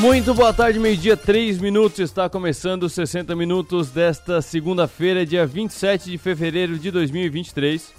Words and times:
Muito 0.00 0.32
boa 0.32 0.54
tarde, 0.54 0.78
meio-dia, 0.78 1.16
3 1.16 1.58
minutos. 1.58 1.98
Está 1.98 2.28
começando 2.28 2.84
os 2.84 2.92
60 2.92 3.34
minutos 3.34 3.90
desta 3.90 4.40
segunda-feira, 4.40 5.26
dia 5.26 5.44
27 5.44 6.12
de 6.12 6.16
fevereiro 6.16 6.78
de 6.78 6.92
2023. 6.92 7.92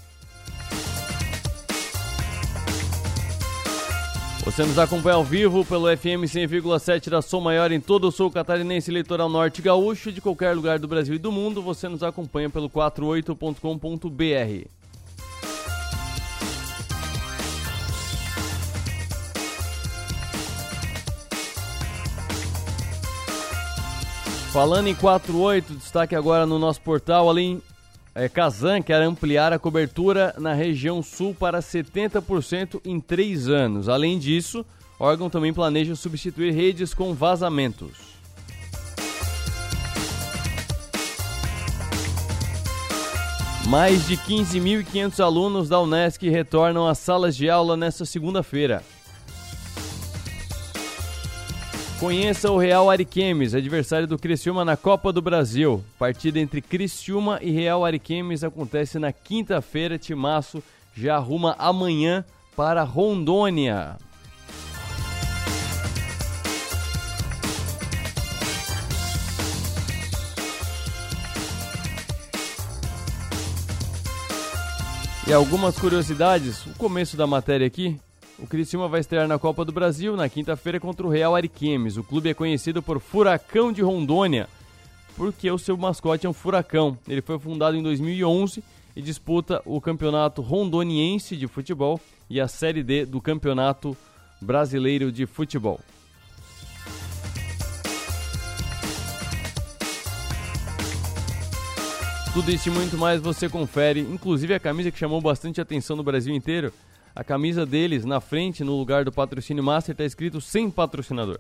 Você 4.46 4.64
nos 4.64 4.80
acompanha 4.80 5.18
ao 5.18 5.26
vivo 5.26 5.66
pelo 5.66 5.94
FM 5.96 6.24
100,7 6.24 7.10
da 7.10 7.22
Som 7.22 7.42
Maior 7.42 7.70
em 7.70 7.82
todo 7.82 8.08
o 8.08 8.12
sul 8.14 8.32
catarinense, 8.32 8.90
litoral 8.90 9.28
norte 9.28 9.62
gaúcho, 9.62 10.10
de 10.10 10.22
qualquer 10.22 10.56
lugar 10.56 10.80
do 10.80 10.88
Brasil 10.88 11.16
e 11.16 11.20
do 11.20 11.34
mundo. 11.34 11.62
Você 11.62 11.90
nos 11.90 12.02
acompanha 12.02 12.50
pelo 12.50 12.70
48.com.br. 12.70 14.79
Falando 24.52 24.88
em 24.88 24.96
48, 24.96 25.76
destaque 25.76 26.16
agora 26.16 26.44
no 26.44 26.58
nosso 26.58 26.82
portal, 26.82 27.30
além 27.30 27.62
é, 28.16 28.28
Kazan 28.28 28.82
quer 28.82 29.00
ampliar 29.00 29.54
a 29.54 29.60
cobertura 29.60 30.34
na 30.40 30.54
região 30.54 31.04
sul 31.04 31.36
para 31.36 31.60
70% 31.60 32.82
em 32.84 33.00
três 33.00 33.48
anos. 33.48 33.88
Além 33.88 34.18
disso, 34.18 34.66
órgão 35.00 35.30
também 35.30 35.54
planeja 35.54 35.96
substituir 35.96 36.52
redes 36.52 36.96
com 36.96 37.14
vazamentos. 37.14 38.10
Mais 43.68 44.08
de 44.08 44.18
15.500 44.18 45.24
alunos 45.24 45.70
da 45.70 45.80
Unesc 45.80 46.28
retornam 46.28 46.88
às 46.88 46.98
salas 46.98 47.38
de 47.38 47.48
aula 47.48 47.78
nesta 47.78 48.04
segunda-feira. 48.04 48.84
Conheça 52.00 52.50
o 52.50 52.58
Real 52.58 52.90
Ariquemes, 52.90 53.54
adversário 53.54 54.08
do 54.08 54.18
Criciúma 54.18 54.64
na 54.64 54.78
Copa 54.78 55.12
do 55.12 55.22
Brasil. 55.22 55.84
Partida 56.00 56.40
entre 56.40 56.62
Criciúma 56.62 57.40
e 57.42 57.52
Real 57.52 57.84
Ariquemes 57.84 58.42
acontece 58.42 58.98
na 58.98 59.12
quinta-feira. 59.12 59.98
Timaço 59.98 60.64
já 60.96 61.18
arruma 61.18 61.58
amanhã 61.60 62.24
para 62.56 62.84
Rondônia. 62.84 63.98
E 75.28 75.34
algumas 75.34 75.78
curiosidades, 75.78 76.66
o 76.66 76.74
começo 76.76 77.18
da 77.18 77.28
matéria 77.28 77.68
aqui, 77.68 78.00
o 78.42 78.48
Criciúma 78.48 78.88
vai 78.88 79.02
estrear 79.02 79.28
na 79.28 79.38
Copa 79.38 79.66
do 79.66 79.72
Brasil 79.72 80.16
na 80.16 80.30
quinta-feira 80.30 80.80
contra 80.80 81.06
o 81.06 81.10
Real 81.10 81.36
Ariquemes. 81.36 81.98
O 81.98 82.04
clube 82.04 82.30
é 82.30 82.34
conhecido 82.34 82.82
por 82.82 83.00
Furacão 83.00 83.72
de 83.72 83.82
Rondônia, 83.82 84.48
porque 85.16 85.52
o 85.52 85.58
seu 85.58 85.78
mascote 85.78 86.26
é 86.26 86.30
um 86.30 86.34
furacão. 86.34 86.98
Ele 87.08 87.22
foi 87.22 87.38
fundado 87.38 87.76
em 87.76 87.84
2011 87.84 88.64
e 88.96 89.02
disputa 89.02 89.62
o 89.66 89.82
Campeonato 89.82 90.42
Rondoniense 90.42 91.36
de 91.36 91.48
Futebol 91.48 92.00
e 92.30 92.40
a 92.40 92.48
Série 92.48 92.82
D 92.82 93.06
do 93.06 93.20
Campeonato 93.20 93.96
Brasileiro 94.42 95.12
de 95.12 95.26
Futebol. 95.26 95.80
Tudo 102.34 102.52
isso 102.52 102.70
e 102.70 102.72
muito 102.72 102.98
mais 102.98 103.20
você 103.20 103.50
confere, 103.50 104.00
inclusive 104.00 104.54
a 104.54 104.60
camisa 104.60 104.92
que 104.92 105.00
chamou 105.00 105.20
bastante 105.20 105.60
atenção 105.60 105.98
no 105.98 106.04
Brasil 106.04 106.34
inteiro 106.34 106.72
a 107.20 107.24
camisa 107.26 107.66
deles 107.66 108.06
na 108.06 108.22
frente, 108.22 108.64
no 108.64 108.78
lugar 108.78 109.04
do 109.04 109.12
patrocínio 109.12 109.62
master, 109.62 109.92
está 109.92 110.06
escrito 110.06 110.40
sem 110.40 110.72
patrocinador. 110.72 111.38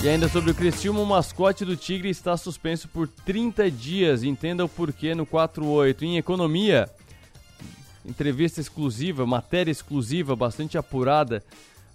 E 0.00 0.08
ainda 0.08 0.28
sobre 0.28 0.52
o 0.52 0.54
Criciúma, 0.54 1.00
o 1.00 1.04
mascote 1.04 1.64
do 1.64 1.76
Tigre 1.76 2.08
está 2.08 2.36
suspenso 2.36 2.86
por 2.86 3.08
30 3.08 3.68
dias. 3.68 4.22
Entenda 4.22 4.64
o 4.64 4.68
porquê 4.68 5.12
no 5.12 5.26
48. 5.26 6.04
Em 6.04 6.18
economia, 6.18 6.88
entrevista 8.06 8.60
exclusiva, 8.60 9.26
matéria 9.26 9.72
exclusiva, 9.72 10.36
bastante 10.36 10.78
apurada 10.78 11.42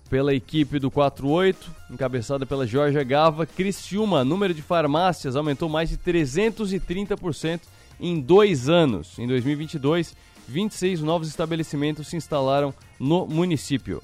pela 0.10 0.34
equipe 0.34 0.80
do 0.80 0.92
48, 0.92 1.72
encabeçada 1.92 2.46
pela 2.46 2.68
Jorge 2.68 3.04
Gava. 3.04 3.46
Criciúma, 3.46 4.24
número 4.24 4.54
de 4.54 4.62
farmácias 4.62 5.36
aumentou 5.36 5.68
mais 5.68 5.90
de 5.90 5.98
330% 5.98 7.62
em 8.00 8.20
dois 8.20 8.70
anos. 8.70 9.18
Em 9.18 9.28
2022, 9.28 10.16
26 10.48 11.02
novos 11.02 11.28
estabelecimentos 11.28 12.08
se 12.08 12.16
instalaram 12.16 12.74
no 13.00 13.26
município. 13.26 14.02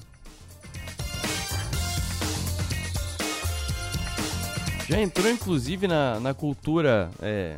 Já 4.88 5.00
entrou 5.00 5.30
inclusive 5.30 5.86
na, 5.86 6.20
na 6.20 6.34
cultura 6.34 7.10
é, 7.20 7.56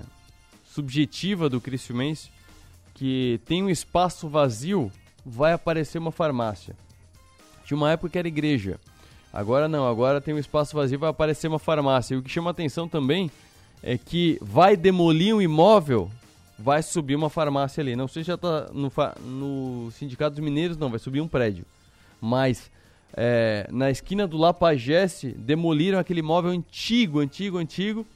subjetiva 0.66 1.49
do 1.49 1.60
Criciumense 1.60 2.31
que 2.94 3.41
tem 3.44 3.62
um 3.62 3.69
espaço 3.69 4.28
vazio, 4.28 4.93
vai 5.27 5.53
aparecer 5.53 5.99
uma 5.99 6.12
farmácia. 6.12 6.77
Tinha 7.64 7.76
uma 7.76 7.91
época 7.91 8.10
que 8.10 8.19
era 8.19 8.28
igreja. 8.28 8.78
Agora 9.32 9.69
não, 9.69 9.86
agora 9.88 10.20
tem 10.20 10.32
um 10.32 10.38
espaço 10.38 10.76
vazio, 10.76 10.98
vai 10.98 11.10
aparecer 11.10 11.48
uma 11.48 11.58
farmácia. 11.58 12.14
E 12.14 12.19
o 12.19 12.22
que 12.22 12.30
chama 12.30 12.50
atenção 12.50 12.88
também 12.88 13.30
é 13.82 13.98
que 13.98 14.38
vai 14.41 14.76
demolir 14.76 15.34
um 15.34 15.42
imóvel, 15.42 16.10
vai 16.58 16.82
subir 16.82 17.16
uma 17.16 17.28
farmácia 17.28 17.80
ali. 17.80 17.97
Não 17.97 18.06
sei 18.06 18.22
se 18.22 18.28
já 18.28 18.34
está 18.34 18.69
no, 18.72 18.92
no 19.24 19.91
Sindicato 19.91 20.36
dos 20.36 20.44
Mineiros, 20.44 20.76
não, 20.76 20.88
vai 20.88 20.98
subir 20.98 21.20
um 21.20 21.26
prédio. 21.26 21.64
Mas 22.20 22.70
é, 23.16 23.66
na 23.70 23.91
esquina 23.91 24.26
do 24.26 24.36
Lapagesse, 24.36 25.32
demoliram 25.32 25.98
aquele 25.98 26.20
imóvel 26.20 26.50
antigo, 26.50 27.20
antigo, 27.20 27.58
antigo. 27.58 28.06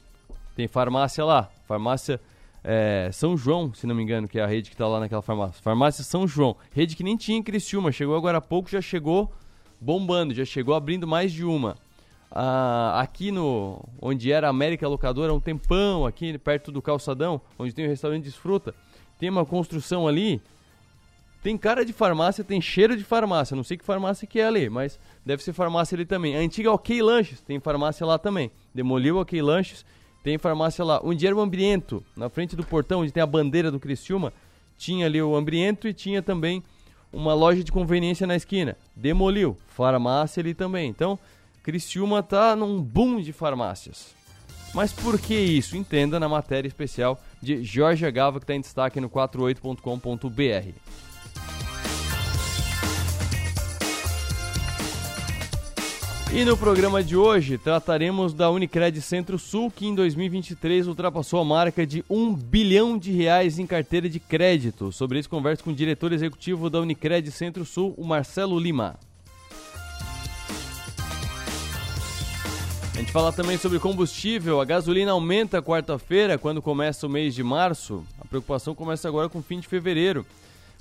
Tem 0.55 0.67
farmácia 0.67 1.23
lá, 1.23 1.49
farmácia 1.67 2.19
é, 2.63 3.09
São 3.11 3.37
João, 3.37 3.73
se 3.73 3.87
não 3.87 3.95
me 3.95 4.03
engano, 4.03 4.27
que 4.27 4.39
é 4.39 4.43
a 4.43 4.47
rede 4.47 4.69
que 4.69 4.75
está 4.75 4.87
lá 4.87 4.99
naquela 4.99 5.21
farmácia. 5.21 5.61
Farmácia 5.61 6.03
São 6.03 6.27
João, 6.27 6.55
rede 6.71 6.95
que 6.95 7.03
nem 7.03 7.15
tinha 7.15 7.37
em 7.37 7.43
Criciúma, 7.43 7.91
chegou 7.91 8.15
agora 8.15 8.37
há 8.37 8.41
pouco, 8.41 8.69
já 8.69 8.81
chegou 8.81 9.31
bombando, 9.79 10.33
já 10.33 10.45
chegou 10.45 10.73
abrindo 10.75 11.07
mais 11.07 11.31
de 11.31 11.45
uma. 11.45 11.75
Ah, 12.31 12.99
aqui 13.01 13.31
no 13.31 13.83
onde 14.01 14.31
era 14.31 14.47
a 14.47 14.49
América 14.49 14.87
Locadora, 14.87 15.33
um 15.33 15.39
tempão, 15.39 16.05
aqui 16.05 16.37
perto 16.37 16.71
do 16.71 16.81
calçadão, 16.81 17.41
onde 17.57 17.73
tem 17.73 17.85
o 17.85 17.89
restaurante 17.89 18.23
Desfruta, 18.23 18.75
tem 19.17 19.29
uma 19.29 19.45
construção 19.45 20.07
ali. 20.07 20.41
Tem 21.41 21.57
cara 21.57 21.85
de 21.85 21.93
farmácia, 21.93 22.43
tem 22.43 22.59
cheiro 22.59 22.97
de 22.97 23.03
farmácia. 23.03 23.55
Não 23.55 23.63
sei 23.63 23.77
que 23.77 23.85
farmácia 23.85 24.27
que 24.27 24.41
é 24.41 24.45
ali, 24.45 24.69
mas 24.69 24.99
deve 25.25 25.41
ser 25.41 25.53
farmácia 25.53 25.95
ali 25.95 26.05
também. 26.05 26.35
A 26.35 26.39
antiga 26.39 26.69
OK 26.69 27.01
Lanches, 27.01 27.39
tem 27.39 27.61
farmácia 27.61 28.05
lá 28.05 28.17
também. 28.17 28.51
Demoliu 28.75 29.17
OK 29.17 29.41
Lanches, 29.41 29.85
tem 30.23 30.37
farmácia 30.37 30.83
lá. 30.83 30.99
Onde 31.03 31.25
era 31.25 31.35
o 31.35 31.41
Ambiento, 31.41 32.03
na 32.15 32.29
frente 32.29 32.55
do 32.55 32.63
portão, 32.63 33.01
onde 33.01 33.11
tem 33.11 33.23
a 33.23 33.27
bandeira 33.27 33.71
do 33.71 33.79
Criciúma, 33.79 34.33
tinha 34.77 35.05
ali 35.05 35.21
o 35.21 35.35
Ambiento 35.35 35.87
e 35.87 35.93
tinha 35.93 36.21
também 36.21 36.63
uma 37.11 37.33
loja 37.33 37.63
de 37.63 37.71
conveniência 37.71 38.27
na 38.27 38.35
esquina. 38.35 38.77
Demoliu. 38.95 39.57
Farmácia 39.67 40.41
ali 40.41 40.53
também. 40.53 40.89
Então, 40.89 41.17
Criciúma 41.63 42.23
tá 42.23 42.55
num 42.55 42.81
boom 42.81 43.21
de 43.21 43.33
farmácias. 43.33 44.15
Mas 44.73 44.93
por 44.93 45.19
que 45.19 45.33
isso? 45.33 45.75
Entenda 45.75 46.19
na 46.19 46.29
matéria 46.29 46.67
especial 46.67 47.19
de 47.41 47.63
Jorge 47.63 48.09
Gava 48.11 48.39
que 48.39 48.43
está 48.43 48.53
em 48.53 48.61
destaque 48.61 48.99
no 48.99 49.09
48.com.br. 49.09 51.08
E 56.31 56.45
no 56.45 56.55
programa 56.55 57.03
de 57.03 57.17
hoje 57.17 57.57
trataremos 57.57 58.35
da 58.35 58.51
Unicred 58.51 59.01
Centro-Sul, 59.01 59.71
que 59.71 59.87
em 59.87 59.95
2023 59.95 60.87
ultrapassou 60.87 61.41
a 61.41 61.43
marca 61.43 61.87
de 61.87 62.05
1 62.07 62.35
bilhão 62.35 62.99
de 62.99 63.11
reais 63.11 63.57
em 63.57 63.65
carteira 63.65 64.07
de 64.07 64.19
crédito. 64.19 64.91
Sobre 64.91 65.17
isso, 65.17 65.27
converso 65.27 65.63
com 65.63 65.71
o 65.71 65.75
diretor 65.75 66.13
executivo 66.13 66.69
da 66.69 66.79
Unicred 66.79 67.31
Centro-Sul, 67.31 67.95
o 67.97 68.05
Marcelo 68.05 68.59
Lima. 68.59 68.99
A 72.93 72.97
gente 72.99 73.11
fala 73.11 73.33
também 73.33 73.57
sobre 73.57 73.79
combustível. 73.79 74.61
A 74.61 74.65
gasolina 74.65 75.13
aumenta 75.13 75.63
quarta-feira, 75.63 76.37
quando 76.37 76.61
começa 76.61 77.07
o 77.07 77.09
mês 77.09 77.33
de 77.33 77.41
março. 77.41 78.05
A 78.21 78.25
preocupação 78.25 78.75
começa 78.75 79.07
agora 79.07 79.29
com 79.29 79.39
o 79.39 79.43
fim 79.43 79.59
de 79.59 79.67
fevereiro. 79.67 80.23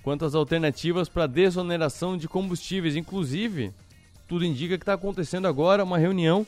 Quanto 0.03 0.27
às 0.27 0.35
alternativas 0.35 1.09
para 1.09 1.27
desoneração 1.27 2.19
de 2.19 2.29
combustíveis, 2.29 2.97
inclusive 2.97 3.73
tudo 4.29 4.45
indica 4.45 4.77
que 4.77 4.83
está 4.83 4.93
acontecendo 4.93 5.49
agora 5.49 5.83
uma 5.83 5.99
reunião 5.99 6.47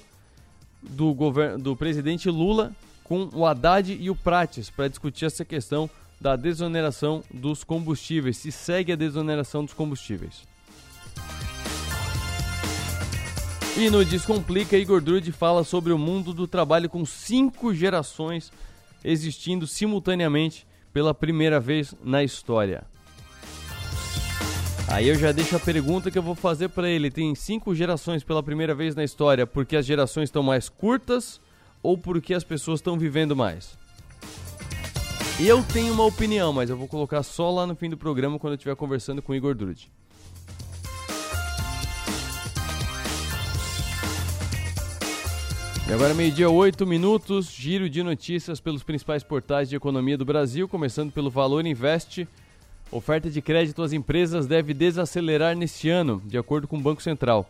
do, 0.83 1.15
governo, 1.15 1.59
do 1.59 1.75
presidente 1.75 2.29
Lula 2.29 2.73
com 3.03 3.29
o 3.33 3.47
Haddad 3.47 3.97
e 3.99 4.11
o 4.11 4.15
Prates 4.15 4.71
para 4.71 4.87
discutir 4.87 5.25
essa 5.25 5.45
questão 5.45 5.89
da 6.21 6.37
desoneração 6.37 7.25
dos 7.33 7.65
combustíveis, 7.65 8.37
se 8.37 8.53
segue 8.53 8.93
a 8.93 8.97
desoneração 8.97 9.65
dos 9.65 9.73
combustíveis. 9.73 10.47
E 13.77 13.89
no 13.89 14.05
Descomplica, 14.05 14.77
Igor 14.77 15.01
Drude 15.01 15.33
fala 15.33 15.65
sobre 15.65 15.93
o 15.93 15.99
mundo 15.99 16.35
do 16.35 16.47
trabalho 16.47 16.91
com 16.91 17.07
cinco 17.07 17.75
gerações 17.75 18.53
existindo 19.03 19.67
simultaneamente 19.67 20.67
pela 20.93 21.15
primeira 21.15 21.59
vez 21.59 21.95
na 22.05 22.23
história. 22.23 22.85
Aí 24.91 25.09
eu 25.09 25.15
já 25.15 25.31
deixo 25.31 25.55
a 25.55 25.61
pergunta 25.61 26.11
que 26.11 26.19
eu 26.19 26.23
vou 26.23 26.35
fazer 26.35 26.69
para 26.69 26.89
ele. 26.89 27.13
Tem 27.13 27.33
cinco 27.37 27.73
gerações 27.77 28.25
pela 28.25 28.43
primeira 28.43 28.75
vez 28.75 28.97
na 28.97 29.05
história 29.05 29.47
porque 29.47 29.77
as 29.77 29.87
gerações 29.87 30.25
estão 30.25 30.43
mais 30.43 30.69
curtas 30.69 31.41
ou 31.81 31.97
porque 31.97 32.35
as 32.35 32.43
pessoas 32.43 32.81
estão 32.81 32.99
vivendo 32.99 33.37
mais? 33.37 33.79
Eu 35.39 35.63
tenho 35.63 35.95
uma 35.95 36.05
opinião, 36.05 36.53
mas 36.53 36.69
eu 36.69 36.77
vou 36.77 36.89
colocar 36.89 37.23
só 37.23 37.53
lá 37.53 37.69
no 37.69 37.77
fim 37.77 37.89
do 37.89 37.97
programa 37.97 38.37
quando 38.37 38.55
eu 38.55 38.57
estiver 38.57 38.75
conversando 38.75 39.23
com 39.23 39.31
o 39.31 39.35
Igor 39.35 39.55
Drude. 39.55 39.93
E 45.89 45.93
agora 45.93 46.15
meio-dia, 46.15 46.51
8 46.51 46.85
minutos, 46.85 47.51
giro 47.51 47.89
de 47.89 48.03
notícias 48.03 48.61
pelos 48.61 48.83
principais 48.83 49.23
portais 49.23 49.69
de 49.69 49.77
economia 49.77 50.19
do 50.19 50.25
Brasil, 50.25 50.69
começando 50.69 51.13
pelo 51.13 51.31
Valor 51.31 51.65
Invest. 51.65 52.27
Oferta 52.93 53.31
de 53.31 53.41
crédito 53.41 53.83
às 53.83 53.93
empresas 53.93 54.49
deve 54.49 54.75
desacelerar 54.75 55.57
neste 55.57 55.89
ano, 55.89 56.21
de 56.27 56.37
acordo 56.37 56.67
com 56.67 56.77
o 56.77 56.81
Banco 56.81 57.01
Central. 57.01 57.49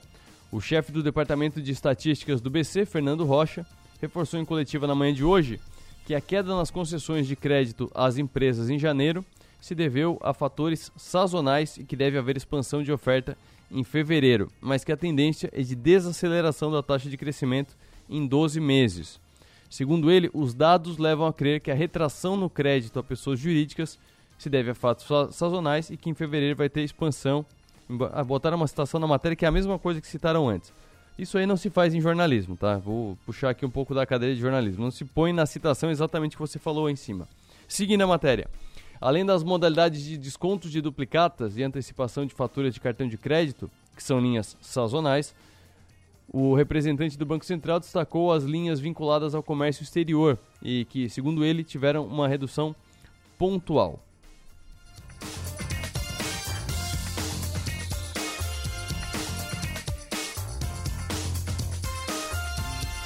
O 0.52 0.60
chefe 0.60 0.92
do 0.92 1.02
Departamento 1.02 1.62
de 1.62 1.72
Estatísticas 1.72 2.42
do 2.42 2.50
BC, 2.50 2.84
Fernando 2.84 3.24
Rocha, 3.24 3.64
reforçou 4.02 4.38
em 4.38 4.44
coletiva 4.44 4.86
na 4.86 4.94
manhã 4.94 5.14
de 5.14 5.24
hoje 5.24 5.58
que 6.04 6.14
a 6.14 6.20
queda 6.20 6.54
nas 6.54 6.70
concessões 6.70 7.26
de 7.26 7.36
crédito 7.36 7.90
às 7.94 8.18
empresas 8.18 8.68
em 8.68 8.78
janeiro 8.78 9.24
se 9.62 9.74
deveu 9.74 10.18
a 10.22 10.34
fatores 10.34 10.92
sazonais 10.94 11.78
e 11.78 11.84
que 11.84 11.96
deve 11.96 12.18
haver 12.18 12.36
expansão 12.36 12.82
de 12.82 12.92
oferta 12.92 13.34
em 13.70 13.82
fevereiro, 13.82 14.52
mas 14.60 14.84
que 14.84 14.92
a 14.92 14.96
tendência 14.96 15.48
é 15.54 15.62
de 15.62 15.74
desaceleração 15.74 16.70
da 16.70 16.82
taxa 16.82 17.08
de 17.08 17.16
crescimento 17.16 17.74
em 18.10 18.26
12 18.26 18.60
meses. 18.60 19.18
Segundo 19.70 20.10
ele, 20.10 20.28
os 20.34 20.52
dados 20.52 20.98
levam 20.98 21.26
a 21.26 21.32
crer 21.32 21.60
que 21.60 21.70
a 21.70 21.74
retração 21.74 22.36
no 22.36 22.50
crédito 22.50 22.98
a 22.98 23.02
pessoas 23.02 23.38
jurídicas 23.40 23.98
se 24.40 24.48
deve 24.48 24.70
a 24.70 24.74
fatos 24.74 25.06
sazonais 25.32 25.90
e 25.90 25.98
que 25.98 26.08
em 26.08 26.14
fevereiro 26.14 26.56
vai 26.56 26.70
ter 26.70 26.80
expansão. 26.80 27.44
Ah, 28.10 28.24
botaram 28.24 28.56
uma 28.56 28.66
citação 28.66 28.98
na 28.98 29.06
matéria 29.06 29.36
que 29.36 29.44
é 29.44 29.48
a 29.48 29.52
mesma 29.52 29.78
coisa 29.78 30.00
que 30.00 30.06
citaram 30.06 30.48
antes. 30.48 30.72
Isso 31.18 31.36
aí 31.36 31.44
não 31.44 31.58
se 31.58 31.68
faz 31.68 31.94
em 31.94 32.00
jornalismo, 32.00 32.56
tá? 32.56 32.78
Vou 32.78 33.18
puxar 33.26 33.50
aqui 33.50 33.66
um 33.66 33.70
pouco 33.70 33.94
da 33.94 34.06
cadeira 34.06 34.34
de 34.34 34.40
jornalismo. 34.40 34.82
Não 34.82 34.90
se 34.90 35.04
põe 35.04 35.34
na 35.34 35.44
citação 35.44 35.90
exatamente 35.90 36.36
o 36.36 36.38
que 36.38 36.40
você 36.40 36.58
falou 36.58 36.88
em 36.88 36.96
cima. 36.96 37.28
Seguindo 37.68 38.00
a 38.00 38.06
matéria. 38.06 38.48
Além 38.98 39.26
das 39.26 39.42
modalidades 39.42 40.02
de 40.02 40.16
descontos 40.16 40.72
de 40.72 40.80
duplicatas 40.80 41.58
e 41.58 41.62
antecipação 41.62 42.24
de 42.24 42.32
faturas 42.34 42.72
de 42.72 42.80
cartão 42.80 43.06
de 43.06 43.18
crédito, 43.18 43.70
que 43.94 44.02
são 44.02 44.18
linhas 44.20 44.56
sazonais, 44.62 45.34
o 46.32 46.54
representante 46.54 47.18
do 47.18 47.26
Banco 47.26 47.44
Central 47.44 47.78
destacou 47.78 48.32
as 48.32 48.44
linhas 48.44 48.80
vinculadas 48.80 49.34
ao 49.34 49.42
comércio 49.42 49.82
exterior 49.82 50.38
e 50.62 50.86
que, 50.86 51.10
segundo 51.10 51.44
ele, 51.44 51.62
tiveram 51.62 52.06
uma 52.06 52.26
redução 52.26 52.74
pontual. 53.36 54.00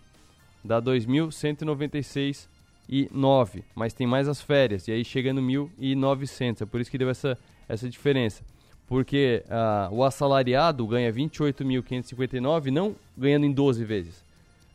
dá 0.66 0.82
2.196 0.82 2.48
e 2.88 3.08
9, 3.12 3.64
mas 3.74 3.92
tem 3.92 4.06
mais 4.06 4.28
as 4.28 4.40
férias, 4.40 4.86
e 4.86 4.92
aí 4.92 5.04
chega 5.04 5.32
no 5.32 5.42
1.900. 5.42 6.62
É 6.62 6.66
por 6.66 6.80
isso 6.80 6.88
que 6.90 6.98
deu 6.98 7.10
essa, 7.10 7.36
essa 7.68 7.88
diferença. 7.88 8.44
Porque 8.86 9.42
uh, 9.46 9.92
o 9.94 10.04
assalariado 10.04 10.86
ganha 10.86 11.12
28.559 11.12 12.66
não 12.66 12.94
ganhando 13.16 13.44
em 13.44 13.52
12 13.52 13.84
vezes. 13.84 14.24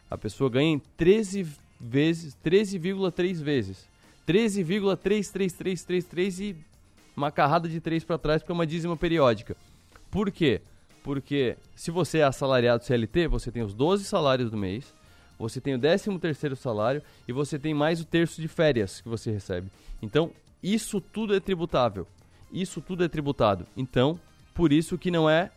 A 0.09 0.17
pessoa 0.17 0.49
ganha 0.49 0.73
em 0.73 0.81
13 0.97 1.47
vezes, 1.79 2.35
13,3 2.43 3.41
vezes. 3.41 3.89
13,33333 4.27 6.41
e 6.41 6.57
uma 7.15 7.31
carrada 7.31 7.69
de 7.69 7.79
3 7.79 8.03
para 8.03 8.17
trás 8.17 8.41
porque 8.41 8.51
é 8.51 8.55
uma 8.55 8.67
dízima 8.67 8.97
periódica. 8.97 9.55
Por 10.09 10.31
quê? 10.31 10.59
Porque 11.03 11.57
se 11.75 11.89
você 11.89 12.19
é 12.19 12.23
assalariado 12.23 12.83
CLT, 12.83 13.27
você 13.27 13.51
tem 13.51 13.63
os 13.63 13.73
12 13.73 14.05
salários 14.05 14.51
do 14.51 14.57
mês, 14.57 14.93
você 15.41 15.59
tem 15.59 15.75
o 15.75 15.79
13 15.79 16.17
terceiro 16.19 16.55
salário 16.55 17.01
e 17.27 17.33
você 17.33 17.57
tem 17.57 17.73
mais 17.73 17.99
o 17.99 18.05
terço 18.05 18.41
de 18.41 18.47
férias 18.47 19.01
que 19.01 19.09
você 19.09 19.31
recebe. 19.31 19.67
Então, 20.01 20.31
isso 20.61 21.01
tudo 21.01 21.35
é 21.35 21.39
tributável. 21.39 22.07
isso 22.51 22.81
tudo 22.81 23.03
é 23.03 23.07
tributado. 23.07 23.65
Então, 23.75 24.19
por 24.53 24.71
isso 24.73 24.97
que 24.97 25.09
não 25.09 25.29
é 25.29 25.49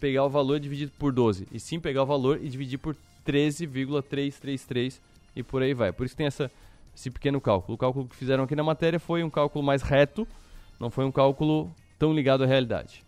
pegar 0.00 0.24
o 0.24 0.30
valor 0.30 0.58
dividido 0.58 0.90
por 0.98 1.12
12, 1.12 1.46
e 1.52 1.60
sim 1.60 1.78
pegar 1.78 2.02
o 2.02 2.06
valor 2.06 2.40
e 2.42 2.48
dividir 2.48 2.78
por 2.78 2.96
13,333 3.24 5.00
e 5.36 5.42
por 5.42 5.62
aí 5.62 5.74
vai. 5.74 5.92
Por 5.92 6.06
isso 6.06 6.16
tem 6.16 6.26
essa, 6.26 6.50
esse 6.96 7.10
pequeno 7.10 7.40
cálculo. 7.40 7.74
O 7.74 7.78
cálculo 7.78 8.08
que 8.08 8.16
fizeram 8.16 8.44
aqui 8.44 8.56
na 8.56 8.62
matéria 8.62 8.98
foi 8.98 9.22
um 9.22 9.28
cálculo 9.28 9.62
mais 9.62 9.82
reto, 9.82 10.26
não 10.78 10.90
foi 10.90 11.04
um 11.04 11.12
cálculo 11.12 11.70
tão 11.98 12.14
ligado 12.14 12.42
à 12.42 12.46
realidade. 12.46 13.04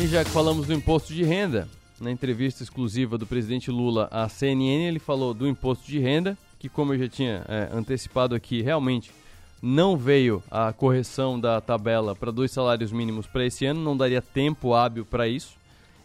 E 0.00 0.06
já 0.06 0.24
que 0.24 0.30
falamos 0.30 0.66
do 0.66 0.72
imposto 0.72 1.12
de 1.12 1.22
renda, 1.22 1.68
na 2.00 2.10
entrevista 2.10 2.62
exclusiva 2.62 3.18
do 3.18 3.26
presidente 3.26 3.70
Lula 3.70 4.08
à 4.10 4.26
CNN, 4.30 4.86
ele 4.86 4.98
falou 4.98 5.34
do 5.34 5.46
imposto 5.46 5.86
de 5.86 5.98
renda, 5.98 6.38
que 6.58 6.70
como 6.70 6.94
eu 6.94 7.00
já 7.00 7.06
tinha 7.06 7.44
é, 7.46 7.68
antecipado 7.70 8.34
aqui, 8.34 8.62
realmente 8.62 9.12
não 9.60 9.98
veio 9.98 10.42
a 10.50 10.72
correção 10.72 11.38
da 11.38 11.60
tabela 11.60 12.16
para 12.16 12.30
dois 12.30 12.50
salários 12.50 12.90
mínimos 12.90 13.26
para 13.26 13.44
esse 13.44 13.66
ano, 13.66 13.82
não 13.82 13.94
daria 13.94 14.22
tempo 14.22 14.72
hábil 14.72 15.04
para 15.04 15.28
isso. 15.28 15.54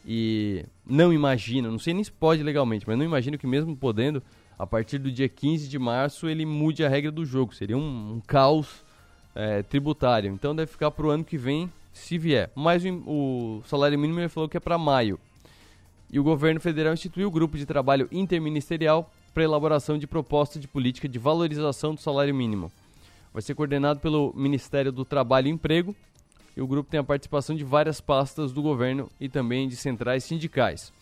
E 0.05 0.65
não 0.85 1.13
imagino, 1.13 1.71
não 1.71 1.79
sei 1.79 1.93
nem 1.93 2.03
se 2.03 2.11
pode 2.11 2.43
legalmente, 2.43 2.85
mas 2.85 2.97
não 2.97 3.05
imagino 3.05 3.37
que 3.37 3.47
mesmo 3.47 3.77
podendo, 3.77 4.21
a 4.59 4.67
partir 4.67 4.97
do 4.97 5.09
dia 5.09 5.29
15 5.29 5.69
de 5.69 5.79
março 5.79 6.27
ele 6.27 6.45
mude 6.45 6.83
a 6.83 6.89
regra 6.89 7.13
do 7.13 7.25
jogo. 7.25 7.55
Seria 7.55 7.77
um, 7.77 8.15
um 8.15 8.19
caos 8.27 8.67
é, 9.33 9.63
tributário. 9.63 10.33
Então 10.33 10.53
deve 10.53 10.69
ficar 10.69 10.91
para 10.91 11.07
o 11.07 11.09
ano 11.09 11.23
que 11.23 11.37
vem 11.37 11.71
se 11.97 12.17
vier. 12.17 12.51
Mas 12.55 12.83
o, 12.85 12.89
o 12.89 13.63
salário 13.67 13.97
mínimo 13.97 14.19
ele 14.19 14.29
falou 14.29 14.49
que 14.49 14.57
é 14.57 14.59
para 14.59 14.77
maio. 14.77 15.19
E 16.11 16.19
o 16.19 16.23
governo 16.23 16.59
federal 16.59 16.93
instituiu 16.93 17.27
o 17.27 17.31
grupo 17.31 17.57
de 17.57 17.65
trabalho 17.65 18.07
interministerial 18.11 19.11
para 19.33 19.43
elaboração 19.43 19.97
de 19.97 20.05
proposta 20.05 20.59
de 20.59 20.67
política 20.67 21.09
de 21.09 21.17
valorização 21.17 21.95
do 21.95 22.01
salário 22.01 22.33
mínimo. 22.33 22.71
Vai 23.33 23.41
ser 23.41 23.55
coordenado 23.55 23.99
pelo 23.99 24.33
Ministério 24.35 24.91
do 24.91 25.03
Trabalho 25.03 25.47
e 25.47 25.51
Emprego 25.51 25.95
e 26.55 26.61
o 26.61 26.67
grupo 26.67 26.89
tem 26.89 26.99
a 26.99 27.03
participação 27.03 27.55
de 27.55 27.63
várias 27.63 27.99
pastas 27.99 28.53
do 28.53 28.61
governo 28.61 29.09
e 29.19 29.27
também 29.27 29.67
de 29.67 29.75
centrais 29.75 30.23
sindicais. 30.23 30.93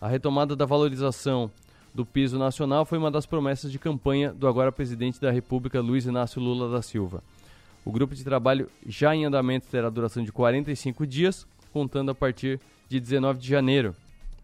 A 0.00 0.08
retomada 0.08 0.54
da 0.54 0.64
valorização 0.64 1.50
do 1.92 2.06
piso 2.06 2.38
nacional 2.38 2.84
foi 2.84 2.96
uma 2.96 3.10
das 3.10 3.26
promessas 3.26 3.72
de 3.72 3.78
campanha 3.78 4.32
do 4.32 4.46
agora 4.46 4.70
presidente 4.70 5.20
da 5.20 5.30
República, 5.30 5.80
Luiz 5.80 6.06
Inácio 6.06 6.40
Lula 6.40 6.70
da 6.70 6.80
Silva. 6.80 7.22
O 7.84 7.90
grupo 7.90 8.14
de 8.14 8.22
trabalho 8.22 8.68
já 8.86 9.14
em 9.14 9.24
andamento 9.24 9.66
terá 9.68 9.88
duração 9.88 10.22
de 10.22 10.30
45 10.30 11.06
dias, 11.06 11.46
contando 11.72 12.10
a 12.10 12.14
partir 12.14 12.60
de 12.88 13.00
19 13.00 13.38
de 13.38 13.48
janeiro, 13.48 13.94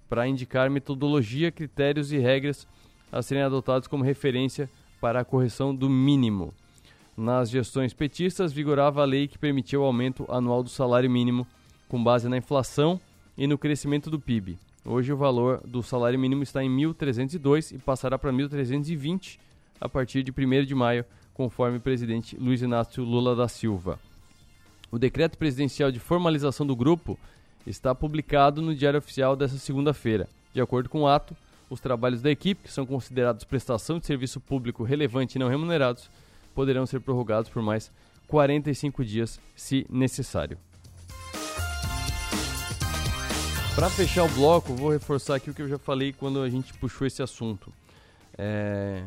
para 0.09 0.27
indicar 0.27 0.71
metodologia, 0.71 1.51
critérios 1.51 2.13
e 2.13 2.19
regras 2.19 2.67
a 3.11 3.23
serem 3.23 3.43
adotados 3.43 3.89
como 3.89 4.05
referência 4.05 4.69
para 5.01 5.21
a 5.21 5.25
correção 5.25 5.75
do 5.75 5.89
mínimo. 5.91 6.55
Nas 7.17 7.51
gestões 7.51 7.93
petistas, 7.93 8.53
vigorava 8.53 9.03
a 9.03 9.05
lei 9.05 9.27
que 9.27 9.39
permitia 9.39 9.81
o 9.81 9.85
aumento 9.85 10.27
anual 10.29 10.63
do 10.63 10.69
salário 10.69 11.11
mínimo 11.11 11.47
com 11.89 12.03
base 12.03 12.29
na 12.29 12.37
inflação 12.37 13.01
e 13.37 13.47
no 13.47 13.57
crescimento 13.57 14.11
do 14.11 14.21
PIB. 14.21 14.59
Hoje 14.85 15.13
o 15.13 15.17
valor 15.17 15.61
do 15.67 15.83
salário 15.83 16.19
mínimo 16.19 16.43
está 16.43 16.63
em 16.63 16.71
1.302 16.71 17.75
e 17.75 17.79
passará 17.79 18.19
para 18.19 18.33
1.320 18.33 19.39
a 19.81 19.89
partir 19.89 20.23
de 20.23 20.31
1 20.31 20.65
de 20.65 20.75
maio 20.75 21.05
conforme 21.37 21.77
o 21.77 21.81
presidente 21.81 22.35
Luiz 22.35 22.63
Inácio 22.63 23.05
Lula 23.05 23.37
da 23.37 23.47
Silva. 23.47 24.01
O 24.91 24.99
decreto 24.99 25.37
presidencial 25.37 25.93
de 25.93 26.01
formalização 26.01 26.67
do 26.67 26.75
grupo 26.75 27.19
está 27.67 27.95
publicado 27.95 28.63
no 28.63 28.75
Diário 28.75 28.99
Oficial 28.99 29.37
desta 29.37 29.59
segunda-feira. 29.59 30.27
De 30.55 30.63
acordo 30.63 30.89
com 30.89 31.03
o 31.03 31.07
ato, 31.07 31.37
os 31.69 31.79
trabalhos 31.79 32.23
da 32.23 32.31
equipe, 32.31 32.63
que 32.63 32.73
são 32.73 32.87
considerados 32.87 33.45
prestação 33.45 33.99
de 33.99 34.07
serviço 34.07 34.41
público 34.41 34.83
relevante 34.83 35.37
e 35.37 35.39
não 35.39 35.49
remunerados, 35.49 36.09
poderão 36.55 36.87
ser 36.87 37.01
prorrogados 37.01 37.51
por 37.51 37.61
mais 37.61 37.93
45 38.29 39.05
dias, 39.05 39.39
se 39.55 39.87
necessário. 39.91 40.57
Para 43.75 43.91
fechar 43.91 44.25
o 44.25 44.29
bloco, 44.31 44.75
vou 44.75 44.91
reforçar 44.91 45.35
aqui 45.35 45.51
o 45.51 45.55
que 45.55 45.61
eu 45.61 45.69
já 45.69 45.79
falei 45.79 46.15
quando 46.15 46.41
a 46.41 46.49
gente 46.49 46.73
puxou 46.73 47.07
esse 47.07 47.23
assunto. 47.23 47.71
É, 48.39 49.05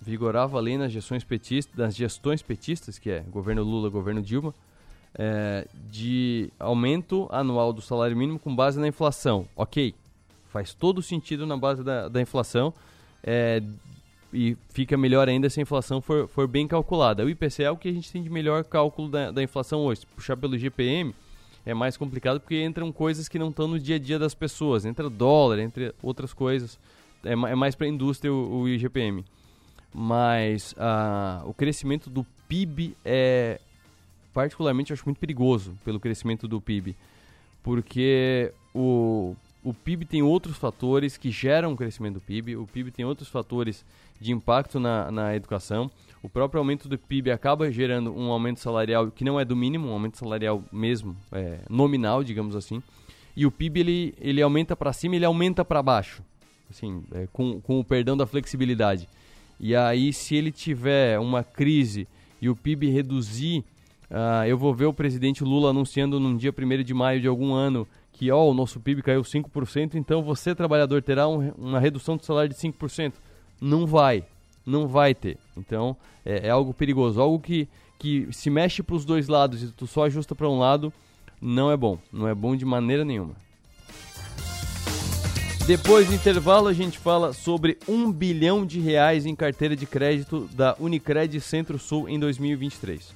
vigorava 0.00 0.58
a 0.58 0.60
lei 0.60 0.78
nas 0.78 0.92
gestões 0.92 1.24
petistas, 1.24 1.74
das 1.74 1.94
gestões 1.94 2.42
petistas, 2.42 2.98
que 2.98 3.10
é 3.10 3.20
governo 3.20 3.62
Lula, 3.62 3.88
governo 3.88 4.22
Dilma, 4.22 4.54
é, 5.14 5.66
de 5.90 6.50
aumento 6.58 7.28
anual 7.30 7.72
do 7.72 7.80
salário 7.80 8.16
mínimo 8.16 8.38
com 8.38 8.54
base 8.54 8.78
na 8.78 8.88
inflação. 8.88 9.48
Ok, 9.56 9.94
faz 10.48 10.72
todo 10.72 11.02
sentido 11.02 11.46
na 11.46 11.56
base 11.56 11.82
da, 11.82 12.08
da 12.08 12.20
inflação 12.20 12.72
é, 13.22 13.62
e 14.32 14.56
fica 14.70 14.96
melhor 14.96 15.28
ainda 15.28 15.50
se 15.50 15.60
a 15.60 15.62
inflação 15.62 16.00
for, 16.00 16.28
for 16.28 16.46
bem 16.46 16.68
calculada. 16.68 17.24
O 17.24 17.30
IPCA 17.30 17.64
é 17.64 17.70
o 17.70 17.76
que 17.76 17.88
a 17.88 17.92
gente 17.92 18.10
tem 18.12 18.22
de 18.22 18.30
melhor 18.30 18.64
cálculo 18.64 19.08
da, 19.08 19.30
da 19.30 19.42
inflação 19.42 19.80
hoje. 19.80 20.00
Se 20.00 20.06
puxar 20.06 20.36
pelo 20.36 20.56
GPM 20.56 21.14
é 21.66 21.74
mais 21.74 21.96
complicado 21.96 22.40
porque 22.40 22.62
entram 22.62 22.90
coisas 22.92 23.28
que 23.28 23.38
não 23.38 23.50
estão 23.50 23.68
no 23.68 23.78
dia 23.78 23.96
a 23.96 23.98
dia 23.98 24.18
das 24.18 24.34
pessoas. 24.34 24.84
Entra 24.84 25.10
dólar, 25.10 25.58
entre 25.58 25.94
outras 26.02 26.32
coisas. 26.32 26.78
É, 27.24 27.32
é 27.32 27.54
mais 27.54 27.74
para 27.74 27.86
a 27.86 27.90
indústria 27.90 28.32
o, 28.32 28.60
o 28.60 28.68
IGPM 28.68 29.24
mas 29.92 30.72
uh, 30.72 31.48
o 31.48 31.54
crescimento 31.54 32.10
do 32.10 32.24
PIB 32.48 32.96
é 33.04 33.60
particularmente 34.32 34.92
acho 34.92 35.04
muito 35.04 35.18
perigoso 35.18 35.76
pelo 35.84 35.98
crescimento 35.98 36.46
do 36.46 36.60
PIB, 36.60 36.94
porque 37.62 38.52
o, 38.74 39.34
o 39.64 39.74
PIB 39.74 40.04
tem 40.04 40.22
outros 40.22 40.56
fatores 40.56 41.16
que 41.16 41.30
geram 41.30 41.72
o 41.72 41.76
crescimento 41.76 42.14
do 42.14 42.20
PIB, 42.20 42.56
o 42.56 42.66
PIB 42.66 42.90
tem 42.90 43.04
outros 43.04 43.28
fatores 43.28 43.84
de 44.20 44.32
impacto 44.32 44.78
na, 44.78 45.10
na 45.10 45.34
educação, 45.34 45.90
o 46.22 46.28
próprio 46.28 46.58
aumento 46.58 46.88
do 46.88 46.98
PIB 46.98 47.30
acaba 47.30 47.70
gerando 47.70 48.16
um 48.16 48.30
aumento 48.30 48.60
salarial 48.60 49.10
que 49.10 49.24
não 49.24 49.38
é 49.38 49.44
do 49.44 49.56
mínimo, 49.56 49.88
um 49.88 49.92
aumento 49.92 50.18
salarial 50.18 50.62
mesmo, 50.72 51.16
é, 51.32 51.60
nominal, 51.68 52.22
digamos 52.22 52.54
assim, 52.54 52.82
e 53.36 53.46
o 53.46 53.50
PIB 53.50 53.80
ele, 53.80 54.14
ele 54.20 54.42
aumenta 54.42 54.76
para 54.76 54.92
cima 54.92 55.16
ele 55.16 55.24
aumenta 55.24 55.64
para 55.64 55.82
baixo, 55.82 56.22
assim, 56.70 57.02
é, 57.12 57.28
com, 57.32 57.60
com 57.60 57.80
o 57.80 57.84
perdão 57.84 58.16
da 58.16 58.26
flexibilidade. 58.26 59.08
E 59.60 59.74
aí, 59.74 60.12
se 60.12 60.36
ele 60.36 60.52
tiver 60.52 61.18
uma 61.18 61.42
crise 61.42 62.06
e 62.40 62.48
o 62.48 62.54
PIB 62.54 62.90
reduzir, 62.90 63.64
uh, 64.10 64.46
eu 64.46 64.56
vou 64.56 64.72
ver 64.72 64.86
o 64.86 64.92
presidente 64.92 65.42
Lula 65.42 65.70
anunciando 65.70 66.20
num 66.20 66.36
dia 66.36 66.54
1 66.56 66.82
de 66.82 66.94
maio 66.94 67.20
de 67.20 67.26
algum 67.26 67.52
ano 67.52 67.86
que 68.12 68.30
ó, 68.32 68.44
o 68.48 68.54
nosso 68.54 68.80
PIB 68.80 69.02
caiu 69.02 69.22
5%, 69.22 69.94
então 69.94 70.22
você, 70.22 70.52
trabalhador, 70.52 71.00
terá 71.02 71.28
um, 71.28 71.50
uma 71.56 71.78
redução 71.78 72.16
do 72.16 72.24
salário 72.24 72.50
de 72.50 72.56
5%. 72.56 73.12
Não 73.60 73.86
vai, 73.86 74.24
não 74.66 74.88
vai 74.88 75.14
ter. 75.14 75.38
Então, 75.56 75.96
é, 76.24 76.48
é 76.48 76.50
algo 76.50 76.74
perigoso, 76.74 77.20
algo 77.20 77.38
que, 77.38 77.68
que 77.96 78.26
se 78.32 78.50
mexe 78.50 78.82
para 78.82 78.96
os 78.96 79.04
dois 79.04 79.28
lados 79.28 79.62
e 79.62 79.72
tu 79.72 79.86
só 79.86 80.04
ajusta 80.04 80.34
para 80.34 80.48
um 80.48 80.58
lado, 80.58 80.92
não 81.40 81.70
é 81.70 81.76
bom. 81.76 81.96
Não 82.12 82.26
é 82.26 82.34
bom 82.34 82.56
de 82.56 82.64
maneira 82.64 83.04
nenhuma. 83.04 83.34
Depois 85.68 86.06
do 86.06 86.14
intervalo, 86.14 86.66
a 86.66 86.72
gente 86.72 86.98
fala 86.98 87.34
sobre 87.34 87.76
um 87.86 88.10
bilhão 88.10 88.64
de 88.64 88.80
reais 88.80 89.26
em 89.26 89.36
carteira 89.36 89.76
de 89.76 89.84
crédito 89.84 90.48
da 90.54 90.74
Unicred 90.80 91.38
Centro-Sul 91.42 92.08
em 92.08 92.18
2023. 92.18 93.14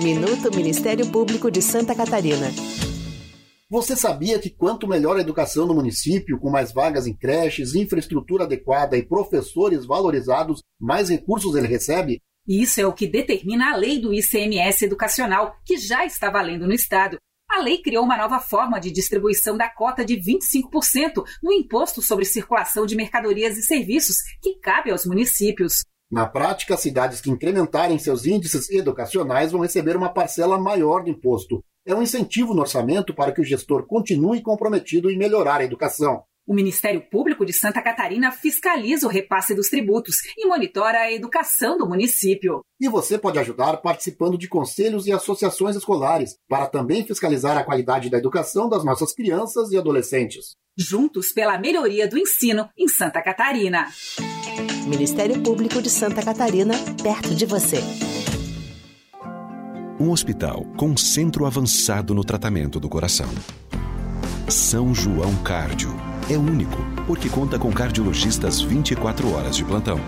Minuto 0.00 0.54
Ministério 0.54 1.10
Público 1.10 1.50
de 1.50 1.60
Santa 1.60 1.96
Catarina. 1.96 2.52
Você 3.68 3.96
sabia 3.96 4.38
que 4.38 4.50
quanto 4.50 4.86
melhor 4.86 5.16
a 5.16 5.20
educação 5.20 5.66
no 5.66 5.74
município, 5.74 6.38
com 6.38 6.48
mais 6.48 6.72
vagas 6.72 7.08
em 7.08 7.16
creches, 7.16 7.74
infraestrutura 7.74 8.44
adequada 8.44 8.96
e 8.96 9.04
professores 9.04 9.84
valorizados, 9.84 10.62
mais 10.80 11.08
recursos 11.08 11.56
ele 11.56 11.66
recebe? 11.66 12.22
Isso 12.46 12.80
é 12.80 12.86
o 12.86 12.92
que 12.92 13.06
determina 13.06 13.72
a 13.72 13.76
lei 13.76 14.00
do 14.00 14.12
ICMS 14.12 14.84
educacional, 14.84 15.56
que 15.64 15.76
já 15.76 16.04
está 16.04 16.28
valendo 16.28 16.66
no 16.66 16.72
Estado. 16.72 17.16
A 17.48 17.60
lei 17.60 17.78
criou 17.78 18.04
uma 18.04 18.16
nova 18.16 18.40
forma 18.40 18.80
de 18.80 18.90
distribuição 18.90 19.56
da 19.56 19.68
cota 19.68 20.04
de 20.04 20.16
25% 20.16 21.22
no 21.42 21.52
imposto 21.52 22.02
sobre 22.02 22.24
circulação 22.24 22.86
de 22.86 22.96
mercadorias 22.96 23.56
e 23.56 23.62
serviços, 23.62 24.16
que 24.40 24.58
cabe 24.58 24.90
aos 24.90 25.04
municípios. 25.04 25.82
Na 26.10 26.26
prática, 26.26 26.76
cidades 26.76 27.20
que 27.20 27.30
incrementarem 27.30 27.98
seus 27.98 28.26
índices 28.26 28.68
educacionais 28.70 29.52
vão 29.52 29.60
receber 29.60 29.96
uma 29.96 30.12
parcela 30.12 30.58
maior 30.58 31.04
do 31.04 31.10
imposto. 31.10 31.62
É 31.86 31.94
um 31.94 32.02
incentivo 32.02 32.54
no 32.54 32.60
orçamento 32.62 33.14
para 33.14 33.32
que 33.32 33.40
o 33.40 33.44
gestor 33.44 33.86
continue 33.86 34.42
comprometido 34.42 35.10
em 35.10 35.16
melhorar 35.16 35.60
a 35.60 35.64
educação. 35.64 36.24
O 36.46 36.54
Ministério 36.54 37.00
Público 37.08 37.46
de 37.46 37.52
Santa 37.52 37.80
Catarina 37.80 38.32
fiscaliza 38.32 39.06
o 39.06 39.10
repasse 39.10 39.54
dos 39.54 39.68
tributos 39.68 40.16
e 40.36 40.46
monitora 40.46 40.98
a 40.98 41.12
educação 41.12 41.78
do 41.78 41.88
município. 41.88 42.62
E 42.80 42.88
você 42.88 43.16
pode 43.16 43.38
ajudar 43.38 43.76
participando 43.76 44.36
de 44.36 44.48
conselhos 44.48 45.06
e 45.06 45.12
associações 45.12 45.76
escolares, 45.76 46.36
para 46.48 46.66
também 46.66 47.06
fiscalizar 47.06 47.56
a 47.56 47.64
qualidade 47.64 48.10
da 48.10 48.18
educação 48.18 48.68
das 48.68 48.84
nossas 48.84 49.14
crianças 49.14 49.70
e 49.70 49.78
adolescentes. 49.78 50.56
Juntos 50.76 51.32
pela 51.32 51.58
melhoria 51.58 52.08
do 52.08 52.18
ensino 52.18 52.68
em 52.76 52.88
Santa 52.88 53.22
Catarina. 53.22 53.88
Ministério 54.86 55.40
Público 55.42 55.80
de 55.80 55.90
Santa 55.90 56.22
Catarina, 56.22 56.74
perto 57.02 57.34
de 57.34 57.46
você. 57.46 57.78
um 60.02 60.10
hospital 60.10 60.64
com 60.76 60.96
centro 60.96 61.46
avançado 61.46 62.12
no 62.12 62.24
tratamento 62.24 62.80
do 62.80 62.88
coração. 62.88 63.28
São 64.48 64.92
João 64.92 65.36
Cárdio. 65.44 66.11
É 66.32 66.38
único, 66.38 66.78
porque 67.06 67.28
conta 67.28 67.58
com 67.58 67.70
cardiologistas 67.70 68.58
24 68.58 69.34
horas 69.34 69.54
de 69.54 69.62
plantão. 69.66 70.00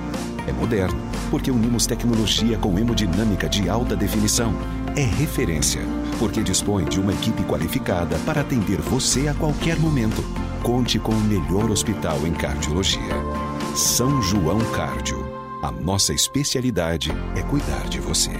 É 0.48 0.52
moderno, 0.52 0.98
porque 1.30 1.50
unimos 1.50 1.84
tecnologia 1.84 2.56
com 2.56 2.78
hemodinâmica 2.78 3.46
de 3.46 3.68
alta 3.68 3.94
definição. 3.94 4.54
É 4.96 5.02
referência, 5.02 5.82
porque 6.18 6.42
dispõe 6.42 6.86
de 6.86 6.98
uma 6.98 7.12
equipe 7.12 7.42
qualificada 7.44 8.18
para 8.20 8.40
atender 8.40 8.80
você 8.80 9.28
a 9.28 9.34
qualquer 9.34 9.78
momento. 9.78 10.24
Conte 10.62 10.98
com 10.98 11.12
o 11.12 11.20
melhor 11.20 11.70
hospital 11.70 12.26
em 12.26 12.32
cardiologia. 12.32 13.02
São 13.76 14.22
João 14.22 14.60
Cárdio. 14.72 15.22
A 15.62 15.70
nossa 15.70 16.14
especialidade 16.14 17.12
é 17.36 17.42
cuidar 17.42 17.86
de 17.86 18.00
você. 18.00 18.32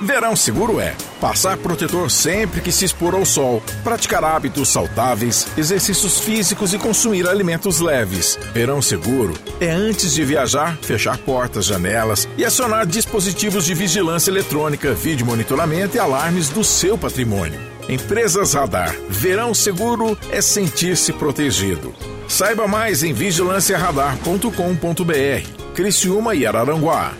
Verão 0.00 0.36
seguro 0.36 0.78
é 0.78 0.94
passar 1.20 1.56
protetor 1.56 2.08
sempre 2.10 2.60
que 2.60 2.70
se 2.70 2.84
expor 2.84 3.14
ao 3.14 3.24
sol, 3.24 3.62
praticar 3.82 4.22
hábitos 4.22 4.68
saudáveis, 4.68 5.48
exercícios 5.56 6.20
físicos 6.20 6.74
e 6.74 6.78
consumir 6.78 7.26
alimentos 7.26 7.80
leves. 7.80 8.38
Verão 8.52 8.82
seguro 8.82 9.32
é 9.58 9.70
antes 9.70 10.12
de 10.12 10.22
viajar, 10.22 10.76
fechar 10.82 11.16
portas, 11.18 11.64
janelas 11.64 12.28
e 12.36 12.44
acionar 12.44 12.84
dispositivos 12.86 13.64
de 13.64 13.72
vigilância 13.72 14.30
eletrônica, 14.30 14.92
vídeo 14.92 15.24
monitoramento 15.24 15.96
e 15.96 15.98
alarmes 15.98 16.50
do 16.50 16.62
seu 16.62 16.98
patrimônio. 16.98 17.58
Empresas 17.88 18.52
Radar. 18.52 18.94
Verão 19.08 19.54
seguro 19.54 20.18
é 20.30 20.42
sentir-se 20.42 21.10
protegido. 21.12 21.94
Saiba 22.28 22.68
mais 22.68 23.02
em 23.02 23.14
vigilanciaradar.com.br. 23.14 25.72
Criciúma 25.74 26.34
e 26.34 26.44
Araranguá. 26.44 27.14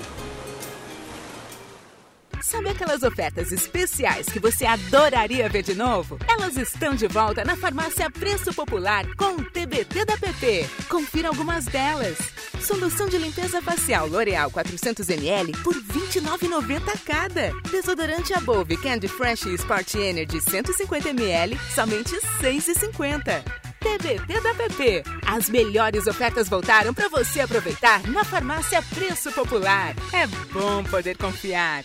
Sabe 2.47 2.69
aquelas 2.69 3.03
ofertas 3.03 3.51
especiais 3.51 4.27
que 4.27 4.39
você 4.39 4.65
adoraria 4.65 5.49
ver 5.49 5.65
de 5.65 5.75
novo? 5.75 6.17
Elas 6.29 6.57
estão 6.57 6.95
de 6.95 7.09
volta 7.09 7.45
na 7.45 7.57
Farmácia 7.57 8.09
Preço 8.09 8.55
Popular 8.55 9.05
com 9.17 9.35
o 9.35 9.45
TBT 9.51 10.05
da 10.05 10.17
PP. 10.17 10.65
Confira 10.89 11.27
algumas 11.27 11.65
delas. 11.65 12.17
Solução 12.61 13.09
de 13.09 13.19
limpeza 13.19 13.61
facial 13.61 14.07
L'Oreal 14.07 14.49
400ml 14.53 15.61
por 15.65 15.75
R$ 15.75 15.83
29,90 15.83 17.01
cada. 17.05 17.51
Desodorante 17.69 18.33
Above 18.33 18.77
Candy 18.77 19.09
Fresh 19.09 19.47
Sport 19.47 19.97
Energy 19.97 20.39
150ml, 20.39 21.59
somente 21.75 22.15
R$ 22.15 22.53
6,50. 22.53 23.43
TBT 23.81 24.41
da 24.41 24.55
PP. 24.55 25.03
As 25.27 25.51
melhores 25.51 26.07
ofertas 26.07 26.49
voltaram 26.49 26.95
para 26.95 27.09
você 27.09 27.41
aproveitar 27.41 28.07
na 28.07 28.23
Farmácia 28.23 28.81
Preço 28.95 29.33
Popular. 29.33 29.97
É 30.13 30.29
bom 30.53 30.85
poder 30.85 31.17
confiar. 31.17 31.85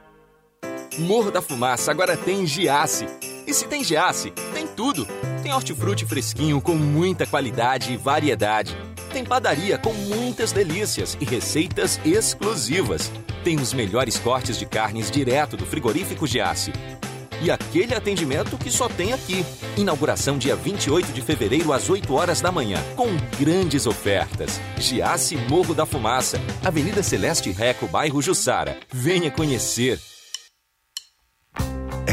Morro 1.01 1.31
da 1.31 1.41
Fumaça 1.41 1.89
agora 1.89 2.15
tem 2.15 2.45
Giasse. 2.45 3.07
E 3.47 3.53
se 3.53 3.67
tem 3.67 3.83
Giasse, 3.83 4.31
tem 4.53 4.67
tudo. 4.67 5.07
Tem 5.41 5.51
hortifruti 5.51 6.05
fresquinho 6.05 6.61
com 6.61 6.75
muita 6.75 7.25
qualidade 7.25 7.91
e 7.91 7.97
variedade. 7.97 8.77
Tem 9.11 9.25
padaria 9.25 9.77
com 9.79 9.93
muitas 9.93 10.51
delícias 10.51 11.17
e 11.19 11.25
receitas 11.25 11.99
exclusivas. 12.05 13.11
Tem 13.43 13.59
os 13.59 13.73
melhores 13.73 14.17
cortes 14.17 14.57
de 14.57 14.65
carnes 14.65 15.09
direto 15.09 15.57
do 15.57 15.65
frigorífico 15.65 16.27
Giasse. 16.27 16.71
E 17.41 17.49
aquele 17.49 17.95
atendimento 17.95 18.55
que 18.55 18.69
só 18.69 18.87
tem 18.87 19.11
aqui. 19.11 19.43
Inauguração 19.75 20.37
dia 20.37 20.55
28 20.55 21.11
de 21.11 21.21
fevereiro 21.23 21.73
às 21.73 21.89
8 21.89 22.13
horas 22.13 22.39
da 22.39 22.51
manhã, 22.51 22.77
com 22.95 23.07
grandes 23.39 23.87
ofertas. 23.87 24.61
Giasse 24.77 25.35
Morro 25.35 25.73
da 25.73 25.87
Fumaça, 25.87 26.39
Avenida 26.63 27.01
Celeste 27.01 27.49
Reco, 27.51 27.87
bairro 27.87 28.21
Jussara. 28.21 28.77
Venha 28.93 29.31
conhecer 29.31 29.99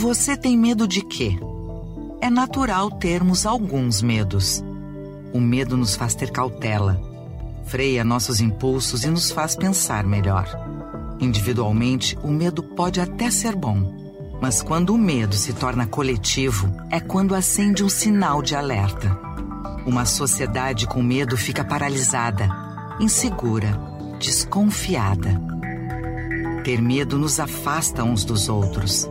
Você 0.00 0.36
tem 0.36 0.56
medo 0.56 0.86
de 0.86 1.02
quê? 1.02 1.36
É 2.20 2.30
natural 2.30 2.88
termos 2.88 3.44
alguns 3.44 4.00
medos. 4.00 4.62
O 5.32 5.40
medo 5.40 5.76
nos 5.76 5.96
faz 5.96 6.14
ter 6.14 6.30
cautela, 6.30 7.02
freia 7.64 8.04
nossos 8.04 8.40
impulsos 8.40 9.02
e 9.02 9.08
nos 9.08 9.32
faz 9.32 9.56
pensar 9.56 10.04
melhor. 10.04 10.46
Individualmente, 11.18 12.16
o 12.22 12.28
medo 12.28 12.62
pode 12.62 13.00
até 13.00 13.28
ser 13.28 13.56
bom, 13.56 13.92
mas 14.40 14.62
quando 14.62 14.94
o 14.94 14.98
medo 14.98 15.34
se 15.34 15.52
torna 15.52 15.84
coletivo, 15.84 16.72
é 16.90 17.00
quando 17.00 17.34
acende 17.34 17.82
um 17.82 17.88
sinal 17.88 18.40
de 18.40 18.54
alerta. 18.54 19.18
Uma 19.84 20.06
sociedade 20.06 20.86
com 20.86 21.02
medo 21.02 21.36
fica 21.36 21.64
paralisada, 21.64 22.48
insegura, 23.00 23.76
desconfiada. 24.20 25.42
Ter 26.62 26.80
medo 26.80 27.18
nos 27.18 27.40
afasta 27.40 28.04
uns 28.04 28.22
dos 28.22 28.48
outros 28.48 29.10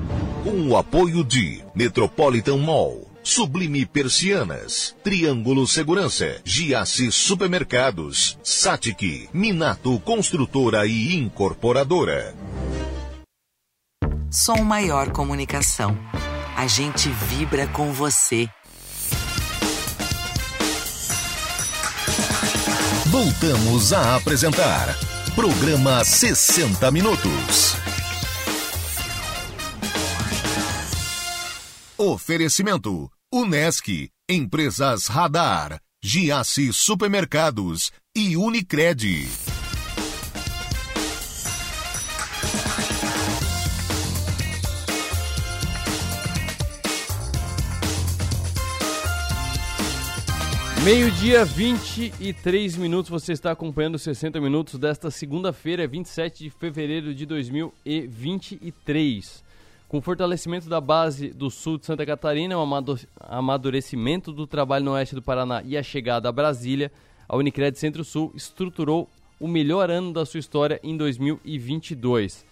com 0.61 0.67
o 0.67 0.77
apoio 0.77 1.23
de 1.23 1.63
Metropolitan 1.73 2.57
Mall, 2.57 3.09
Sublime 3.23 3.83
Persianas, 3.83 4.95
Triângulo 5.03 5.65
Segurança, 5.65 6.39
Giasse 6.45 7.11
Supermercados, 7.11 8.37
Satic, 8.43 9.27
Minato 9.33 9.99
Construtora 10.01 10.85
e 10.85 11.15
Incorporadora. 11.15 12.35
Som 14.29 14.63
Maior 14.63 15.11
Comunicação. 15.11 15.97
A 16.55 16.67
gente 16.67 17.09
vibra 17.09 17.65
com 17.65 17.91
você. 17.91 18.47
Voltamos 23.07 23.93
a 23.93 24.15
apresentar 24.15 24.95
Programa 25.35 26.03
60 26.03 26.91
Minutos. 26.91 27.80
Oferecimento: 32.03 33.11
Unesc, 33.31 34.09
Empresas 34.27 35.05
Radar, 35.05 35.79
Giasse 36.03 36.73
Supermercados 36.73 37.91
e 38.17 38.35
Unicred. 38.35 39.27
Meio-dia, 50.83 51.45
23 51.45 52.77
minutos. 52.77 53.11
Você 53.11 53.33
está 53.33 53.51
acompanhando 53.51 53.99
60 53.99 54.41
minutos 54.41 54.79
desta 54.79 55.11
segunda-feira, 55.11 55.87
27 55.87 56.45
de 56.45 56.49
fevereiro 56.49 57.13
de 57.13 57.27
2023. 57.27 59.50
Com 59.91 59.97
o 59.97 60.01
fortalecimento 60.01 60.69
da 60.69 60.79
base 60.79 61.33
do 61.33 61.49
sul 61.49 61.77
de 61.77 61.85
Santa 61.85 62.05
Catarina, 62.05 62.57
o 62.57 62.65
amadurecimento 63.19 64.31
do 64.31 64.47
trabalho 64.47 64.85
no 64.85 64.91
oeste 64.93 65.13
do 65.13 65.21
Paraná 65.21 65.61
e 65.65 65.75
a 65.75 65.83
chegada 65.83 66.29
a 66.29 66.31
Brasília, 66.31 66.89
a 67.27 67.35
Unicred 67.35 67.77
Centro-Sul 67.77 68.31
estruturou 68.33 69.09
o 69.37 69.49
melhor 69.49 69.91
ano 69.91 70.13
da 70.13 70.25
sua 70.25 70.39
história 70.39 70.79
em 70.81 70.95
2022. 70.95 72.45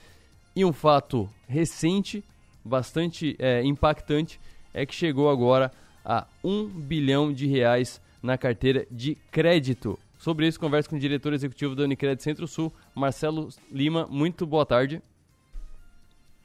E 0.53 0.65
um 0.65 0.73
fato 0.73 1.29
recente, 1.47 2.21
bastante 2.61 3.37
é, 3.39 3.63
impactante, 3.63 4.37
é 4.73 4.85
que 4.85 4.93
chegou 4.93 5.29
agora 5.29 5.71
a 6.03 6.27
1 6.43 6.67
bilhão 6.67 7.31
de 7.31 7.47
reais 7.47 8.01
na 8.21 8.37
carteira 8.37 8.85
de 8.91 9.15
crédito. 9.31 9.97
Sobre 10.17 10.45
isso, 10.45 10.59
converso 10.59 10.89
com 10.89 10.97
o 10.97 10.99
diretor 10.99 11.31
executivo 11.31 11.73
da 11.73 11.83
Unicred 11.83 12.21
Centro-Sul, 12.21 12.69
Marcelo 12.93 13.47
Lima. 13.71 14.05
Muito 14.11 14.45
boa 14.45 14.65
tarde. 14.65 15.01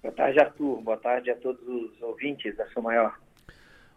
Boa 0.04 0.12
tarde, 0.12 0.38
Arthur. 0.38 0.82
Boa 0.82 0.96
tarde 0.98 1.30
a 1.30 1.34
todos 1.34 1.66
os 1.66 2.02
ouvintes 2.02 2.54
da 2.58 2.66
Sua 2.66 2.82
Maior. 2.82 3.18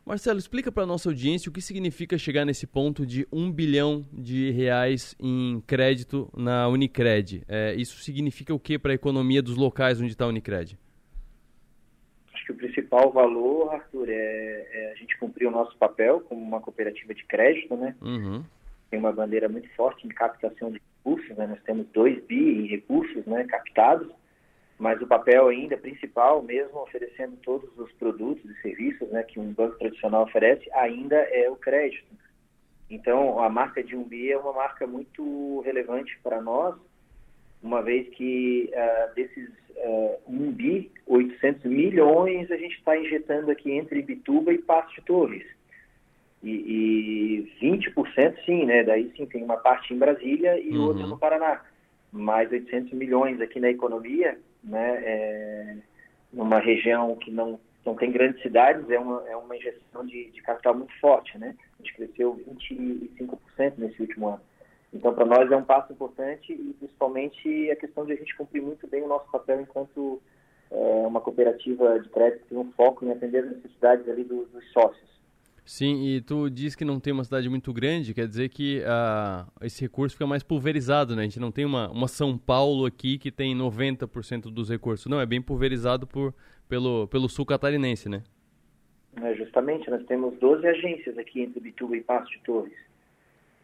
Marcelo, 0.05 0.39
explica 0.39 0.71
para 0.71 0.83
a 0.83 0.85
nossa 0.85 1.09
audiência 1.09 1.49
o 1.49 1.51
que 1.51 1.61
significa 1.61 2.17
chegar 2.17 2.45
nesse 2.45 2.65
ponto 2.65 3.05
de 3.05 3.27
um 3.29 3.51
bilhão 3.51 4.05
de 4.13 4.49
reais 4.51 5.17
em 5.19 5.61
crédito 5.67 6.31
na 6.33 6.69
Unicred. 6.69 7.43
É, 7.45 7.75
isso 7.75 7.97
significa 7.97 8.53
o 8.53 8.59
que 8.59 8.79
para 8.79 8.93
a 8.93 8.95
economia 8.95 9.41
dos 9.41 9.57
locais 9.57 9.99
onde 9.99 10.11
está 10.11 10.23
a 10.23 10.29
Unicred? 10.29 10.79
Acho 12.33 12.45
que 12.45 12.51
o 12.53 12.55
principal 12.55 13.11
valor, 13.11 13.73
Arthur, 13.73 14.07
é, 14.07 14.13
é, 14.71 14.91
a 14.93 14.95
gente 14.95 15.17
cumprir 15.17 15.45
o 15.45 15.51
nosso 15.51 15.77
papel 15.77 16.21
como 16.21 16.41
uma 16.41 16.61
cooperativa 16.61 17.13
de 17.13 17.25
crédito, 17.25 17.75
né? 17.75 17.93
Uhum. 18.01 18.45
Tem 18.89 18.97
uma 18.97 19.11
bandeira 19.11 19.49
muito 19.49 19.67
forte 19.75 20.07
em 20.07 20.09
captação 20.09 20.71
de 20.71 20.81
recursos, 21.03 21.35
né? 21.35 21.47
Nós 21.47 21.61
temos 21.63 21.85
2 21.87 22.23
bi 22.23 22.61
em 22.61 22.67
recursos 22.67 23.25
né, 23.25 23.43
captados 23.43 24.09
mas 24.77 25.01
o 25.01 25.07
papel 25.07 25.47
ainda 25.47 25.75
principal, 25.75 26.41
mesmo 26.43 26.79
oferecendo 26.79 27.35
todos 27.37 27.69
os 27.77 27.91
produtos 27.93 28.45
e 28.45 28.61
serviços 28.61 29.09
né, 29.09 29.23
que 29.23 29.39
um 29.39 29.51
banco 29.51 29.77
tradicional 29.79 30.23
oferece, 30.23 30.69
ainda 30.73 31.15
é 31.15 31.49
o 31.49 31.55
crédito. 31.55 32.05
Então, 32.89 33.39
a 33.39 33.49
marca 33.49 33.83
de 33.83 33.95
Umbi 33.95 34.31
é 34.31 34.37
uma 34.37 34.53
marca 34.53 34.85
muito 34.85 35.61
relevante 35.61 36.17
para 36.23 36.39
nós, 36.41 36.75
uma 37.61 37.81
vez 37.81 38.07
que 38.09 38.71
uh, 38.71 39.15
desses 39.15 39.49
uh, 39.77 40.19
1 40.27 40.51
bi, 40.51 40.91
800 41.07 41.65
milhões, 41.65 42.51
a 42.51 42.55
gente 42.55 42.77
está 42.77 42.95
injetando 42.95 43.49
aqui 43.49 43.71
entre 43.71 44.03
Bituba 44.03 44.53
e 44.53 44.59
Passo 44.59 44.93
de 44.93 45.01
Torres. 45.01 45.45
E, 46.43 47.49
e 47.59 47.65
20% 47.65 48.45
sim, 48.45 48.65
né? 48.65 48.83
Daí 48.83 49.11
sim 49.17 49.25
tem 49.25 49.43
uma 49.43 49.57
parte 49.57 49.91
em 49.91 49.97
Brasília 49.97 50.59
e 50.59 50.69
uhum. 50.69 50.85
outra 50.85 51.07
no 51.07 51.17
Paraná. 51.17 51.65
Mais 52.11 52.49
800 52.51 52.93
milhões 52.93 53.41
aqui 53.41 53.59
na 53.59 53.71
economia 53.71 54.37
né, 54.63 55.03
é, 55.03 55.77
numa 56.31 56.59
região 56.59 57.15
que 57.15 57.31
não, 57.31 57.59
não 57.85 57.95
tem 57.95 58.11
grandes 58.11 58.41
cidades, 58.41 58.89
é 58.89 58.99
uma, 58.99 59.27
é 59.27 59.35
uma 59.35 59.55
injeção 59.55 60.05
de, 60.05 60.29
de 60.31 60.41
capital 60.41 60.75
muito 60.75 60.93
forte. 60.99 61.37
Né? 61.37 61.55
A 61.79 61.83
gente 61.83 61.95
cresceu 61.95 62.41
25% 62.47 63.73
nesse 63.77 64.01
último 64.01 64.29
ano. 64.29 64.41
Então, 64.93 65.13
para 65.13 65.25
nós 65.25 65.51
é 65.51 65.55
um 65.55 65.63
passo 65.63 65.91
importante 65.91 66.53
e 66.53 66.73
principalmente 66.79 67.71
a 67.71 67.75
questão 67.75 68.05
de 68.05 68.13
a 68.13 68.15
gente 68.15 68.35
cumprir 68.35 68.61
muito 68.61 68.87
bem 68.87 69.03
o 69.03 69.07
nosso 69.07 69.29
papel 69.29 69.61
enquanto 69.61 70.21
é, 70.71 70.75
uma 71.05 71.21
cooperativa 71.21 71.99
de 71.99 72.09
crédito 72.09 72.43
que 72.43 72.49
tem 72.49 72.57
um 72.57 72.71
foco 72.71 73.05
em 73.05 73.11
atender 73.11 73.43
as 73.43 73.51
necessidades 73.51 74.07
ali 74.07 74.23
do, 74.23 74.45
dos 74.45 74.71
sócios. 74.71 75.16
Sim, 75.67 76.05
e 76.07 76.21
tu 76.21 76.49
diz 76.49 76.77
que 76.77 76.85
não 76.85 76.97
tem 76.97 77.11
uma 77.11 77.25
cidade 77.25 77.49
muito 77.49 77.73
grande, 77.73 78.13
quer 78.13 78.25
dizer 78.25 78.47
que 78.47 78.79
uh, 78.79 79.65
esse 79.65 79.81
recurso 79.81 80.15
fica 80.15 80.25
mais 80.25 80.41
pulverizado, 80.41 81.13
né? 81.13 81.23
A 81.23 81.25
gente 81.25 81.41
não 81.41 81.51
tem 81.51 81.65
uma, 81.65 81.91
uma 81.91 82.07
São 82.07 82.37
Paulo 82.37 82.85
aqui 82.85 83.17
que 83.17 83.29
tem 83.29 83.53
90% 83.53 84.43
dos 84.43 84.69
recursos. 84.69 85.07
Não, 85.07 85.19
é 85.19 85.25
bem 85.25 85.41
pulverizado 85.41 86.07
por, 86.07 86.33
pelo, 86.69 87.05
pelo 87.09 87.27
sul 87.27 87.45
catarinense, 87.45 88.07
né? 88.07 88.23
É, 89.21 89.35
justamente, 89.35 89.89
nós 89.89 90.05
temos 90.05 90.39
12 90.39 90.65
agências 90.65 91.17
aqui 91.17 91.41
entre 91.41 91.59
Bituba 91.59 91.97
e 91.97 92.01
Passo 92.01 92.31
de 92.31 92.39
Torres. 92.45 92.77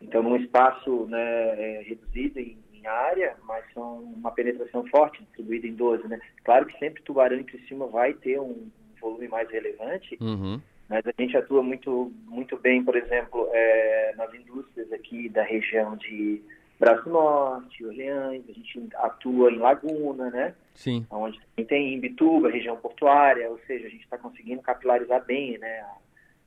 Então, 0.01 0.21
num 0.21 0.35
espaço 0.35 1.05
né, 1.05 1.21
é, 1.21 1.83
reduzido 1.87 2.37
em, 2.37 2.57
em, 2.73 2.85
área, 2.85 3.37
mas 3.47 3.63
são 3.73 3.99
uma 3.99 4.31
penetração 4.31 4.85
forte, 4.87 5.23
distribuída 5.23 5.67
em 5.67 5.73
12, 5.73 6.05
né? 6.09 6.19
Claro 6.43 6.65
que 6.65 6.77
sempre 6.79 7.01
Tubarão 7.03 7.39
e 7.39 7.45
Criciúma 7.45 7.87
vai 7.87 8.13
ter 8.13 8.41
um 8.41 8.67
volume 8.99 9.29
mais 9.29 9.49
relevante, 9.49 10.17
uhum 10.19 10.59
mas 10.93 11.08
a 11.08 11.13
gente 11.19 11.36
atua 11.36 11.63
muito, 11.63 12.13
muito 12.27 12.56
bem, 12.56 12.84
por 12.84 12.95
exemplo, 12.95 13.49
é, 13.51 14.13
nas 14.15 14.32
indústrias 14.32 14.93
aqui 14.93 15.27
da 15.27 15.41
região 15.41 15.97
de 15.97 16.39
Braço 16.79 17.10
Norte, 17.10 17.84
Orleans, 17.84 18.43
a 18.47 18.51
gente 18.51 18.89
atua 18.97 19.51
em 19.51 19.58
Laguna, 19.58 20.29
né? 20.29 20.53
Sim. 20.75 21.03
Onde 21.10 21.41
tem 21.67 21.95
em 21.95 21.99
Bituba, 21.99 22.51
região 22.51 22.77
portuária, 22.77 23.49
ou 23.49 23.60
seja, 23.65 23.88
a 23.88 23.89
gente 23.89 24.03
está 24.03 24.19
conseguindo 24.19 24.62
capilarizar 24.62 25.25
bem 25.25 25.58
né, 25.58 25.84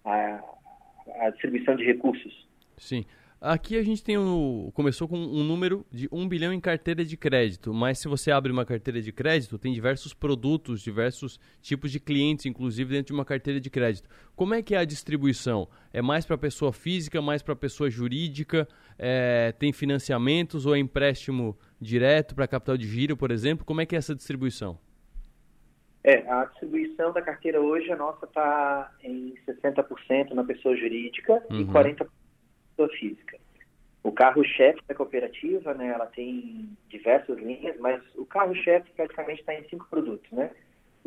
a, 0.05 0.41
a, 1.23 1.31
distribuição 1.31 1.75
de 1.75 1.85
recursos. 1.85 2.47
Sim. 2.77 3.05
Aqui 3.39 3.77
a 3.77 3.83
gente 3.83 4.03
tem 4.03 4.17
um, 4.17 4.71
começou 4.73 5.07
com 5.07 5.19
um 5.19 5.45
número 5.45 5.85
de 5.91 6.09
1 6.11 6.27
bilhão 6.27 6.55
em 6.55 6.61
carteira 6.61 7.05
de 7.05 7.19
crédito, 7.19 7.73
mas 7.73 7.99
se 7.99 8.09
você 8.09 8.31
abre 8.31 8.51
uma 8.51 8.65
carteira 8.65 9.01
de 9.03 9.13
crédito, 9.13 9.59
tem 9.59 9.75
diversos 9.75 10.15
produtos, 10.15 10.81
diversos 10.81 11.39
tipos 11.61 11.93
de 11.93 12.01
clientes, 12.01 12.47
inclusive 12.47 12.95
dentro 12.95 13.09
de 13.09 13.13
uma 13.13 13.27
carteira 13.27 13.61
de 13.61 13.69
crédito. 13.69 14.09
Como 14.35 14.55
é 14.55 14.63
que 14.63 14.75
é 14.75 14.79
a 14.79 14.87
distribuição? 14.87 15.69
É 15.93 16.01
mais 16.01 16.25
para 16.25 16.39
pessoa 16.39 16.73
física, 16.73 17.21
mais 17.21 17.43
para 17.43 17.55
pessoa 17.55 17.91
jurídica? 17.91 18.67
É, 18.99 19.53
tem 19.53 19.71
financiamentos 19.71 20.65
ou 20.65 20.75
é 20.75 20.79
empréstimo 20.79 21.59
direto 21.79 22.35
para 22.35 22.49
capital 22.49 22.79
de 22.79 22.89
giro, 22.89 23.19
por 23.19 23.31
exemplo? 23.31 23.67
Como 23.67 23.83
é 23.83 23.87
que 23.87 23.95
é 23.95 23.99
essa 23.99 24.15
distribuição? 24.15 24.79
É, 26.03 26.27
a 26.31 26.47
distribuição 26.47 27.13
da 27.13 27.21
carteira 27.21 27.61
hoje, 27.61 27.93
a 27.93 27.97
nossa 27.97 28.25
está 28.25 28.93
em 29.03 29.35
60% 29.47 30.31
na 30.31 30.45
pessoa 30.45 30.75
jurídica 30.75 31.45
uhum. 31.51 31.61
e 31.61 31.65
40% 31.67 32.07
pessoa 32.77 32.89
física. 32.91 33.39
O 34.03 34.13
carro-chefe 34.13 34.81
da 34.87 34.95
cooperativa, 34.95 35.75
né, 35.75 35.89
ela 35.89 36.07
tem 36.07 36.69
diversas 36.89 37.37
linhas, 37.39 37.77
mas 37.81 38.01
o 38.15 38.25
carro-chefe 38.25 38.91
praticamente 38.93 39.41
está 39.41 39.55
em 39.55 39.69
cinco 39.69 39.87
produtos, 39.91 40.31
né? 40.31 40.51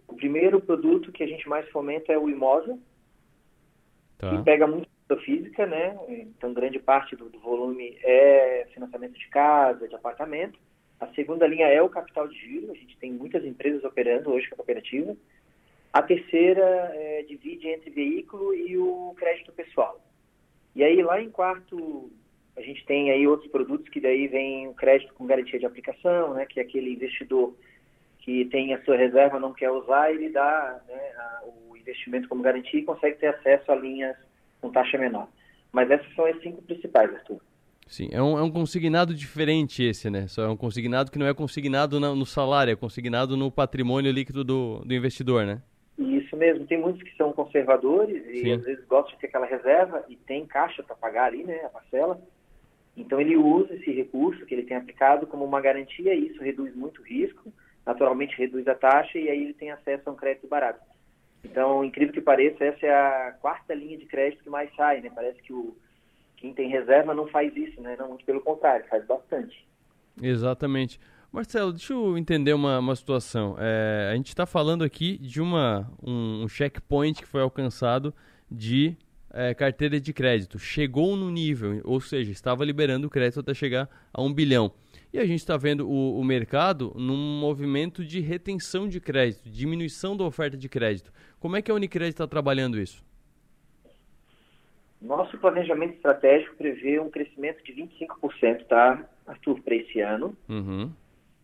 O 0.08 0.16
primeiro 0.16 0.60
produto 0.60 1.12
que 1.12 1.24
a 1.24 1.28
gente 1.28 1.48
mais 1.48 1.70
fomenta 1.70 2.12
é 2.12 2.18
o 2.18 2.30
imóvel, 2.30 2.80
tá. 4.18 4.30
que 4.30 4.44
pega 4.44 4.68
muito 4.68 4.90
pessoa 5.08 5.22
física, 5.22 5.66
né? 5.66 5.98
Então, 6.10 6.54
grande 6.54 6.78
parte 6.78 7.16
do, 7.16 7.30
do, 7.30 7.40
volume 7.40 7.98
é 8.04 8.68
financiamento 8.74 9.18
de 9.18 9.28
casa, 9.30 9.88
de 9.88 9.96
apartamento. 9.96 10.60
A 11.00 11.08
segunda 11.14 11.48
linha 11.48 11.68
é 11.68 11.82
o 11.82 11.90
capital 11.90 12.28
de 12.28 12.36
giro, 12.36 12.72
a 12.72 12.76
gente 12.76 12.98
tem 12.98 13.14
muitas 13.14 13.46
empresas 13.46 13.84
operando 13.84 14.32
hoje 14.32 14.48
com 14.50 14.56
a 14.56 14.58
cooperativa. 14.58 15.16
A 15.94 16.02
terceira 16.02 16.92
é, 16.94 17.24
divide 17.24 17.68
entre 17.70 17.90
veículo 17.90 18.54
e 18.54 18.78
o 18.78 19.14
crédito 19.18 19.52
pessoal. 19.54 20.00
E 20.76 20.84
aí 20.84 21.02
lá 21.02 21.22
em 21.22 21.30
quarto 21.30 22.12
a 22.56 22.62
gente 22.62 22.86
tem 22.86 23.10
aí 23.10 23.26
outros 23.26 23.50
produtos 23.50 23.88
que 23.90 24.02
daí 24.02 24.28
vem 24.28 24.68
o 24.68 24.74
crédito 24.74 25.14
com 25.14 25.26
garantia 25.26 25.58
de 25.58 25.66
aplicação, 25.66 26.34
né, 26.34 26.46
que 26.46 26.60
é 26.60 26.64
aquele 26.64 26.94
investidor 26.94 27.56
que 28.20 28.46
tem 28.46 28.74
a 28.74 28.84
sua 28.84 28.98
reserva, 28.98 29.40
não 29.40 29.54
quer 29.54 29.72
usar, 29.72 30.12
ele 30.12 30.30
dá 30.30 30.82
né, 30.88 31.12
a, 31.18 31.44
o 31.46 31.78
investimento 31.78 32.28
como 32.28 32.44
garantia 32.44 32.80
e 32.80 32.84
consegue 32.84 33.18
ter 33.18 33.28
acesso 33.28 33.72
a 33.72 33.76
linhas 33.76 34.16
com 34.60 34.70
taxa 34.70 34.98
menor. 34.98 35.30
Mas 35.72 35.90
essas 35.90 36.14
são 36.14 36.26
as 36.26 36.40
cinco 36.42 36.62
principais, 36.64 37.14
Arthur. 37.14 37.40
Sim, 37.88 38.10
é 38.12 38.22
um, 38.22 38.38
é 38.38 38.44
um 38.44 38.52
consignado 38.52 39.16
diferente 39.16 39.84
esse, 39.84 40.10
né? 40.12 40.28
Só 40.28 40.44
é 40.44 40.48
um 40.48 40.58
consignado 40.58 41.10
que 41.10 41.18
não 41.18 41.26
é 41.26 41.34
consignado 41.34 42.00
no, 42.00 42.26
salário, 42.26 42.72
é 42.72 42.76
consignado 42.76 43.36
no 43.36 43.50
patrimônio 43.50 44.12
líquido 44.12 44.44
do, 44.44 44.84
do 44.86 44.94
investidor, 44.94 45.46
né? 45.46 45.62
Isso 46.00 46.38
mesmo, 46.38 46.66
tem 46.66 46.80
muitos 46.80 47.04
que 47.04 47.16
são 47.18 47.34
conservadores 47.34 48.26
e 48.28 48.44
Sim. 48.44 48.54
às 48.54 48.64
vezes 48.64 48.86
gostam 48.86 49.16
de 49.16 49.20
ter 49.20 49.28
aquela 49.28 49.46
reserva 49.46 50.06
e 50.08 50.16
tem 50.16 50.46
caixa 50.46 50.82
para 50.82 50.96
pagar 50.96 51.26
ali, 51.26 51.44
né, 51.44 51.66
a 51.66 51.70
parcela. 51.70 52.22
Então 52.96 53.20
ele 53.20 53.36
usa 53.36 53.74
esse 53.74 53.92
recurso 53.92 54.46
que 54.46 54.54
ele 54.56 54.64
tem 54.64 54.78
aplicado 54.78 55.28
como 55.28 55.44
uma 55.44 55.60
garantia 55.60 56.14
e 56.14 56.28
isso 56.28 56.42
reduz 56.42 56.74
muito 56.74 57.02
o 57.02 57.04
risco, 57.04 57.52
naturalmente 57.86 58.38
reduz 58.38 58.66
a 58.70 58.76
taxa 58.76 59.20
e 59.20 59.30
aí 59.30 59.44
ele 59.44 59.54
tem 59.54 59.72
acesso 59.72 60.10
a 60.10 60.14
um 60.14 60.16
crédito 60.16 60.48
barato. 60.48 60.80
Então, 61.44 61.84
incrível 61.84 62.14
que 62.14 62.22
pareça, 62.22 62.64
essa 62.64 62.86
é 62.86 62.94
a 62.94 63.36
quarta 63.42 63.74
linha 63.74 63.98
de 63.98 64.06
crédito 64.06 64.44
que 64.44 64.50
mais 64.50 64.74
sai, 64.76 65.02
né? 65.02 65.12
Parece 65.14 65.42
que 65.42 65.52
o 65.52 65.76
quem 66.38 66.54
tem 66.54 66.70
reserva 66.70 67.14
não 67.14 67.28
faz 67.28 67.54
isso, 67.58 67.82
né? 67.82 67.98
Não, 68.00 68.10
muito 68.10 68.24
pelo 68.24 68.40
contrário, 68.40 68.86
faz 68.90 69.06
bastante. 69.06 69.68
Exatamente. 70.22 70.98
Marcelo, 71.32 71.72
deixa 71.72 71.94
eu 71.94 72.18
entender 72.18 72.54
uma, 72.54 72.80
uma 72.80 72.96
situação. 72.96 73.56
É, 73.60 74.10
a 74.12 74.16
gente 74.16 74.30
está 74.30 74.48
falando 74.48 74.84
aqui 74.84 75.16
de 75.20 75.40
uma, 75.40 75.88
um, 76.02 76.44
um, 76.44 76.48
checkpoint 76.48 77.22
que 77.22 77.28
foi 77.28 77.42
alcançado 77.42 78.12
de 78.50 78.98
é, 79.32 79.54
carteira 79.54 80.02
de 80.02 80.12
crédito. 80.12 80.58
Chegou 80.58 81.16
no 81.16 81.30
nível, 81.30 81.82
ou 81.84 82.02
seja, 82.02 82.32
estava 82.32 82.66
liberando 82.66 83.06
o 83.06 83.10
crédito 83.12 83.42
até 83.42 83.54
chegar 83.54 83.88
a 84.12 84.24
um 84.24 84.34
bilhão. 84.34 84.72
E 85.14 85.20
a 85.20 85.26
gente 85.26 85.38
está 85.38 85.56
vendo 85.56 85.88
o, 85.88 86.20
o, 86.20 86.24
mercado 86.24 86.94
num 86.96 87.40
movimento 87.40 88.04
de 88.04 88.20
retenção 88.20 88.88
de 88.88 89.00
crédito, 89.00 89.48
diminuição 89.48 90.18
da 90.18 90.24
oferta 90.24 90.58
de 90.58 90.68
crédito. 90.68 91.14
Como 91.40 91.56
é 91.56 91.62
que 91.62 91.70
a 91.70 91.76
Unicred 91.76 92.10
está 92.10 92.26
trabalhando 92.28 92.80
isso? 92.80 93.04
Nosso 95.00 95.38
planejamento 95.38 95.94
estratégico 95.94 96.56
prevê 96.56 97.00
um 97.00 97.10
crescimento 97.10 97.64
de 97.64 97.72
25%, 97.72 98.66
tá, 98.66 99.08
Arthur, 99.28 99.62
para 99.62 99.76
esse 99.76 100.02
ano. 100.02 100.36
Uhum 100.50 100.92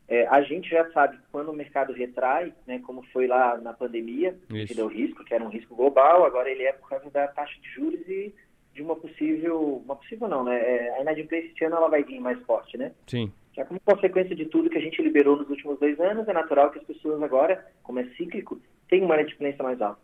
É, 0.07 0.27
a 0.27 0.41
gente 0.41 0.69
já 0.69 0.89
sabe 0.91 1.17
que 1.17 1.23
quando 1.31 1.49
o 1.49 1.53
mercado 1.53 1.91
retrai, 1.91 2.53
né, 2.67 2.79
como 2.85 3.01
foi 3.11 3.25
lá 3.25 3.57
na 3.57 3.73
pandemia, 3.73 4.37
devido 4.47 4.83
ao 4.83 4.87
risco, 4.87 5.23
que 5.23 5.33
era 5.33 5.43
um 5.43 5.49
risco 5.49 5.75
global, 5.75 6.23
agora 6.23 6.49
ele 6.49 6.63
é 6.63 6.73
por 6.73 6.87
causa 6.89 7.09
da 7.09 7.27
taxa 7.27 7.59
de 7.59 7.69
juros 7.69 8.07
e 8.07 8.33
de 8.73 8.81
uma 8.81 8.95
possível, 8.95 9.81
uma 9.83 9.95
possível 9.95 10.27
não, 10.27 10.43
né? 10.43 10.57
É, 10.57 10.97
a 10.97 11.01
inadimplência 11.01 11.47
este 11.47 11.63
ano 11.63 11.77
ela 11.77 11.87
vai 11.87 12.03
vir 12.03 12.19
mais 12.19 12.39
forte, 12.43 12.77
né? 12.77 12.91
Sim. 13.07 13.31
Já 13.55 13.65
como 13.65 13.79
consequência 13.79 14.35
de 14.35 14.45
tudo 14.45 14.69
que 14.69 14.77
a 14.77 14.81
gente 14.81 15.01
liberou 15.01 15.37
nos 15.37 15.49
últimos 15.49 15.79
dois 15.79 15.97
anos, 15.99 16.27
é 16.27 16.33
natural 16.33 16.69
que 16.71 16.79
as 16.79 16.85
pessoas 16.85 17.23
agora, 17.23 17.65
como 17.81 17.99
é 17.99 18.03
cíclico, 18.17 18.59
tenham 18.89 19.05
uma 19.05 19.15
inadimplência 19.15 19.63
mais 19.63 19.81
alta. 19.81 20.01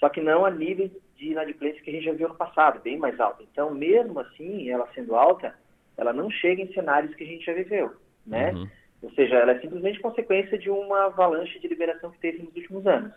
Só 0.00 0.08
que 0.08 0.20
não 0.20 0.44
a 0.44 0.50
níveis 0.50 0.90
de 1.16 1.28
inadimplência 1.30 1.82
que 1.82 1.90
a 1.90 1.92
gente 1.92 2.04
já 2.04 2.12
viu 2.12 2.28
no 2.28 2.34
passado, 2.34 2.80
bem 2.80 2.96
mais 2.96 3.20
alta. 3.20 3.42
Então, 3.42 3.72
mesmo 3.74 4.18
assim, 4.18 4.70
ela 4.70 4.88
sendo 4.94 5.14
alta, 5.14 5.54
ela 5.96 6.12
não 6.12 6.30
chega 6.30 6.62
em 6.62 6.72
cenários 6.72 7.14
que 7.14 7.24
a 7.24 7.26
gente 7.26 7.44
já 7.44 7.52
viveu, 7.52 7.94
né? 8.26 8.52
Uhum. 8.52 8.68
Ou 9.02 9.10
seja, 9.12 9.36
ela 9.36 9.52
é 9.52 9.60
simplesmente 9.60 10.00
consequência 10.00 10.58
de 10.58 10.70
uma 10.70 11.06
avalanche 11.06 11.58
de 11.58 11.68
liberação 11.68 12.10
que 12.10 12.18
teve 12.18 12.42
nos 12.42 12.54
últimos 12.54 12.86
anos. 12.86 13.12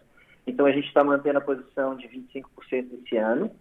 Então, 0.46 0.66
a 0.66 0.72
gente 0.72 0.88
está 0.88 1.04
mantendo 1.04 1.38
a 1.38 1.42
posição 1.42 1.96
de 1.96 2.08
25% 2.08 2.46
esse 3.04 3.18
ano, 3.18 3.52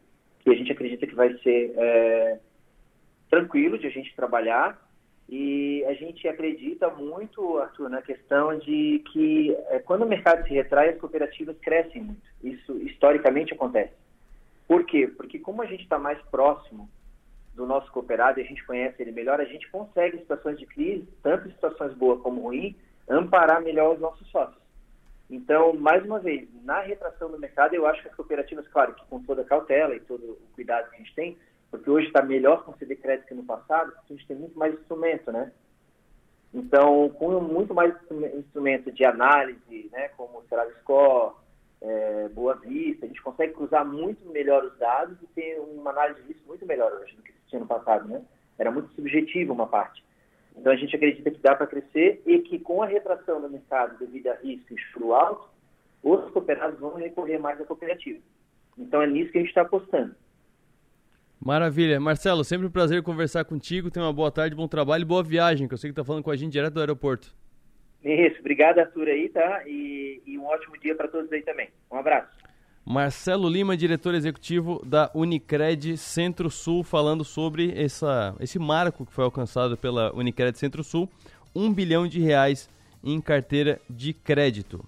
que 0.40 0.50
a 0.50 0.54
gente 0.54 0.72
acredita 0.72 1.07
que 1.07 1.14
vai 1.14 1.37
ser 1.38 1.72
é, 1.76 2.38
tranquilo 3.31 3.78
de 3.78 3.87
a 3.87 3.90
gente 3.90 4.14
trabalhar. 4.14 4.78
E 5.28 5.85
a 5.85 5.92
gente 5.92 6.26
acredita 6.26 6.88
muito, 6.88 7.59
Arthur, 7.59 7.90
na 7.90 8.00
questão 8.00 8.59
de 8.59 9.02
que 9.12 9.54
é, 9.68 9.78
quando 9.78 10.02
o 10.02 10.09
mercado 10.09 10.46
se 10.46 10.54
retrai, 10.54 10.88
as 10.88 10.98
cooperativas 10.98 11.57
crescem 11.59 12.02
muito. 12.02 12.22
Isso 12.42 12.72
historicamente 12.78 13.52
acontece. 13.52 13.92
Por 14.66 14.85
quê? 14.85 15.07
Porque 15.07 15.38
como 15.38 15.61
a 15.61 15.66
gente 15.66 15.83
está 15.83 15.98
mais 15.98 16.18
próximo 16.31 16.88
do 17.59 17.66
nosso 17.66 17.90
cooperado 17.90 18.40
a 18.40 18.44
gente 18.44 18.64
conhece 18.64 19.03
ele 19.03 19.11
melhor, 19.11 19.40
a 19.40 19.44
gente 19.44 19.68
consegue, 19.71 20.16
em 20.16 20.21
situações 20.21 20.59
de 20.59 20.64
crise, 20.64 21.07
tanto 21.23 21.49
em 21.49 21.51
situações 21.51 21.92
boas 21.92 22.23
como 22.23 22.40
ruins, 22.40 22.77
amparar 23.09 23.61
melhor 23.61 23.94
os 23.94 24.01
nossos 24.01 24.27
sócios. 24.31 24.62
Então, 25.29 25.75
mais 25.75 26.05
uma 26.05 26.21
vez, 26.21 26.49
na 26.62 26.81
retração 26.81 27.29
do 27.31 27.38
mercado, 27.38 27.75
eu 27.75 27.85
acho 27.85 28.01
que 28.01 28.09
as 28.09 28.14
cooperativas, 28.14 28.66
claro, 28.68 28.94
que 28.94 29.05
com 29.07 29.21
toda 29.25 29.42
a 29.42 29.44
cautela 29.44 29.94
e 29.94 30.01
todo 30.01 30.23
o 30.23 30.55
cuidado 30.55 30.88
que 30.88 30.97
a 30.97 30.99
gente 30.99 31.14
tem, 31.14 31.37
porque 31.68 31.90
hoje 31.90 32.07
está 32.07 32.23
melhor 32.23 32.64
conceder 32.64 32.97
crédito 32.97 33.27
que 33.27 33.35
no 33.35 33.44
passado, 33.44 33.92
porque 33.92 34.12
a 34.12 34.16
gente 34.16 34.27
tem 34.29 34.37
muito 34.37 34.57
mais 34.57 34.73
instrumento, 34.73 35.33
né? 35.33 35.53
Então, 36.55 37.11
com 37.11 37.40
muito 37.40 37.75
mais 37.75 37.92
instrumento 38.37 38.90
de 38.92 39.05
análise, 39.05 39.90
né, 39.92 40.09
como 40.16 40.38
o 40.38 40.44
Score, 40.81 41.35
é, 41.83 42.29
Boa 42.29 42.55
Vista, 42.55 43.05
a 43.05 43.09
gente 43.09 43.21
consegue 43.21 43.53
cruzar 43.53 43.85
muito 43.85 44.25
melhor 44.31 44.64
os 44.64 44.79
dados 44.79 45.18
e 45.23 45.27
ter 45.27 45.61
uma 45.61 45.90
análise 45.90 46.23
de 46.23 46.29
risco 46.29 46.49
muito 46.49 46.64
melhor 46.64 46.92
hoje 46.92 47.14
do 47.16 47.23
que 47.23 47.38
tinha 47.48 47.61
no 47.61 47.66
passado, 47.66 48.08
né? 48.08 48.22
Era 48.58 48.70
muito 48.70 48.92
subjetivo 48.94 49.52
uma 49.52 49.66
parte. 49.66 50.04
Então, 50.56 50.72
a 50.72 50.76
gente 50.76 50.94
acredita 50.94 51.30
que 51.30 51.40
dá 51.40 51.54
para 51.54 51.66
crescer 51.66 52.20
e 52.26 52.40
que 52.40 52.58
com 52.58 52.82
a 52.82 52.87
retração 52.87 53.40
do 53.40 53.48
mercado 53.48 53.98
devido 53.98 54.28
a 54.28 54.34
risco 54.34 54.74
e 54.74 54.76
juro 54.92 55.14
alto, 55.14 55.48
os 56.02 56.30
cooperados 56.30 56.78
vão 56.80 56.94
recorrer 56.96 57.38
mais 57.38 57.61
à 57.61 57.64
cooperativa. 57.64 58.18
Então, 58.76 59.00
é 59.00 59.06
nisso 59.06 59.30
que 59.30 59.38
a 59.38 59.40
gente 59.40 59.50
está 59.50 59.62
apostando. 59.62 60.14
Maravilha. 61.40 62.00
Marcelo, 62.00 62.42
sempre 62.42 62.66
um 62.66 62.70
prazer 62.70 63.02
conversar 63.02 63.44
contigo. 63.44 63.90
Tenha 63.90 64.04
uma 64.04 64.12
boa 64.12 64.30
tarde, 64.30 64.56
bom 64.56 64.66
trabalho 64.66 65.02
e 65.02 65.04
boa 65.04 65.22
viagem, 65.22 65.68
que 65.68 65.74
eu 65.74 65.78
sei 65.78 65.90
que 65.90 65.92
está 65.92 66.04
falando 66.04 66.24
com 66.24 66.30
a 66.30 66.37
gente 66.37 66.52
direto 66.52 66.74
do 66.74 66.80
aeroporto. 66.80 67.34
Isso, 68.02 68.40
obrigado 68.40 68.78
Arthur 68.78 69.08
aí, 69.08 69.28
tá? 69.28 69.62
E, 69.66 70.22
e 70.26 70.38
um 70.38 70.44
ótimo 70.44 70.78
dia 70.78 70.94
para 70.94 71.08
todos 71.08 71.32
aí 71.32 71.42
também. 71.42 71.68
Um 71.90 71.96
abraço. 71.96 72.30
Marcelo 72.90 73.51
Lima, 73.51 73.77
diretor 73.77 74.14
executivo 74.14 74.83
da 74.83 75.11
Unicred 75.12 75.98
Centro-Sul, 75.98 76.83
falando 76.83 77.22
sobre 77.22 77.70
essa, 77.79 78.35
esse 78.40 78.59
marco 78.59 79.05
que 79.05 79.12
foi 79.12 79.24
alcançado 79.24 79.77
pela 79.77 80.11
Unicred 80.16 80.59
Centro-Sul, 80.59 81.07
um 81.55 81.70
bilhão 81.70 82.09
de 82.09 82.18
reais 82.18 82.66
em 83.05 83.20
carteira 83.20 83.79
de 83.90 84.14
crédito. 84.14 84.83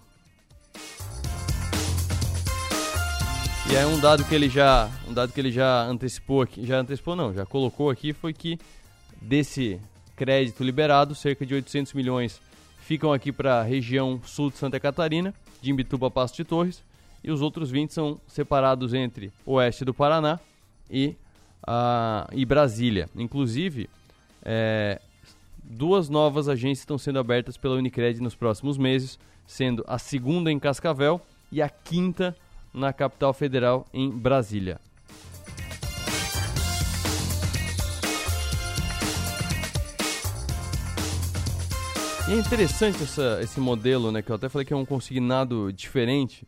E 3.70 3.76
aí 3.76 3.84
um 3.84 4.00
dado 4.00 4.24
que 4.24 4.34
ele 4.34 4.48
já, 4.48 4.90
um 5.06 5.12
dado 5.12 5.34
que 5.34 5.38
ele 5.38 5.52
já 5.52 5.82
antecipou 5.84 6.40
aqui, 6.40 6.64
já 6.64 6.78
antecipou 6.78 7.14
não, 7.14 7.34
já 7.34 7.44
colocou 7.44 7.90
aqui 7.90 8.14
foi 8.14 8.32
que 8.32 8.58
desse 9.20 9.78
crédito 10.16 10.64
liberado, 10.64 11.14
cerca 11.14 11.44
de 11.44 11.52
800 11.52 11.92
milhões 11.92 12.40
ficam 12.80 13.12
aqui 13.12 13.30
para 13.30 13.60
a 13.60 13.62
região 13.62 14.18
sul 14.24 14.50
de 14.50 14.56
Santa 14.56 14.80
Catarina, 14.80 15.34
de 15.60 15.70
Imbituba, 15.70 16.10
Passo 16.10 16.34
de 16.34 16.44
Torres, 16.44 16.82
e 17.22 17.30
os 17.30 17.42
outros 17.42 17.70
20 17.70 17.92
são 17.92 18.20
separados 18.26 18.94
entre 18.94 19.32
oeste 19.44 19.84
do 19.84 19.92
Paraná 19.92 20.40
e, 20.90 21.14
a, 21.66 22.28
e 22.32 22.44
Brasília. 22.44 23.08
Inclusive, 23.14 23.88
é, 24.42 25.00
duas 25.62 26.08
novas 26.08 26.48
agências 26.48 26.80
estão 26.80 26.98
sendo 26.98 27.18
abertas 27.18 27.56
pela 27.56 27.76
Unicred 27.76 28.20
nos 28.20 28.34
próximos 28.34 28.78
meses, 28.78 29.18
sendo 29.46 29.84
a 29.86 29.98
segunda 29.98 30.50
em 30.50 30.58
Cascavel 30.58 31.20
e 31.52 31.60
a 31.60 31.68
quinta 31.68 32.34
na 32.72 32.92
capital 32.92 33.32
federal, 33.32 33.86
em 33.92 34.10
Brasília. 34.10 34.80
E 42.28 42.32
é 42.32 42.36
interessante 42.36 43.02
essa, 43.02 43.40
esse 43.42 43.58
modelo, 43.58 44.12
né? 44.12 44.22
Que 44.22 44.30
eu 44.30 44.36
até 44.36 44.48
falei 44.48 44.64
que 44.64 44.72
é 44.72 44.76
um 44.76 44.84
consignado 44.84 45.72
diferente. 45.72 46.46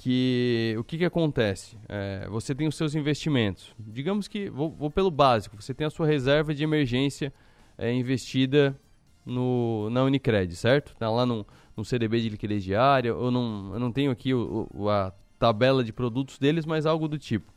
Que 0.00 0.76
o 0.78 0.84
que, 0.84 0.96
que 0.96 1.04
acontece? 1.04 1.76
É, 1.88 2.28
você 2.30 2.54
tem 2.54 2.68
os 2.68 2.76
seus 2.76 2.94
investimentos. 2.94 3.74
Digamos 3.76 4.28
que, 4.28 4.48
vou, 4.48 4.70
vou, 4.70 4.88
pelo 4.88 5.10
básico, 5.10 5.60
você 5.60 5.74
tem 5.74 5.88
a 5.88 5.90
sua 5.90 6.06
reserva 6.06 6.54
de 6.54 6.62
emergência 6.62 7.32
é, 7.76 7.92
investida 7.92 8.78
no, 9.26 9.90
na 9.90 10.04
Unicred, 10.04 10.54
certo? 10.54 10.94
Tá 10.96 11.10
lá 11.10 11.26
no, 11.26 11.44
no 11.76 11.84
CDB 11.84 12.20
de 12.20 12.28
liquidez 12.28 12.62
diária, 12.62 13.12
ou 13.12 13.32
não, 13.32 13.72
eu 13.74 13.80
não 13.80 13.90
tenho 13.90 14.12
aqui 14.12 14.32
o, 14.32 14.68
o, 14.72 14.88
a 14.88 15.12
tabela 15.36 15.82
de 15.82 15.92
produtos 15.92 16.38
deles, 16.38 16.64
mas 16.64 16.86
algo 16.86 17.08
do 17.08 17.18
tipo. 17.18 17.52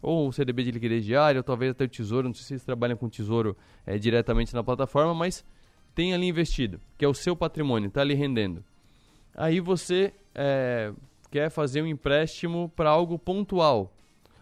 Ou 0.00 0.28
o 0.28 0.32
CDB 0.32 0.64
de 0.64 0.70
liquidez 0.70 1.04
diária, 1.04 1.38
ou 1.38 1.44
talvez 1.44 1.72
até 1.72 1.84
o 1.84 1.88
tesouro, 1.88 2.28
não 2.28 2.34
sei 2.34 2.44
se 2.44 2.48
vocês 2.48 2.64
trabalham 2.64 2.96
com 2.96 3.10
tesouro 3.10 3.54
é, 3.84 3.98
diretamente 3.98 4.54
na 4.54 4.64
plataforma, 4.64 5.12
mas 5.12 5.44
tem 5.94 6.14
ali 6.14 6.26
investido, 6.26 6.80
que 6.96 7.04
é 7.04 7.08
o 7.08 7.14
seu 7.14 7.36
patrimônio, 7.36 7.88
está 7.88 8.00
ali 8.00 8.14
rendendo. 8.14 8.64
Aí 9.34 9.60
você 9.60 10.14
é, 10.34 10.90
quer 11.34 11.50
fazer 11.50 11.82
um 11.82 11.86
empréstimo 11.88 12.72
para 12.76 12.90
algo 12.90 13.18
pontual, 13.18 13.92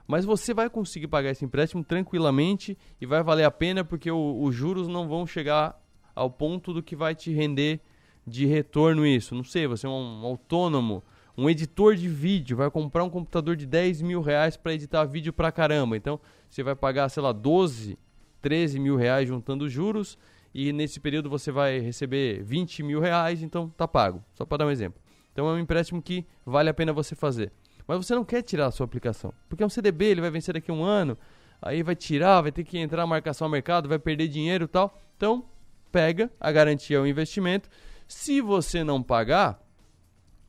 mas 0.07 0.27
você 0.27 0.53
vai 0.53 0.69
conseguir 0.69 1.09
pagar 1.09 1.31
esse 1.31 1.43
empréstimo 1.43 1.83
tranquilamente 1.83 2.77
e 3.01 3.07
vai 3.07 3.23
valer 3.23 3.45
a 3.45 3.51
pena 3.51 3.83
porque 3.83 4.13
os 4.13 4.55
juros 4.55 4.89
não 4.89 5.09
vão 5.09 5.27
chegar 5.27 5.83
ao 6.15 6.31
ponto 6.31 6.71
do 6.71 6.83
que 6.83 6.95
vai 6.95 7.15
te 7.15 7.33
render 7.33 7.81
de 8.27 8.45
retorno 8.45 9.07
isso. 9.07 9.35
Não 9.35 9.43
sei, 9.43 9.67
você 9.67 9.87
é 9.87 9.89
um 9.89 10.23
autônomo, 10.23 11.03
um 11.35 11.49
editor 11.49 11.95
de 11.95 12.11
vídeo 12.11 12.59
vai 12.59 12.71
comprar 12.71 13.05
um 13.05 13.09
computador 13.09 13.57
de 13.57 13.65
10 13.65 14.03
mil 14.03 14.21
reais 14.21 14.59
para 14.59 14.75
editar 14.75 15.03
vídeo 15.07 15.33
pra 15.33 15.51
caramba. 15.51 15.97
Então 15.97 16.21
você 16.51 16.63
vai 16.63 16.77
pagar, 16.77 17.09
sei 17.09 17.23
lá, 17.23 17.33
12, 17.33 17.99
13 18.43 18.79
mil 18.79 18.97
reais 18.97 19.27
juntando 19.27 19.67
juros 19.67 20.19
e 20.53 20.75
nesse 20.75 21.01
período 21.01 21.31
você 21.31 21.51
vai 21.51 21.79
receber 21.79 22.43
20 22.43 22.83
mil 22.83 23.01
reais, 23.01 23.43
então 23.43 23.71
tá 23.71 23.89
pago. 23.89 24.23
Só 24.35 24.45
para 24.45 24.59
dar 24.59 24.67
um 24.67 24.71
exemplo. 24.71 25.02
Então 25.33 25.49
é 25.49 25.53
um 25.53 25.59
empréstimo 25.59 26.01
que 26.03 26.27
vale 26.45 26.69
a 26.69 26.75
pena 26.75 26.93
você 26.93 27.15
fazer. 27.15 27.53
Mas 27.87 28.05
você 28.05 28.15
não 28.15 28.25
quer 28.25 28.43
tirar 28.43 28.67
a 28.67 28.71
sua 28.71 28.85
aplicação, 28.85 29.33
porque 29.49 29.63
é 29.63 29.67
um 29.67 29.71
CDB, 29.71 30.07
ele 30.07 30.21
vai 30.21 30.31
vencer 30.31 30.55
daqui 30.55 30.71
a 30.71 30.75
um 30.75 30.85
ano, 30.85 31.19
aí 31.61 31.83
vai 31.83 31.97
tirar, 31.97 32.41
vai 32.41 32.53
ter 32.53 32.65
que 32.65 32.79
entrar 32.79 33.03
a 33.03 33.07
marcação 33.07 33.47
ao 33.47 33.51
mercado, 33.51 33.89
vai 33.89 33.99
perder 33.99 34.29
dinheiro 34.29 34.65
e 34.65 34.69
tal. 34.69 34.99
Então 35.17 35.45
pega 35.91 36.31
a 36.41 36.53
garantia 36.53 36.99
ao 36.99 37.07
investimento. 37.07 37.69
Se 38.07 38.41
você 38.41 38.85
não 38.85 39.03
pagar, 39.03 39.61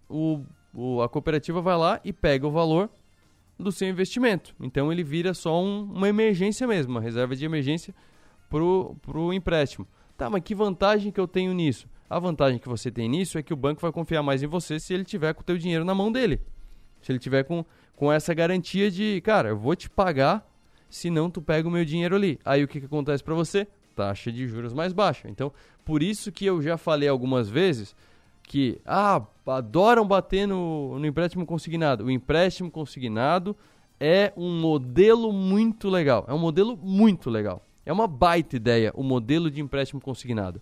o 0.09 0.43
o, 0.73 1.01
a 1.01 1.07
cooperativa 1.07 1.61
vai 1.61 1.77
lá 1.77 2.01
e 2.03 2.11
pega 2.11 2.47
o 2.47 2.51
valor 2.51 2.89
do 3.59 3.71
seu 3.71 3.87
investimento. 3.87 4.55
Então 4.59 4.91
ele 4.91 5.03
vira 5.03 5.33
só 5.33 5.61
um, 5.61 5.83
uma 5.83 6.09
emergência 6.09 6.67
mesmo, 6.67 6.91
uma 6.91 7.01
reserva 7.01 7.35
de 7.35 7.45
emergência 7.45 7.93
para 8.49 8.63
o 8.63 9.31
empréstimo. 9.31 9.87
Tá, 10.17 10.29
mas 10.29 10.43
que 10.43 10.53
vantagem 10.53 11.11
que 11.11 11.19
eu 11.19 11.27
tenho 11.27 11.53
nisso? 11.53 11.87
A 12.09 12.19
vantagem 12.19 12.59
que 12.59 12.69
você 12.69 12.91
tem 12.91 13.09
nisso 13.09 13.37
é 13.37 13.43
que 13.43 13.53
o 13.53 13.57
banco 13.57 13.81
vai 13.81 13.91
confiar 13.91 14.21
mais 14.21 14.43
em 14.43 14.47
você 14.47 14.79
se 14.79 14.93
ele 14.93 15.03
tiver 15.03 15.33
com 15.33 15.41
o 15.41 15.43
teu 15.43 15.57
dinheiro 15.57 15.83
na 15.83 15.95
mão 15.95 16.11
dele. 16.11 16.39
Se 17.01 17.11
ele 17.11 17.19
tiver 17.19 17.43
com, 17.43 17.65
com 17.95 18.11
essa 18.11 18.33
garantia 18.33 18.91
de, 18.91 19.19
cara, 19.21 19.49
eu 19.49 19.57
vou 19.57 19.75
te 19.75 19.89
pagar, 19.89 20.47
se 20.89 21.09
não 21.09 21.29
tu 21.29 21.41
pega 21.41 21.67
o 21.67 21.71
meu 21.71 21.83
dinheiro 21.83 22.15
ali. 22.15 22.39
Aí 22.45 22.63
o 22.63 22.67
que, 22.67 22.79
que 22.79 22.85
acontece 22.85 23.23
para 23.23 23.33
você? 23.33 23.67
Taxa 23.95 24.31
de 24.31 24.47
juros 24.47 24.73
mais 24.73 24.93
baixa. 24.93 25.27
Então, 25.27 25.51
por 25.83 26.03
isso 26.03 26.31
que 26.31 26.45
eu 26.45 26.61
já 26.61 26.77
falei 26.77 27.09
algumas 27.09 27.49
vezes 27.49 27.95
que 28.43 28.79
ah, 28.85 29.25
adoram 29.47 30.05
bater 30.05 30.47
no, 30.47 30.99
no 30.99 31.05
empréstimo 31.05 31.45
consignado. 31.45 32.05
O 32.05 32.11
empréstimo 32.11 32.69
consignado 32.69 33.55
é 33.99 34.31
um 34.37 34.59
modelo 34.59 35.31
muito 35.31 35.89
legal. 35.89 36.25
É 36.27 36.33
um 36.33 36.39
modelo 36.39 36.77
muito 36.77 37.29
legal. 37.29 37.65
É 37.85 37.91
uma 37.91 38.07
baita 38.07 38.55
ideia 38.55 38.91
o 38.95 39.03
modelo 39.03 39.51
de 39.51 39.61
empréstimo 39.61 40.01
consignado. 40.01 40.61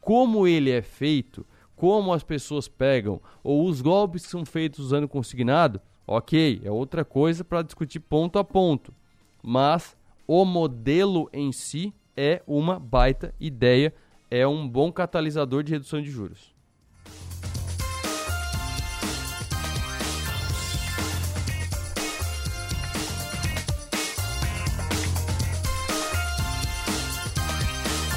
Como 0.00 0.46
ele 0.46 0.70
é 0.70 0.82
feito, 0.82 1.46
como 1.76 2.12
as 2.12 2.22
pessoas 2.22 2.68
pegam, 2.68 3.20
ou 3.42 3.66
os 3.66 3.80
golpes 3.80 4.24
que 4.24 4.30
são 4.30 4.44
feitos 4.44 4.78
usando 4.80 5.08
consignado, 5.08 5.80
ok, 6.06 6.60
é 6.64 6.70
outra 6.70 7.04
coisa 7.04 7.44
para 7.44 7.62
discutir 7.62 8.00
ponto 8.00 8.38
a 8.38 8.44
ponto. 8.44 8.92
Mas 9.42 9.96
o 10.26 10.44
modelo 10.44 11.28
em 11.32 11.52
si 11.52 11.92
é 12.16 12.42
uma 12.46 12.78
baita 12.78 13.34
ideia 13.40 13.92
é 14.30 14.46
um 14.46 14.66
bom 14.66 14.90
catalisador 14.90 15.62
de 15.62 15.72
redução 15.72 16.00
de 16.00 16.10
juros. 16.10 16.51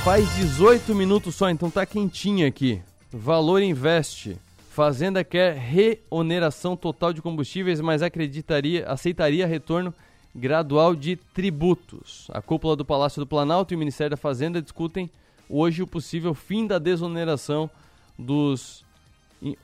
Faz 0.05 0.35
18 0.35 0.93
minutos 0.93 1.33
só, 1.33 1.49
então 1.49 1.67
tá 1.67 1.83
quentinha 1.83 2.45
aqui. 2.45 2.79
Valor 3.11 3.63
Investe. 3.63 4.37
Fazenda 4.69 5.23
quer 5.23 5.57
reoneração 5.57 6.77
total 6.77 7.11
de 7.11 7.23
combustíveis, 7.23 7.81
mas 7.81 8.03
acreditaria, 8.03 8.87
aceitaria 8.87 9.47
retorno 9.47 9.91
gradual 10.35 10.95
de 10.95 11.15
tributos. 11.15 12.27
A 12.31 12.39
cúpula 12.39 12.75
do 12.75 12.85
Palácio 12.85 13.19
do 13.19 13.25
Planalto 13.25 13.73
e 13.73 13.75
o 13.75 13.79
Ministério 13.79 14.11
da 14.11 14.17
Fazenda 14.17 14.61
discutem 14.61 15.09
hoje 15.49 15.81
o 15.81 15.87
possível 15.87 16.35
fim 16.35 16.67
da 16.67 16.77
desoneração 16.77 17.67
dos 18.15 18.85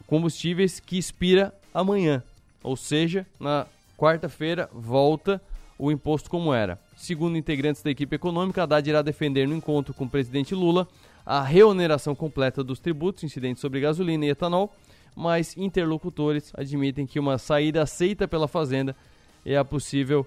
combustíveis 0.08 0.80
que 0.80 0.98
expira 0.98 1.54
amanhã. 1.72 2.24
Ou 2.64 2.76
seja, 2.76 3.28
na 3.40 3.68
quarta-feira 3.96 4.68
volta 4.74 5.40
o 5.82 5.92
imposto 5.92 6.30
como 6.30 6.54
era. 6.54 6.80
Segundo 6.96 7.36
integrantes 7.36 7.82
da 7.82 7.90
equipe 7.90 8.16
econômica, 8.16 8.62
Haddad 8.62 8.88
irá 8.88 9.02
defender 9.02 9.48
no 9.48 9.56
encontro 9.56 9.96
com 9.96 10.06
o 10.06 10.10
presidente 10.10 10.54
Lula 10.54 10.88
a 11.26 11.42
reoneração 11.42 12.14
completa 12.14 12.64
dos 12.64 12.80
tributos 12.80 13.24
incidentes 13.24 13.62
sobre 13.62 13.80
gasolina 13.80 14.26
e 14.26 14.30
etanol, 14.30 14.72
mas 15.16 15.58
interlocutores 15.58 16.54
admitem 16.56 17.08
que 17.08 17.20
uma 17.20 17.40
saída 17.40 17.82
aceita 17.82 18.28
pela 18.28 18.48
Fazenda 18.48 18.96
é 19.44 19.58
a 19.58 19.66
possível 19.66 20.24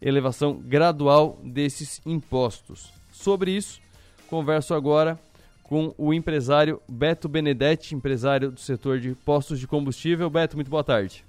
elevação 0.00 0.54
gradual 0.54 1.38
desses 1.44 2.02
impostos. 2.04 2.92
Sobre 3.12 3.52
isso, 3.52 3.80
converso 4.28 4.74
agora 4.74 5.16
com 5.62 5.94
o 5.96 6.12
empresário 6.12 6.82
Beto 6.88 7.28
Benedetti, 7.28 7.94
empresário 7.94 8.50
do 8.50 8.58
setor 8.58 8.98
de 8.98 9.14
postos 9.14 9.60
de 9.60 9.68
combustível. 9.68 10.28
Beto, 10.28 10.56
muito 10.56 10.70
boa 10.70 10.82
tarde. 10.82 11.24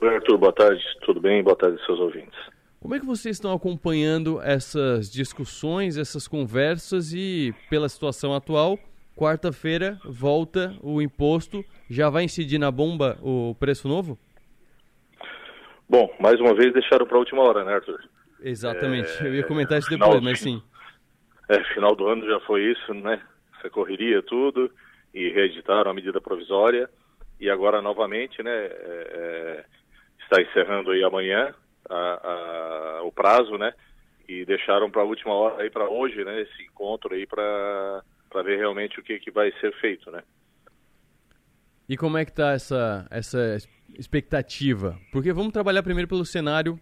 Oi, 0.00 0.14
Arthur, 0.14 0.38
boa 0.38 0.52
tarde. 0.52 0.82
Tudo 1.02 1.20
bem? 1.20 1.42
Boa 1.42 1.56
tarde, 1.56 1.78
seus 1.84 2.00
ouvintes. 2.00 2.53
Como 2.84 2.94
é 2.94 3.00
que 3.00 3.06
vocês 3.06 3.36
estão 3.36 3.50
acompanhando 3.50 4.42
essas 4.42 5.10
discussões, 5.10 5.96
essas 5.96 6.28
conversas 6.28 7.14
e, 7.14 7.54
pela 7.70 7.88
situação 7.88 8.34
atual, 8.34 8.78
quarta-feira 9.16 9.98
volta 10.04 10.76
o 10.82 11.00
imposto, 11.00 11.64
já 11.88 12.10
vai 12.10 12.24
incidir 12.24 12.58
na 12.58 12.70
bomba 12.70 13.16
o 13.22 13.56
preço 13.58 13.88
novo? 13.88 14.18
Bom, 15.88 16.14
mais 16.20 16.38
uma 16.38 16.54
vez 16.54 16.74
deixaram 16.74 17.06
para 17.06 17.16
a 17.16 17.20
última 17.20 17.40
hora, 17.40 17.64
né, 17.64 17.72
Arthur? 17.72 18.04
Exatamente, 18.38 19.10
é, 19.24 19.28
eu 19.28 19.34
ia 19.34 19.44
comentar 19.44 19.78
isso 19.78 19.88
depois, 19.88 20.20
mas 20.20 20.40
sim. 20.40 20.62
É, 21.48 21.64
final 21.72 21.96
do 21.96 22.06
ano 22.06 22.28
já 22.28 22.38
foi 22.40 22.70
isso, 22.70 22.92
né? 22.92 23.18
Essa 23.58 23.70
correria, 23.70 24.20
tudo, 24.20 24.70
e 25.14 25.30
reeditaram 25.30 25.90
a 25.90 25.94
medida 25.94 26.20
provisória, 26.20 26.90
e 27.40 27.48
agora 27.48 27.80
novamente, 27.80 28.42
né, 28.42 28.52
é, 28.52 28.74
é 29.14 29.64
está 30.22 30.42
encerrando 30.42 30.90
aí 30.90 31.02
amanhã, 31.02 31.54
a, 31.88 31.94
a, 31.94 32.53
o 33.04 33.12
prazo, 33.12 33.56
né? 33.56 33.72
E 34.28 34.44
deixaram 34.44 34.90
para 34.90 35.02
a 35.02 35.04
última 35.04 35.32
hora 35.32 35.62
aí 35.62 35.70
para 35.70 35.88
hoje, 35.88 36.24
né? 36.24 36.42
Esse 36.42 36.62
encontro 36.64 37.14
aí 37.14 37.26
para 37.26 38.02
para 38.30 38.42
ver 38.42 38.58
realmente 38.58 38.98
o 38.98 39.02
que, 39.02 39.20
que 39.20 39.30
vai 39.30 39.52
ser 39.60 39.72
feito, 39.80 40.10
né? 40.10 40.22
E 41.88 41.96
como 41.96 42.18
é 42.18 42.24
que 42.24 42.32
tá 42.32 42.52
essa 42.52 43.06
essa 43.10 43.56
expectativa? 43.98 44.98
Porque 45.12 45.32
vamos 45.32 45.52
trabalhar 45.52 45.82
primeiro 45.82 46.08
pelo 46.08 46.24
cenário 46.24 46.78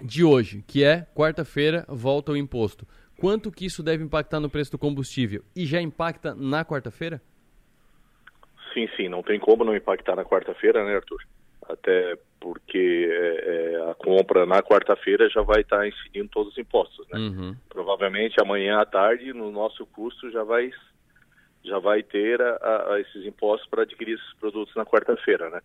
de 0.00 0.24
hoje, 0.24 0.64
que 0.66 0.82
é 0.82 1.06
quarta-feira 1.14 1.84
volta 1.88 2.32
o 2.32 2.36
imposto. 2.36 2.86
Quanto 3.18 3.52
que 3.52 3.66
isso 3.66 3.82
deve 3.82 4.02
impactar 4.02 4.40
no 4.40 4.50
preço 4.50 4.72
do 4.72 4.78
combustível? 4.78 5.44
E 5.54 5.64
já 5.64 5.80
impacta 5.80 6.34
na 6.34 6.64
quarta-feira? 6.64 7.22
Sim, 8.72 8.88
sim, 8.96 9.08
não 9.08 9.22
tem 9.22 9.38
como 9.38 9.64
não 9.64 9.76
impactar 9.76 10.16
na 10.16 10.24
quarta-feira, 10.24 10.84
né, 10.84 10.96
Arthur? 10.96 11.22
Até 11.72 12.18
porque 12.40 13.08
é, 13.10 13.74
é, 13.74 13.90
a 13.90 13.94
compra 13.94 14.44
na 14.44 14.62
quarta-feira 14.62 15.28
já 15.30 15.42
vai 15.42 15.60
estar 15.60 15.78
tá 15.78 15.88
incidindo 15.88 16.28
todos 16.28 16.52
os 16.52 16.58
impostos, 16.58 17.06
né? 17.08 17.18
Uhum. 17.18 17.56
Provavelmente 17.68 18.40
amanhã 18.40 18.80
à 18.80 18.84
tarde 18.84 19.32
no 19.32 19.50
nosso 19.52 19.86
custo 19.86 20.30
já 20.30 20.42
vai 20.42 20.70
já 21.64 21.78
vai 21.78 22.02
ter 22.02 22.42
a, 22.42 22.94
a 22.94 23.00
esses 23.00 23.24
impostos 23.24 23.68
para 23.70 23.82
adquirir 23.82 24.14
esses 24.14 24.34
produtos 24.34 24.74
na 24.74 24.84
quarta-feira, 24.84 25.48
né? 25.48 25.60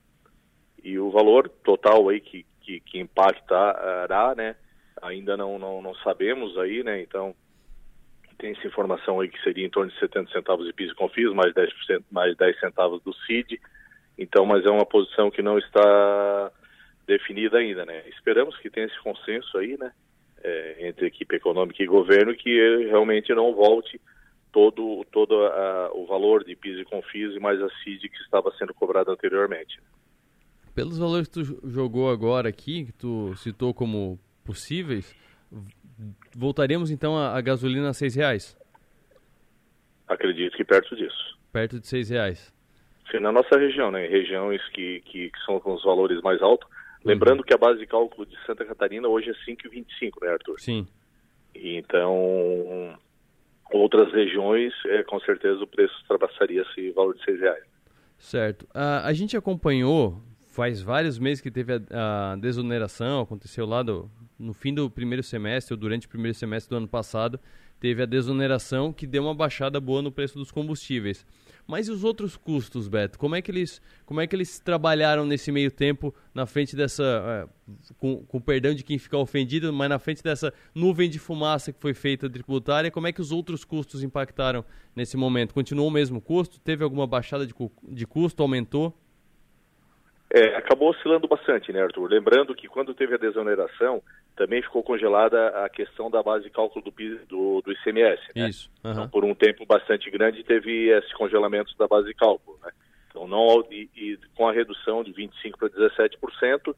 E 0.83 0.99
o 0.99 1.09
valor 1.09 1.49
total 1.49 2.07
aí 2.09 2.21
que, 2.21 2.45
que, 2.61 2.79
que 2.79 2.99
impactará, 2.99 4.35
né? 4.35 4.55
Ainda 5.01 5.35
não, 5.35 5.57
não, 5.57 5.81
não 5.81 5.95
sabemos 5.95 6.55
aí, 6.59 6.83
né? 6.83 7.01
Então 7.01 7.35
tem 8.37 8.51
essa 8.51 8.67
informação 8.67 9.19
aí 9.19 9.29
que 9.29 9.41
seria 9.41 9.65
em 9.65 9.69
torno 9.69 9.91
de 9.91 9.99
70 9.99 10.31
centavos 10.31 10.65
de 10.65 10.73
PIS 10.73 10.91
e 10.91 10.95
CONFIS, 10.95 11.33
mais 11.33 11.53
10%, 11.53 12.03
mais 12.11 12.37
10 12.37 12.59
centavos 12.59 13.01
do 13.01 13.13
CID. 13.25 13.59
Então, 14.17 14.45
mas 14.45 14.65
é 14.65 14.69
uma 14.69 14.85
posição 14.85 15.29
que 15.29 15.41
não 15.41 15.57
está 15.57 16.51
definida 17.05 17.57
ainda, 17.57 17.85
né? 17.85 18.03
Esperamos 18.09 18.57
que 18.57 18.69
tenha 18.69 18.87
esse 18.87 18.99
consenso 19.01 19.57
aí, 19.57 19.77
né? 19.77 19.91
É, 20.43 20.87
entre 20.87 21.07
equipe 21.07 21.35
econômica 21.35 21.81
e 21.81 21.87
governo 21.87 22.35
que 22.35 22.49
realmente 22.85 23.33
não 23.33 23.55
volte 23.55 23.99
todo 24.51 25.03
todo 25.11 25.45
a, 25.45 25.91
o 25.93 26.05
valor 26.05 26.43
de 26.43 26.55
PIS 26.55 26.79
e 26.79 26.85
CONFIS 26.85 27.35
e 27.35 27.39
mais 27.39 27.61
a 27.61 27.69
CID 27.83 28.07
que 28.07 28.17
estava 28.17 28.51
sendo 28.57 28.73
cobrado 28.73 29.11
anteriormente. 29.11 29.79
Pelos 30.75 30.97
valores 30.97 31.27
que 31.27 31.33
tu 31.33 31.69
jogou 31.69 32.11
agora 32.11 32.49
aqui, 32.49 32.85
que 32.85 32.93
tu 32.93 33.35
citou 33.35 33.73
como 33.73 34.19
possíveis, 34.45 35.15
voltaremos 36.35 36.91
então 36.91 37.17
a, 37.17 37.35
a 37.35 37.41
gasolina 37.41 37.89
a 37.89 37.93
seis 37.93 38.15
reais? 38.15 38.55
Acredito 40.07 40.55
que 40.55 40.63
perto 40.63 40.95
disso. 40.95 41.37
Perto 41.51 41.79
de 41.79 41.87
seis 41.87 42.09
reais. 42.09 42.53
Sim, 43.11 43.19
na 43.19 43.31
nossa 43.31 43.57
região, 43.57 43.91
né? 43.91 44.05
Regiões 44.07 44.61
que, 44.69 45.01
que, 45.01 45.29
que 45.29 45.39
são 45.45 45.59
com 45.59 45.73
os 45.73 45.83
valores 45.83 46.21
mais 46.21 46.41
altos, 46.41 46.67
Lembrando 47.07 47.43
que 47.43 47.53
a 47.53 47.57
base 47.57 47.79
de 47.79 47.87
cálculo 47.87 48.25
de 48.25 48.35
Santa 48.45 48.65
Catarina 48.65 49.07
hoje 49.07 49.29
é 49.29 49.33
5,25, 49.49 50.21
né, 50.21 50.29
Arthur? 50.29 50.59
Sim. 50.59 50.87
Então, 51.55 52.99
outras 53.71 54.11
regiões, 54.11 54.73
é, 54.85 55.03
com 55.03 55.19
certeza 55.21 55.63
o 55.63 55.67
preço 55.67 55.93
ultrapassaria 56.01 56.61
esse 56.63 56.91
valor 56.91 57.15
de 57.15 57.23
6 57.23 57.39
reais. 57.39 57.63
Certo. 58.17 58.67
a 58.73 59.13
gente 59.13 59.37
acompanhou, 59.37 60.19
faz 60.47 60.81
vários 60.81 61.19
meses 61.19 61.39
que 61.39 61.51
teve 61.51 61.73
a, 61.73 62.31
a 62.31 62.35
desoneração, 62.35 63.21
aconteceu 63.21 63.65
lá 63.65 63.83
do, 63.83 64.09
no 64.39 64.53
fim 64.53 64.73
do 64.73 64.89
primeiro 64.89 65.21
semestre, 65.21 65.75
ou 65.75 65.79
durante 65.79 66.07
o 66.07 66.09
primeiro 66.09 66.35
semestre 66.35 66.71
do 66.71 66.77
ano 66.77 66.87
passado, 66.87 67.39
teve 67.79 68.01
a 68.01 68.05
desoneração 68.05 68.91
que 68.91 69.05
deu 69.05 69.23
uma 69.23 69.35
baixada 69.35 69.79
boa 69.79 70.01
no 70.01 70.11
preço 70.11 70.37
dos 70.37 70.51
combustíveis. 70.51 71.25
Mas 71.67 71.87
e 71.87 71.91
os 71.91 72.03
outros 72.03 72.37
custos, 72.37 72.87
Beto? 72.87 73.19
Como 73.19 73.35
é 73.35 73.41
que 73.41 73.51
eles, 73.51 73.81
como 74.05 74.21
é 74.21 74.27
que 74.27 74.35
eles 74.35 74.57
trabalharam 74.57 75.25
nesse 75.25 75.51
meio 75.51 75.69
tempo 75.69 76.15
na 76.33 76.45
frente 76.45 76.75
dessa, 76.75 77.03
é, 77.03 77.93
com, 77.97 78.23
com 78.25 78.39
perdão 78.39 78.73
de 78.73 78.83
quem 78.83 78.97
ficar 78.97 79.17
ofendido, 79.17 79.71
mas 79.73 79.89
na 79.89 79.99
frente 79.99 80.23
dessa 80.23 80.53
nuvem 80.73 81.09
de 81.09 81.19
fumaça 81.19 81.73
que 81.73 81.79
foi 81.81 81.93
feita 81.93 82.29
tributária, 82.29 82.89
como 82.89 83.07
é 83.07 83.11
que 83.11 83.21
os 83.21 83.31
outros 83.33 83.65
custos 83.65 84.01
impactaram 84.01 84.63
nesse 84.95 85.17
momento? 85.17 85.53
Continuou 85.53 85.89
o 85.89 85.91
mesmo 85.91 86.21
custo? 86.21 86.59
Teve 86.59 86.83
alguma 86.83 87.05
baixada 87.05 87.45
de, 87.45 87.53
de 87.89 88.07
custo? 88.07 88.41
Aumentou? 88.41 88.97
É, 90.29 90.57
acabou 90.57 90.89
oscilando 90.89 91.27
bastante, 91.27 91.71
né, 91.71 91.81
Arthur? 91.81 92.09
Lembrando 92.09 92.53
que 92.53 92.67
quando 92.67 92.93
teve 92.93 93.15
a 93.15 93.17
desoneração, 93.17 94.03
também 94.35 94.61
ficou 94.61 94.83
congelada 94.83 95.47
a 95.63 95.69
questão 95.69 96.11
da 96.11 96.21
base 96.21 96.43
de 96.43 96.49
cálculo 96.49 96.83
do, 96.83 96.91
do, 97.25 97.61
do 97.61 97.71
ICMS. 97.71 98.21
Né? 98.35 98.49
Isso. 98.49 98.69
Uhum. 98.83 98.91
Então, 98.91 99.09
por 99.09 99.23
um 99.23 99.33
tempo 99.33 99.65
bastante 99.65 100.11
grande, 100.11 100.43
teve 100.43 100.89
esse 100.89 101.13
congelamento 101.13 101.73
da 101.77 101.87
base 101.87 102.07
de 102.07 102.13
cálculo. 102.13 102.59
Né? 102.61 102.71
Então, 103.09 103.25
não, 103.25 103.65
e, 103.71 103.89
e 103.95 104.19
com 104.35 104.47
a 104.47 104.51
redução 104.51 105.01
de 105.01 105.13
25% 105.13 105.57
para 105.57 105.69
17%, 105.69 106.75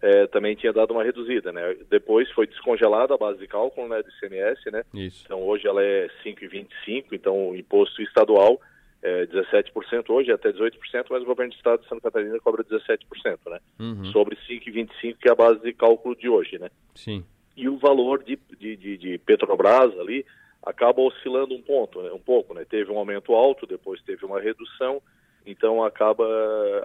é, 0.00 0.26
também 0.28 0.56
tinha 0.56 0.72
dado 0.72 0.92
uma 0.92 1.04
reduzida. 1.04 1.52
Né? 1.52 1.76
Depois 1.90 2.30
foi 2.32 2.46
descongelada 2.46 3.14
a 3.14 3.18
base 3.18 3.38
de 3.38 3.46
cálculo 3.46 3.86
né, 3.86 4.02
do 4.02 4.08
ICMS. 4.08 4.70
Né? 4.70 4.82
Isso. 4.94 5.24
Então, 5.26 5.42
hoje 5.42 5.68
ela 5.68 5.82
é 5.82 6.08
5,25%, 6.24 7.08
então 7.12 7.50
o 7.50 7.56
imposto 7.56 8.00
estadual 8.00 8.58
é, 9.02 9.26
17% 9.26 10.10
hoje, 10.10 10.32
até 10.32 10.52
18%, 10.52 11.06
mas 11.10 11.22
o 11.22 11.26
governo 11.26 11.52
do 11.52 11.56
estado 11.56 11.82
de 11.82 11.88
Santa 11.88 12.02
Catarina 12.02 12.38
cobra 12.40 12.64
17%, 12.64 12.98
né? 13.46 13.60
Uhum. 13.78 14.04
Sobre 14.06 14.36
5,25%, 14.48 15.16
que 15.20 15.28
é 15.28 15.32
a 15.32 15.36
base 15.36 15.60
de 15.60 15.72
cálculo 15.72 16.16
de 16.16 16.28
hoje, 16.28 16.58
né? 16.58 16.68
Sim. 16.94 17.24
E 17.56 17.68
o 17.68 17.76
valor 17.76 18.22
de, 18.22 18.38
de, 18.58 18.76
de, 18.76 18.96
de 18.96 19.18
Petrobras 19.18 19.96
ali 19.98 20.24
acaba 20.62 21.00
oscilando 21.00 21.54
um 21.54 21.62
ponto, 21.62 22.02
né? 22.02 22.10
um 22.12 22.18
pouco, 22.18 22.54
né? 22.54 22.64
Teve 22.64 22.90
um 22.90 22.98
aumento 22.98 23.34
alto, 23.34 23.66
depois 23.66 24.02
teve 24.02 24.24
uma 24.24 24.40
redução, 24.40 25.00
então 25.46 25.82
acaba 25.84 26.26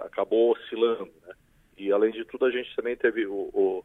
acabou 0.04 0.52
oscilando, 0.52 1.10
né? 1.26 1.34
E 1.76 1.92
além 1.92 2.12
de 2.12 2.24
tudo 2.24 2.46
a 2.46 2.50
gente 2.50 2.74
também 2.76 2.96
teve 2.96 3.26
o, 3.26 3.50
o 3.52 3.84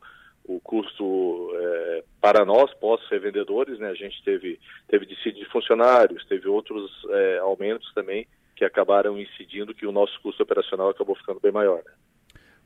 o 0.50 0.60
custo 0.62 1.52
é, 1.54 2.04
para 2.20 2.44
nós, 2.44 2.74
pós-revendedores, 2.80 3.78
né? 3.78 3.90
A 3.90 3.94
gente 3.94 4.22
teve, 4.24 4.60
teve 4.88 5.06
dissídio 5.06 5.44
de 5.44 5.52
funcionários, 5.52 6.26
teve 6.26 6.48
outros 6.48 6.92
é, 7.08 7.38
aumentos 7.38 7.94
também 7.94 8.28
que 8.56 8.66
acabaram 8.66 9.18
incidindo 9.20 9.76
que 9.76 9.86
o 9.86 9.92
nosso 9.92 10.20
custo 10.22 10.42
operacional 10.42 10.90
acabou 10.90 11.16
ficando 11.16 11.40
bem 11.40 11.52
maior. 11.52 11.84
Né? 11.86 11.92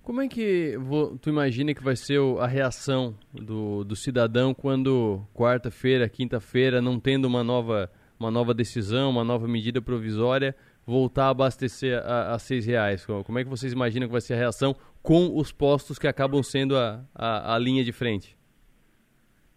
Como 0.02 0.22
é 0.22 0.30
que 0.30 0.76
tu 1.22 1.30
imagina 1.30 1.74
que 1.74 1.84
vai 1.84 1.98
ser 1.98 2.20
a 2.40 2.48
reação 2.48 3.16
do, 3.34 3.84
do 3.84 3.96
cidadão 3.98 4.54
quando 4.54 5.22
quarta-feira, 5.34 6.08
quinta-feira, 6.08 6.82
não 6.82 6.98
tendo 7.00 7.26
uma 7.26 7.44
nova 7.44 7.92
uma 8.20 8.32
nova 8.32 8.54
decisão, 8.54 9.10
uma 9.10 9.24
nova 9.24 9.48
medida 9.48 9.82
provisória, 9.82 10.56
voltar 10.86 11.26
a 11.26 11.30
abastecer 11.30 12.02
a, 12.06 12.34
a 12.34 12.40
seis 12.40 12.66
reais? 12.66 13.06
Como 13.06 13.38
é 13.38 13.44
que 13.44 13.50
vocês 13.50 13.74
imaginam 13.74 14.08
que 14.08 14.12
vai 14.14 14.22
ser 14.22 14.36
a 14.36 14.38
reação 14.38 14.74
com 15.04 15.38
os 15.38 15.52
postos 15.52 16.00
que 16.00 16.08
acabam 16.08 16.42
sendo 16.42 16.78
a, 16.78 17.04
a, 17.14 17.56
a 17.56 17.60
linha 17.60 17.84
de 17.84 17.92
frente? 17.92 18.38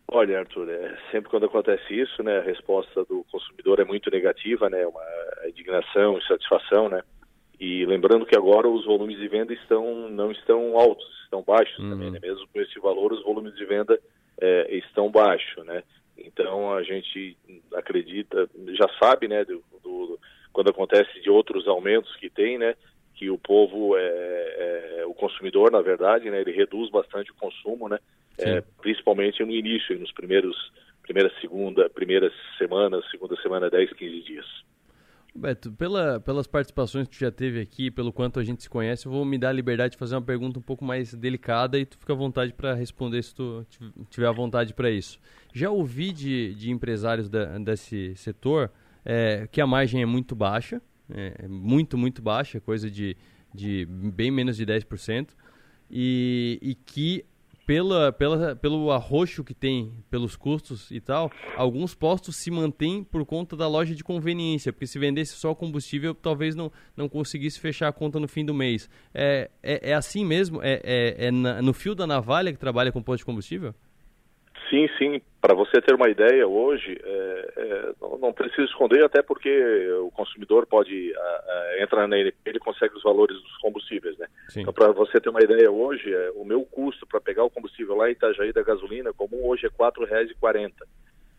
Olha, 0.09 0.41
Arthur, 0.41 0.69
é, 0.69 0.97
sempre 1.11 1.31
quando 1.31 1.47
acontece 1.47 1.95
isso, 1.95 2.23
né, 2.23 2.39
a 2.39 2.43
resposta 2.43 3.05
do 3.05 3.25
consumidor 3.31 3.81
é 3.81 3.85
muito 3.85 4.11
negativa, 4.11 4.69
né, 4.69 4.87
uma 4.87 5.03
indignação, 5.49 6.19
insatisfação, 6.19 6.89
né, 6.89 7.03
e 7.59 7.85
lembrando 7.87 8.27
que 8.27 8.37
agora 8.37 8.69
os 8.69 8.85
volumes 8.85 9.19
de 9.19 9.27
venda 9.27 9.53
estão 9.53 10.09
não 10.09 10.31
estão 10.31 10.79
altos, 10.79 11.07
estão 11.25 11.43
baixos 11.43 11.79
uhum. 11.79 11.91
também, 11.91 12.11
né, 12.11 12.19
mesmo 12.23 12.47
com 12.53 12.61
esse 12.61 12.79
valor 12.79 13.13
os 13.13 13.23
volumes 13.23 13.55
de 13.57 13.65
venda 13.65 13.99
é, 14.41 14.77
estão 14.77 15.11
baixos, 15.11 15.65
né, 15.65 15.83
então 16.17 16.73
a 16.73 16.83
gente 16.85 17.37
acredita, 17.75 18.49
já 18.75 18.89
sabe, 19.01 19.27
né, 19.27 19.45
do, 19.45 19.63
do, 19.83 20.21
quando 20.53 20.71
acontece 20.71 21.21
de 21.21 21.31
outros 21.31 21.67
aumentos 21.67 22.15
que 22.17 22.31
tem, 22.31 22.59
né, 22.59 22.77
que 23.17 23.31
o 23.31 23.39
povo 23.39 23.97
é, 23.97 25.01
é 25.01 25.07
o 25.07 25.15
consumidor, 25.15 25.73
na 25.73 25.81
verdade, 25.81 26.31
né, 26.31 26.41
ele 26.41 26.53
reduz 26.53 26.91
bastante 26.91 27.31
o 27.33 27.35
consumo, 27.35 27.89
né, 27.89 27.99
é, 28.39 28.63
principalmente 28.81 29.43
no 29.43 29.51
início, 29.51 29.99
nos 29.99 30.13
primeiros 30.13 30.55
primeira 31.07 31.31
segunda, 31.41 31.89
primeiras 31.89 32.33
semanas, 32.59 33.09
segunda 33.11 33.41
semana, 33.41 33.71
10, 33.71 33.93
15 33.93 34.23
dias. 34.23 34.47
Beto, 35.35 35.71
pela, 35.73 36.19
pelas 36.19 36.47
participações 36.47 37.07
que 37.07 37.17
tu 37.17 37.21
já 37.21 37.31
teve 37.31 37.61
aqui, 37.61 37.91
pelo 37.91 38.13
quanto 38.13 38.41
a 38.41 38.45
gente 38.45 38.63
se 38.63 38.71
conhece, 38.71 39.07
eu 39.07 39.13
vou 39.13 39.25
me 39.25 39.39
dar 39.39 39.51
a 39.51 39.53
liberdade 39.53 39.93
de 39.93 39.99
fazer 39.99 40.17
uma 40.17 40.23
pergunta 40.23 40.59
um 40.59 40.63
pouco 40.63 40.85
mais 40.85 41.15
delicada 41.15 41.79
e 41.79 41.85
tu 41.85 41.99
fica 41.99 42.13
à 42.13 42.17
vontade 42.17 42.55
para 42.55 42.75
responder 42.75 43.23
se 43.23 43.35
tu 43.35 43.65
tiver 44.11 44.27
à 44.27 44.33
vontade 44.33 44.73
para 44.75 44.91
isso. 44.91 45.21
Já 45.53 45.71
ouvi 45.71 46.11
de, 46.11 46.55
de 46.55 46.71
empresários 46.71 47.29
da, 47.29 47.59
desse 47.59 48.17
setor 48.17 48.71
é, 49.05 49.47
que 49.53 49.61
a 49.61 49.67
margem 49.67 50.03
é 50.03 50.07
muito 50.07 50.35
baixa, 50.35 50.81
é, 51.11 51.47
muito, 51.49 51.97
muito 51.97 52.23
baixa, 52.23 52.61
coisa 52.61 52.91
de, 52.91 53.17
de 53.55 53.87
bem 53.87 54.31
menos 54.31 54.57
de 54.57 54.67
10%, 54.67 55.31
e, 55.91 56.59
e 56.61 56.75
que 56.75 57.25
pela, 57.67 58.13
pela, 58.13 58.55
pelo 58.55 58.93
arroxo 58.93 59.43
que 59.43 59.53
tem 59.53 59.93
pelos 60.09 60.37
custos 60.37 60.91
e 60.93 61.01
tal, 61.01 61.31
alguns 61.57 61.95
postos 61.95 62.37
se 62.37 62.51
mantêm 62.51 63.03
por 63.03 63.27
conta 63.27 63.57
da 63.57 63.67
loja 63.67 63.95
de 63.95 64.05
conveniência, 64.05 64.73
porque 64.73 64.87
se 64.87 64.99
vendesse 64.99 65.33
só 65.33 65.53
combustível, 65.53 66.15
talvez 66.15 66.55
não, 66.55 66.71
não 66.97 67.09
conseguisse 67.09 67.59
fechar 67.59 67.89
a 67.89 67.93
conta 67.93 68.21
no 68.21 68.29
fim 68.29 68.45
do 68.45 68.55
mês. 68.55 68.89
É, 69.13 69.51
é, 69.63 69.91
é 69.91 69.95
assim 69.95 70.25
mesmo? 70.25 70.63
É, 70.63 70.81
é, 70.85 71.27
é 71.27 71.31
na, 71.33 71.61
no 71.61 71.75
fio 71.75 71.95
da 71.95 72.07
navalha 72.07 72.53
que 72.53 72.59
trabalha 72.59 72.93
com 72.93 73.03
posto 73.03 73.19
de 73.19 73.27
combustível? 73.27 73.75
Sim, 74.71 74.87
sim. 74.97 75.21
Para 75.47 75.55
você 75.55 75.81
ter 75.81 75.95
uma 75.95 76.09
ideia, 76.09 76.45
hoje, 76.45 77.01
é, 77.05 77.53
é, 77.57 77.93
não, 78.01 78.19
não 78.19 78.33
precisa 78.33 78.65
esconder, 78.65 79.05
até 79.05 79.23
porque 79.23 79.49
o 80.01 80.11
consumidor 80.11 80.67
pode 80.67 81.15
a, 81.17 81.21
a, 81.21 81.83
entrar 81.85 82.09
nele, 82.09 82.35
ele 82.45 82.59
consegue 82.59 82.97
os 82.97 83.03
valores 83.05 83.41
dos 83.41 83.57
combustíveis, 83.59 84.19
né? 84.19 84.27
Sim. 84.49 84.63
Então, 84.63 84.73
para 84.73 84.91
você 84.91 85.21
ter 85.21 85.29
uma 85.29 85.41
ideia, 85.41 85.71
hoje, 85.71 86.13
é, 86.13 86.33
o 86.35 86.45
meu 86.45 86.65
custo 86.65 87.07
para 87.07 87.21
pegar 87.21 87.45
o 87.45 87.51
combustível 87.51 87.95
lá 87.95 88.09
em 88.09 88.13
Itajaí 88.13 88.53
da 88.53 88.65
gasolina 88.65 89.13
comum 89.13 89.47
hoje 89.47 89.67
é 89.67 89.69
R$ 89.69 89.77
4,40. 89.79 90.73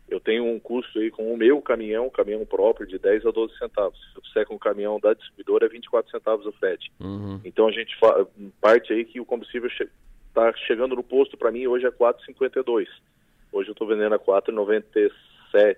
Eu 0.08 0.18
tenho 0.20 0.46
um 0.46 0.58
custo 0.58 1.00
aí 1.00 1.10
com 1.10 1.30
o 1.30 1.36
meu 1.36 1.60
caminhão, 1.60 2.08
caminhão 2.08 2.46
próprio, 2.46 2.86
de 2.86 2.98
10 2.98 3.26
a 3.26 3.30
12 3.30 3.58
centavos. 3.58 4.00
Se 4.14 4.16
eu 4.16 4.22
fizer 4.22 4.46
com 4.46 4.54
o 4.54 4.58
caminhão 4.58 4.98
da 4.98 5.12
distribuidora, 5.12 5.66
é 5.66 5.68
24 5.68 6.10
centavos 6.10 6.46
o 6.46 6.52
frete. 6.52 6.90
Uhum. 6.98 7.42
Então, 7.44 7.68
a 7.68 7.72
gente 7.72 7.94
parte 8.58 8.90
aí 8.90 9.04
que 9.04 9.20
o 9.20 9.26
combustível 9.26 9.68
está 9.68 10.50
che 10.54 10.66
chegando 10.66 10.96
no 10.96 11.02
posto, 11.02 11.36
para 11.36 11.52
mim, 11.52 11.66
hoje 11.66 11.84
é 11.84 11.90
4,52 11.90 12.86
Hoje 13.52 13.70
eu 13.70 13.72
estou 13.72 13.86
vendendo 13.86 14.14
a 14.14 14.18
4,97. 14.18 15.76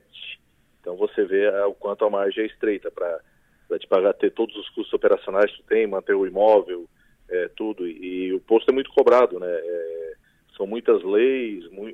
Então 0.80 0.96
você 0.96 1.24
vê 1.24 1.48
ah, 1.48 1.66
o 1.66 1.74
quanto 1.74 2.04
a 2.04 2.10
margem 2.10 2.44
é 2.44 2.46
estreita 2.46 2.90
para 2.90 3.78
te 3.78 3.86
pagar, 3.86 4.12
ter 4.14 4.32
todos 4.32 4.56
os 4.56 4.68
custos 4.70 4.92
operacionais 4.92 5.54
que 5.54 5.62
tem, 5.64 5.86
manter 5.86 6.14
o 6.14 6.26
imóvel, 6.26 6.86
é, 7.28 7.48
tudo. 7.48 7.86
E, 7.86 8.26
e, 8.26 8.32
o 8.34 8.40
posto 8.40 8.70
é 8.70 8.74
muito 8.74 8.90
cobrado, 8.90 9.38
né? 9.38 9.48
É, 9.48 10.14
são 10.56 10.66
muitas 10.66 11.02
leis, 11.02 11.70
mu 11.70 11.88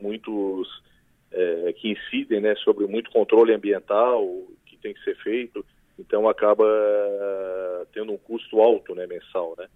muitos 0.00 0.82
é, 1.32 1.72
que 1.74 1.90
incidem 1.90 2.40
né, 2.40 2.54
sobre 2.56 2.86
muito 2.86 3.10
controle 3.10 3.52
ambiental 3.52 4.24
que 4.64 4.76
tem 4.76 4.94
que 4.94 5.02
ser 5.02 5.16
feito. 5.16 5.64
Então 5.98 6.28
acaba 6.28 6.64
tendo 7.92 8.12
um 8.12 8.18
custo 8.18 8.60
alto 8.60 8.94
né, 8.94 9.06
mensal, 9.06 9.54
né? 9.58 9.66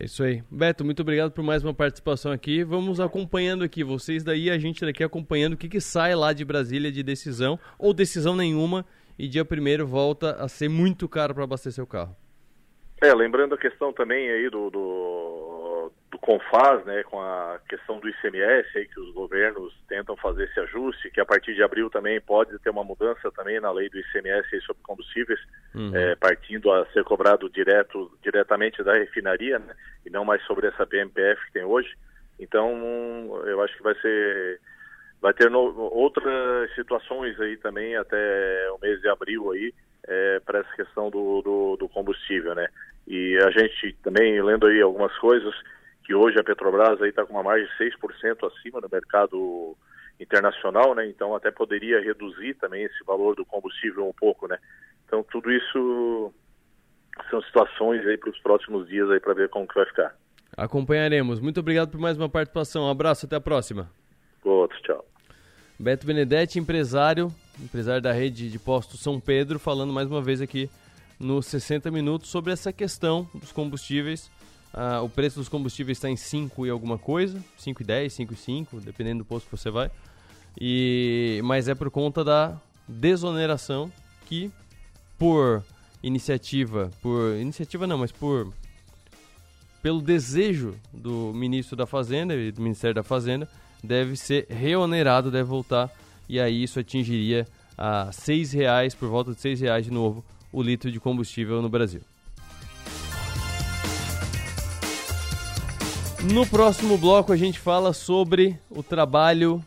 É 0.00 0.06
isso 0.06 0.22
aí. 0.22 0.42
Beto, 0.50 0.82
muito 0.82 1.00
obrigado 1.00 1.30
por 1.30 1.44
mais 1.44 1.62
uma 1.62 1.74
participação 1.74 2.32
aqui. 2.32 2.64
Vamos 2.64 3.00
acompanhando 3.00 3.62
aqui, 3.62 3.84
vocês 3.84 4.24
daí, 4.24 4.48
a 4.48 4.58
gente 4.58 4.82
daqui 4.82 5.04
acompanhando 5.04 5.52
o 5.52 5.56
que, 5.58 5.68
que 5.68 5.78
sai 5.78 6.14
lá 6.14 6.32
de 6.32 6.42
Brasília 6.42 6.90
de 6.90 7.02
decisão, 7.02 7.58
ou 7.78 7.92
decisão 7.92 8.34
nenhuma, 8.34 8.86
e 9.18 9.28
dia 9.28 9.44
primeiro 9.44 9.86
volta 9.86 10.36
a 10.42 10.48
ser 10.48 10.70
muito 10.70 11.06
caro 11.06 11.34
para 11.34 11.44
abastecer 11.44 11.84
o 11.84 11.86
carro. 11.86 12.16
É, 13.00 13.14
lembrando 13.14 13.54
a 13.54 13.58
questão 13.58 13.94
também 13.94 14.30
aí 14.30 14.50
do, 14.50 14.68
do, 14.68 15.90
do 16.10 16.18
Confaz, 16.18 16.84
né, 16.84 17.02
com 17.04 17.18
a 17.18 17.58
questão 17.66 17.98
do 17.98 18.06
ICMS 18.06 18.76
aí 18.76 18.86
que 18.86 19.00
os 19.00 19.10
governos 19.14 19.74
tentam 19.88 20.14
fazer 20.18 20.44
esse 20.44 20.60
ajuste, 20.60 21.10
que 21.10 21.18
a 21.18 21.24
partir 21.24 21.54
de 21.54 21.62
abril 21.62 21.88
também 21.88 22.20
pode 22.20 22.58
ter 22.58 22.68
uma 22.68 22.84
mudança 22.84 23.32
também 23.32 23.58
na 23.58 23.72
lei 23.72 23.88
do 23.88 23.98
ICMS 23.98 24.54
aí 24.54 24.60
sobre 24.60 24.82
combustíveis, 24.82 25.40
uhum. 25.74 25.96
é, 25.96 26.14
partindo 26.16 26.70
a 26.70 26.84
ser 26.92 27.02
cobrado 27.02 27.48
direto, 27.48 28.12
diretamente 28.22 28.82
da 28.82 28.92
refinaria, 28.92 29.58
né, 29.58 29.74
e 30.04 30.10
não 30.10 30.22
mais 30.24 30.44
sobre 30.44 30.66
essa 30.66 30.86
PMPF 30.86 31.42
que 31.46 31.52
tem 31.52 31.64
hoje. 31.64 31.96
Então, 32.38 33.42
eu 33.46 33.62
acho 33.62 33.74
que 33.76 33.82
vai 33.82 33.94
ser 33.94 34.60
vai 35.22 35.34
ter 35.34 35.50
no, 35.50 35.58
outras 35.92 36.74
situações 36.74 37.38
aí 37.40 37.56
também 37.58 37.94
até 37.96 38.70
o 38.72 38.78
mês 38.78 39.00
de 39.00 39.08
abril 39.08 39.52
aí 39.52 39.72
é, 40.06 40.40
para 40.40 40.60
essa 40.60 40.76
questão 40.76 41.10
do, 41.10 41.42
do, 41.42 41.76
do, 41.76 41.88
combustível, 41.88 42.54
né? 42.54 42.68
E 43.06 43.38
a 43.44 43.50
gente 43.50 43.96
também 44.02 44.40
lendo 44.42 44.66
aí 44.66 44.80
algumas 44.80 45.16
coisas 45.18 45.54
que 46.04 46.14
hoje 46.14 46.38
a 46.38 46.44
Petrobras 46.44 47.00
aí 47.02 47.10
está 47.10 47.24
com 47.24 47.34
uma 47.34 47.42
margem 47.42 47.66
de 47.66 47.90
6% 47.90 48.46
acima 48.46 48.80
no 48.80 48.88
mercado 48.90 49.76
internacional, 50.18 50.94
né? 50.94 51.06
Então 51.08 51.34
até 51.34 51.50
poderia 51.50 52.00
reduzir 52.00 52.54
também 52.54 52.84
esse 52.84 53.04
valor 53.04 53.34
do 53.34 53.44
combustível 53.44 54.06
um 54.06 54.12
pouco, 54.12 54.46
né? 54.46 54.58
Então 55.06 55.24
tudo 55.24 55.50
isso 55.50 56.32
são 57.30 57.42
situações 57.42 58.06
aí 58.06 58.16
para 58.16 58.30
os 58.30 58.38
próximos 58.40 58.88
dias 58.88 59.10
aí 59.10 59.20
para 59.20 59.34
ver 59.34 59.48
como 59.48 59.66
que 59.66 59.74
vai 59.74 59.86
ficar. 59.86 60.14
Acompanharemos. 60.56 61.40
Muito 61.40 61.60
obrigado 61.60 61.90
por 61.90 62.00
mais 62.00 62.16
uma 62.16 62.28
participação. 62.28 62.84
Um 62.84 62.90
abraço, 62.90 63.26
até 63.26 63.36
a 63.36 63.40
próxima. 63.40 63.90
Outro, 64.44 64.80
tchau. 64.82 65.04
Beto 65.80 66.06
Benedetti, 66.06 66.58
empresário, 66.58 67.34
empresário 67.58 68.02
da 68.02 68.12
rede 68.12 68.50
de 68.50 68.58
postos 68.58 69.00
São 69.00 69.18
Pedro, 69.18 69.58
falando 69.58 69.90
mais 69.90 70.06
uma 70.06 70.20
vez 70.20 70.42
aqui 70.42 70.68
nos 71.18 71.46
60 71.46 71.90
minutos 71.90 72.28
sobre 72.28 72.52
essa 72.52 72.70
questão 72.70 73.26
dos 73.32 73.50
combustíveis. 73.50 74.30
Ah, 74.74 75.00
o 75.00 75.08
preço 75.08 75.36
dos 75.36 75.48
combustíveis 75.48 75.96
está 75.96 76.10
em 76.10 76.16
5 76.16 76.66
e 76.66 76.70
alguma 76.70 76.98
coisa, 76.98 77.42
5 77.56 77.80
e 77.80 77.86
10, 77.86 78.12
5 78.12 78.34
e 78.34 78.36
5, 78.36 78.80
dependendo 78.82 79.20
do 79.20 79.24
posto 79.24 79.46
que 79.46 79.56
você 79.56 79.70
vai. 79.70 79.90
E, 80.60 81.40
mas 81.44 81.66
é 81.66 81.74
por 81.74 81.90
conta 81.90 82.22
da 82.22 82.60
desoneração 82.86 83.90
que, 84.26 84.52
por 85.18 85.64
iniciativa, 86.02 86.90
por 87.00 87.36
iniciativa 87.36 87.86
não, 87.86 87.96
mas 87.96 88.12
por 88.12 88.52
pelo 89.82 90.02
desejo 90.02 90.74
do 90.92 91.32
ministro 91.32 91.74
da 91.74 91.86
Fazenda 91.86 92.34
e 92.34 92.52
do 92.52 92.60
Ministério 92.60 92.94
da 92.94 93.02
Fazenda, 93.02 93.48
deve 93.82 94.16
ser 94.16 94.46
reonerado, 94.48 95.30
deve 95.30 95.44
voltar, 95.44 95.90
e 96.28 96.38
aí 96.38 96.62
isso 96.62 96.78
atingiria 96.78 97.46
a 97.76 98.10
seis 98.12 98.52
reais, 98.52 98.94
por 98.94 99.08
volta 99.08 99.32
de 99.32 99.40
seis 99.40 99.60
reais 99.60 99.84
de 99.84 99.90
novo, 99.90 100.24
o 100.52 100.62
litro 100.62 100.90
de 100.90 101.00
combustível 101.00 101.62
no 101.62 101.68
Brasil. 101.68 102.02
No 106.32 106.46
próximo 106.46 106.98
bloco 106.98 107.32
a 107.32 107.36
gente 107.36 107.58
fala 107.58 107.94
sobre 107.94 108.58
o 108.68 108.82
trabalho 108.82 109.64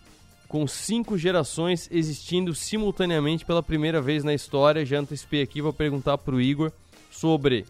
com 0.48 0.68
cinco 0.68 1.18
gerações 1.18 1.90
existindo 1.92 2.54
simultaneamente 2.54 3.44
pela 3.44 3.64
primeira 3.64 4.00
vez 4.00 4.24
na 4.24 4.36
história. 4.36 4.86
Já 4.86 5.00
antecipei 5.00 5.42
aqui, 5.42 5.64
vou 5.64 5.74
perguntar 5.74 6.16
para 6.20 6.36
o 6.36 6.40
Igor 6.40 6.72
sobre 7.10 7.66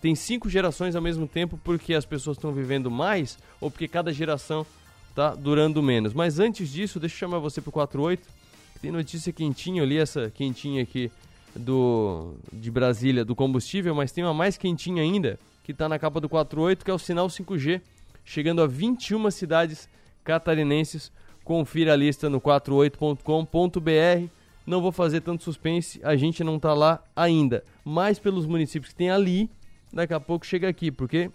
tem 0.00 0.14
cinco 0.14 0.48
gerações 0.48 0.96
ao 0.96 1.02
mesmo 1.02 1.28
tempo 1.28 1.60
porque 1.62 1.92
as 1.92 2.06
pessoas 2.06 2.38
estão 2.38 2.52
vivendo 2.52 2.90
mais 2.90 3.38
ou 3.60 3.70
porque 3.70 3.86
cada 3.86 4.12
geração 4.12 4.66
está 5.12 5.34
durando 5.34 5.82
menos. 5.82 6.12
Mas 6.12 6.38
antes 6.38 6.70
disso, 6.70 6.98
deixa 6.98 7.14
eu 7.14 7.18
chamar 7.20 7.38
você 7.38 7.60
para 7.60 7.70
o 7.70 7.72
48, 7.72 8.26
que 8.74 8.80
tem 8.80 8.90
notícia 8.90 9.32
quentinha, 9.32 9.82
ali 9.82 9.96
essa 9.96 10.30
quentinha 10.30 10.82
aqui 10.82 11.10
do 11.54 12.34
de 12.52 12.70
Brasília, 12.70 13.24
do 13.24 13.34
combustível, 13.36 13.94
mas 13.94 14.10
tem 14.10 14.24
uma 14.24 14.34
mais 14.34 14.56
quentinha 14.56 15.02
ainda, 15.02 15.38
que 15.62 15.72
está 15.72 15.88
na 15.88 15.98
capa 15.98 16.20
do 16.20 16.28
48, 16.28 16.84
que 16.84 16.90
é 16.90 16.94
o 16.94 16.98
sinal 16.98 17.28
5G, 17.28 17.80
chegando 18.24 18.62
a 18.62 18.66
21 18.66 19.30
cidades 19.30 19.88
catarinenses 20.24 21.12
Confira 21.44 21.92
a 21.92 21.96
lista 21.96 22.30
no 22.30 22.40
48.com.br. 22.40 24.28
Não 24.64 24.80
vou 24.80 24.92
fazer 24.92 25.20
tanto 25.22 25.42
suspense, 25.42 26.00
a 26.04 26.14
gente 26.14 26.44
não 26.44 26.56
está 26.56 26.72
lá 26.72 27.02
ainda. 27.16 27.64
Mas 27.84 28.18
pelos 28.18 28.46
municípios 28.46 28.92
que 28.92 28.98
tem 28.98 29.10
ali, 29.10 29.50
daqui 29.92 30.14
a 30.14 30.20
pouco 30.20 30.46
chega 30.46 30.68
aqui, 30.68 30.92
porque 30.92 31.30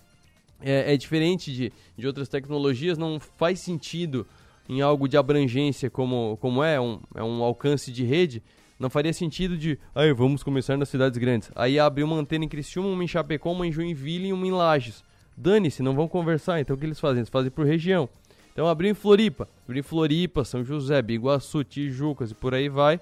é, 0.61 0.93
é 0.93 0.97
diferente 0.97 1.53
de, 1.53 1.73
de 1.97 2.07
outras 2.07 2.27
tecnologias, 2.27 2.97
não 2.97 3.19
faz 3.19 3.59
sentido 3.59 4.25
em 4.69 4.81
algo 4.81 5.07
de 5.07 5.17
abrangência 5.17 5.89
como, 5.89 6.37
como 6.41 6.63
é, 6.63 6.79
um, 6.79 6.99
é 7.15 7.23
um 7.23 7.41
alcance 7.43 7.91
de 7.91 8.03
rede, 8.03 8.43
Não 8.79 8.89
faria 8.89 9.13
sentido 9.13 9.57
de, 9.57 9.79
aí 9.95 10.13
vamos 10.13 10.43
começar 10.43 10.77
nas 10.77 10.89
cidades 10.89 11.17
grandes. 11.17 11.49
Aí 11.55 11.79
abrir 11.79 12.03
uma 12.03 12.17
antena 12.17 12.45
em 12.45 12.47
Criciúma, 12.47 12.89
uma 12.89 13.03
em 13.03 13.07
Chapecó, 13.07 13.51
uma 13.51 13.65
em 13.65 13.71
Joinville 13.71 14.27
e 14.27 14.33
uma 14.33 14.45
em 14.45 14.51
Lages. 14.51 15.03
Dane-se, 15.35 15.81
não 15.81 15.95
vão 15.95 16.07
conversar. 16.07 16.59
Então 16.59 16.75
o 16.75 16.79
que 16.79 16.85
eles 16.85 16.99
fazem? 16.99 17.19
Eles 17.19 17.29
fazem 17.29 17.49
por 17.49 17.65
região. 17.65 18.07
Então 18.53 18.67
abriu 18.67 18.91
em 18.91 18.93
Floripa. 18.93 19.47
Abriu 19.63 19.79
em 19.79 19.83
Floripa, 19.83 20.43
São 20.43 20.63
José, 20.63 21.01
Biguaçu, 21.01 21.63
Tijucas 21.63 22.31
e 22.31 22.35
por 22.35 22.53
aí 22.53 22.69
vai. 22.69 22.99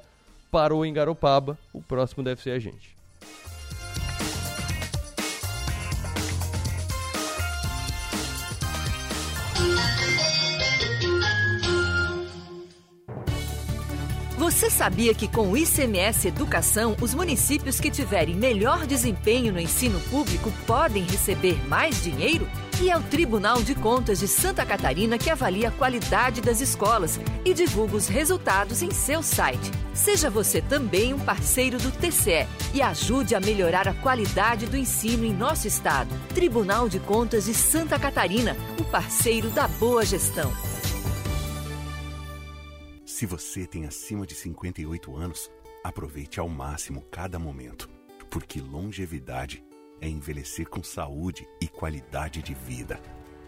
Parou 0.50 0.86
em 0.86 0.94
Garopaba. 0.94 1.58
O 1.74 1.82
próximo 1.82 2.24
deve 2.24 2.42
ser 2.42 2.52
a 2.52 2.60
gente. 2.60 2.95
Você 14.56 14.70
sabia 14.70 15.14
que 15.14 15.28
com 15.28 15.52
o 15.52 15.58
ICMS 15.58 16.30
Educação, 16.30 16.96
os 17.02 17.14
municípios 17.14 17.78
que 17.78 17.92
tiverem 17.92 18.34
melhor 18.36 18.86
desempenho 18.88 19.52
no 19.52 19.60
ensino 19.60 20.00
público 20.10 20.50
podem 20.66 21.04
receber 21.04 21.62
mais 21.68 22.02
dinheiro? 22.02 22.48
E 22.82 22.90
é 22.90 22.96
o 22.96 23.04
Tribunal 23.04 23.62
de 23.62 23.76
Contas 23.76 24.20
de 24.20 24.30
Santa 24.30 24.66
Catarina 24.66 25.18
que 25.18 25.30
avalia 25.30 25.68
a 25.68 25.72
qualidade 25.72 26.40
das 26.40 26.62
escolas 26.62 27.20
e 27.44 27.54
divulga 27.54 27.98
os 27.98 28.08
resultados 28.08 28.82
em 28.82 28.92
seu 28.92 29.22
site. 29.22 29.72
Seja 29.94 30.30
você 30.30 30.62
também 30.62 31.14
um 31.14 31.20
parceiro 31.20 31.78
do 31.78 31.92
TCE 31.92 32.48
e 32.74 32.82
ajude 32.82 33.36
a 33.36 33.42
melhorar 33.42 33.90
a 33.90 33.94
qualidade 33.94 34.68
do 34.68 34.78
ensino 34.78 35.26
em 35.26 35.34
nosso 35.34 35.68
estado. 35.68 36.16
Tribunal 36.34 36.88
de 36.88 37.02
Contas 37.02 37.44
de 37.44 37.54
Santa 37.54 38.00
Catarina, 38.00 38.56
o 38.80 38.86
parceiro 38.86 39.50
da 39.50 39.68
boa 39.68 40.06
gestão. 40.06 40.50
Se 43.16 43.26
você 43.26 43.66
tem 43.66 43.86
acima 43.86 44.26
de 44.26 44.36
58 44.36 45.16
anos, 45.16 45.50
aproveite 45.82 46.38
ao 46.38 46.50
máximo 46.50 47.02
cada 47.10 47.40
momento, 47.40 47.90
porque 48.30 48.60
longevidade 48.60 49.64
é 50.02 50.10
envelhecer 50.10 50.68
com 50.68 50.84
saúde 50.84 51.48
e 51.62 51.66
qualidade 51.70 52.42
de 52.42 52.54
vida. 52.54 53.00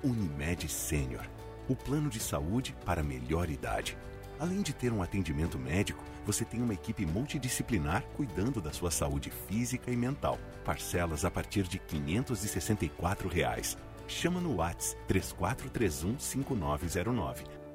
Unimed 0.02 0.70
Sênior, 0.70 1.30
o 1.68 1.76
plano 1.76 2.10
de 2.10 2.18
saúde 2.18 2.74
para 2.86 3.04
melhor 3.04 3.50
idade. 3.50 3.98
Além 4.40 4.62
de 4.62 4.72
ter 4.74 4.94
um 4.94 5.02
atendimento 5.02 5.60
médico, 5.60 6.02
você 6.26 6.46
tem 6.46 6.62
uma 6.62 6.74
equipe 6.74 7.06
multidisciplinar 7.06 8.04
cuidando 8.16 8.62
da 8.62 8.72
sua 8.72 8.90
saúde 8.90 9.30
física 9.50 9.92
e 9.92 9.98
mental. 9.98 10.40
Parcelas 10.64 11.26
a 11.26 11.30
partir 11.30 11.64
de 11.64 11.78
564 11.78 13.28
reais. 13.28 13.78
Chama 14.08 14.40
no 14.40 14.56
WhatsApp 14.56 15.04
3431 15.10 16.18
5909 16.18 17.57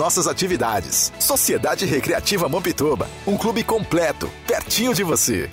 nossas 0.00 0.26
atividades. 0.26 1.12
Sociedade 1.20 1.84
Recreativa 1.84 2.48
Mampituba, 2.48 3.06
um 3.26 3.36
clube 3.36 3.62
completo, 3.62 4.30
pertinho 4.46 4.94
de 4.94 5.04
você. 5.04 5.50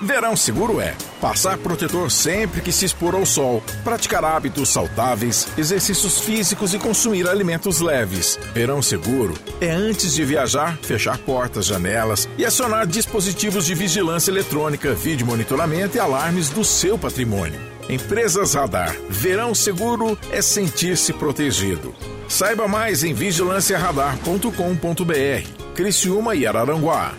Verão 0.00 0.36
seguro 0.36 0.80
é 0.80 0.94
passar 1.20 1.58
protetor 1.58 2.08
sempre 2.08 2.60
que 2.60 2.70
se 2.70 2.84
expor 2.84 3.16
ao 3.16 3.26
sol, 3.26 3.60
praticar 3.82 4.24
hábitos 4.24 4.68
saudáveis, 4.68 5.48
exercícios 5.58 6.20
físicos 6.20 6.72
e 6.72 6.78
consumir 6.78 7.28
alimentos 7.28 7.80
leves. 7.80 8.38
Verão 8.54 8.80
seguro 8.80 9.34
é 9.60 9.68
antes 9.68 10.14
de 10.14 10.24
viajar, 10.24 10.78
fechar 10.80 11.18
portas, 11.18 11.66
janelas 11.66 12.28
e 12.38 12.46
acionar 12.46 12.86
dispositivos 12.86 13.66
de 13.66 13.74
vigilância 13.74 14.30
eletrônica, 14.30 14.94
vídeo 14.94 15.26
monitoramento 15.26 15.96
e 15.96 16.00
alarmes 16.00 16.48
do 16.50 16.64
seu 16.64 16.96
patrimônio. 16.96 17.60
Empresas 17.88 18.54
Radar. 18.54 18.94
Verão 19.08 19.52
seguro 19.52 20.16
é 20.30 20.40
sentir-se 20.40 21.12
protegido. 21.12 21.92
Saiba 22.28 22.68
mais 22.68 23.02
em 23.02 23.14
vigilanciaradar.com.br. 23.14 25.72
Criciúma 25.74 26.34
e 26.34 26.46
Araranguá. 26.46 27.14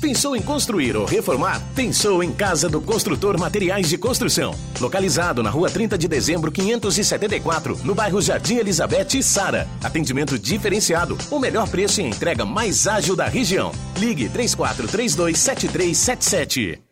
Pensou 0.00 0.34
em 0.34 0.42
construir 0.42 0.96
ou 0.96 1.04
reformar? 1.04 1.62
Pensou 1.76 2.24
em 2.24 2.32
Casa 2.32 2.68
do 2.68 2.80
Construtor 2.80 3.38
Materiais 3.38 3.88
de 3.88 3.96
Construção. 3.96 4.52
Localizado 4.80 5.44
na 5.44 5.50
rua 5.50 5.70
30 5.70 5.96
de 5.96 6.08
dezembro, 6.08 6.50
574, 6.50 7.78
no 7.84 7.94
bairro 7.94 8.20
Jardim 8.20 8.56
Elizabeth 8.56 9.14
e 9.14 9.22
Sara. 9.22 9.68
Atendimento 9.80 10.36
diferenciado, 10.36 11.16
o 11.30 11.38
melhor 11.38 11.68
preço 11.68 12.00
e 12.00 12.04
entrega 12.04 12.44
mais 12.44 12.88
ágil 12.88 13.14
da 13.14 13.28
região. 13.28 13.70
Ligue 13.96 14.28
3432 14.28 15.38
7377. 15.38 16.82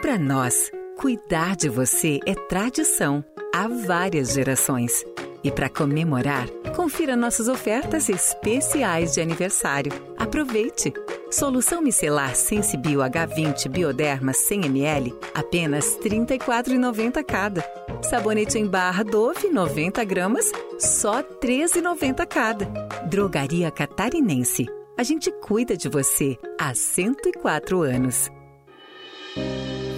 Para 0.00 0.16
nós, 0.16 0.70
cuidar 0.96 1.56
de 1.56 1.68
você 1.68 2.20
é 2.24 2.36
tradição 2.48 3.24
há 3.56 3.66
várias 3.68 4.34
gerações. 4.34 5.02
E 5.42 5.50
para 5.50 5.70
comemorar, 5.70 6.46
confira 6.74 7.16
nossas 7.16 7.48
ofertas 7.48 8.08
especiais 8.10 9.14
de 9.14 9.20
aniversário. 9.20 9.92
Aproveite! 10.18 10.92
Solução 11.30 11.80
micelar 11.80 12.36
Sensibio 12.36 13.00
H20 13.00 13.68
Bioderma 13.68 14.32
100ml, 14.32 15.14
apenas 15.34 15.96
R$ 16.02 16.10
34,90 16.10 17.24
cada. 17.24 17.64
Sabonete 18.02 18.58
em 18.58 18.66
barra 18.66 19.02
Dove 19.02 19.48
90 19.48 20.04
gramas, 20.04 20.52
só 20.78 21.16
R$ 21.16 21.24
13,90 21.42 22.26
cada. 22.26 22.66
Drogaria 23.08 23.70
Catarinense. 23.70 24.66
A 24.98 25.02
gente 25.02 25.30
cuida 25.30 25.76
de 25.76 25.88
você 25.88 26.36
há 26.58 26.74
104 26.74 27.82
anos. 27.82 28.30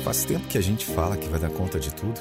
Faz 0.05 0.25
tempo 0.25 0.47
que 0.47 0.59
a 0.59 0.63
gente 0.63 0.87
fala 0.87 1.17
que 1.17 1.29
vai 1.29 1.41
dar 1.41 1.51
conta 1.51 1.79
de 1.79 1.93
tudo 1.95 2.21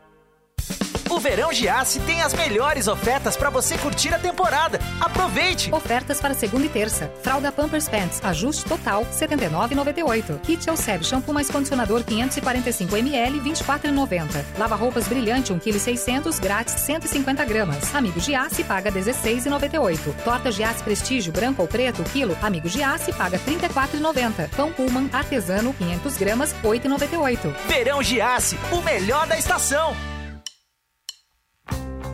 verão 1.21 1.53
Giasse 1.53 1.99
tem 2.01 2.21
as 2.21 2.33
melhores 2.33 2.87
ofertas 2.87 3.37
para 3.37 3.49
você 3.49 3.77
curtir 3.77 4.13
a 4.13 4.19
temporada. 4.19 4.79
Aproveite! 4.99 5.71
Ofertas 5.73 6.19
para 6.19 6.33
segunda 6.33 6.65
e 6.65 6.69
terça. 6.69 7.11
Fralda 7.21 7.51
Pampers 7.51 7.87
Pants, 7.87 8.19
ajuste 8.23 8.65
total, 8.65 9.03
R$ 9.03 9.09
79,98. 9.11 10.39
Kit 10.41 10.67
Elseb, 10.67 11.05
shampoo 11.05 11.33
mais 11.33 11.49
condicionador 11.49 12.03
545ml, 12.03 13.41
R$ 13.41 13.51
24,90. 13.51 14.43
Lava 14.57 14.75
roupas 14.75 15.07
brilhante, 15.07 15.53
1,6 15.53 16.03
kg, 16.03 16.41
grátis 16.41 16.73
150 16.73 17.45
gramas. 17.45 17.93
Amigo 17.95 18.19
Giasse, 18.19 18.63
paga 18.63 18.89
R$ 18.89 18.99
16,98. 18.99 20.15
Torta 20.23 20.51
Giasse 20.51 20.83
Prestígio, 20.83 21.31
branco 21.31 21.61
ou 21.61 21.67
preto, 21.67 22.03
quilo, 22.03 22.35
Amigo 22.41 22.67
Giasse, 22.67 23.13
paga 23.13 23.37
R$ 23.37 23.57
34,90. 23.57 24.49
Pão 24.55 24.71
Pullman, 24.71 25.09
artesano, 25.13 25.73
500 25.73 26.17
gramas, 26.17 26.51
R$ 26.63 26.69
8,98. 26.69 27.53
Verão 27.67 28.01
Giasse, 28.01 28.57
o 28.71 28.81
melhor 28.81 29.27
da 29.27 29.37
estação 29.37 29.95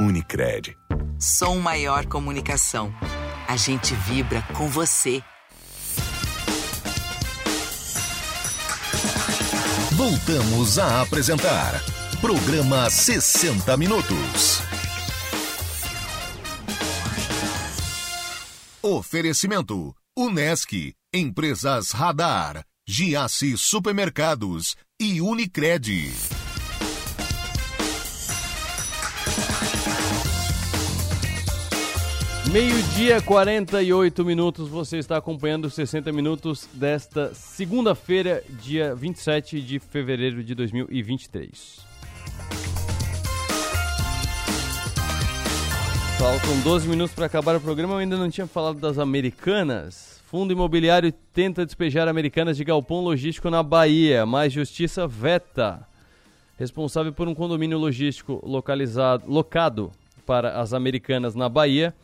Unicred. 0.00 0.76
Som 1.18 1.60
Maior 1.60 2.06
Comunicação. 2.06 2.92
A 3.46 3.56
gente 3.56 3.94
vibra 3.94 4.42
com 4.54 4.68
você. 4.68 5.22
Voltamos 9.92 10.78
a 10.78 11.02
apresentar 11.02 11.80
Programa 12.20 12.88
60 12.88 13.76
Minutos. 13.76 14.60
Oferecimento: 18.82 19.94
Unesc, 20.16 20.94
Empresas 21.14 21.92
Radar, 21.92 22.64
Giasse 22.86 23.56
Supermercados 23.56 24.74
e 25.00 25.20
Unicred. 25.20 26.41
Meio-dia, 32.52 33.22
48 33.22 34.22
minutos. 34.26 34.68
Você 34.68 34.98
está 34.98 35.16
acompanhando 35.16 35.64
os 35.64 35.72
60 35.72 36.12
minutos 36.12 36.68
desta 36.74 37.32
segunda-feira, 37.32 38.44
dia 38.62 38.94
27 38.94 39.58
de 39.62 39.78
fevereiro 39.78 40.44
de 40.44 40.54
2023. 40.54 41.80
Faltam 46.18 46.60
12 46.60 46.86
minutos 46.86 47.14
para 47.14 47.24
acabar 47.24 47.56
o 47.56 47.60
programa. 47.60 47.94
Eu 47.94 47.98
ainda 48.00 48.18
não 48.18 48.28
tinha 48.28 48.46
falado 48.46 48.78
das 48.78 48.98
americanas. 48.98 50.20
Fundo 50.26 50.52
imobiliário 50.52 51.10
tenta 51.32 51.64
despejar 51.64 52.06
americanas 52.06 52.58
de 52.58 52.64
galpão 52.64 53.00
logístico 53.00 53.48
na 53.48 53.62
Bahia, 53.62 54.26
mas 54.26 54.52
justiça 54.52 55.08
veta. 55.08 55.88
Responsável 56.58 57.14
por 57.14 57.26
um 57.26 57.34
condomínio 57.34 57.78
logístico 57.78 58.42
localizado, 58.44 59.24
locado 59.26 59.90
para 60.26 60.60
as 60.60 60.74
americanas 60.74 61.34
na 61.34 61.48
Bahia, 61.48 61.94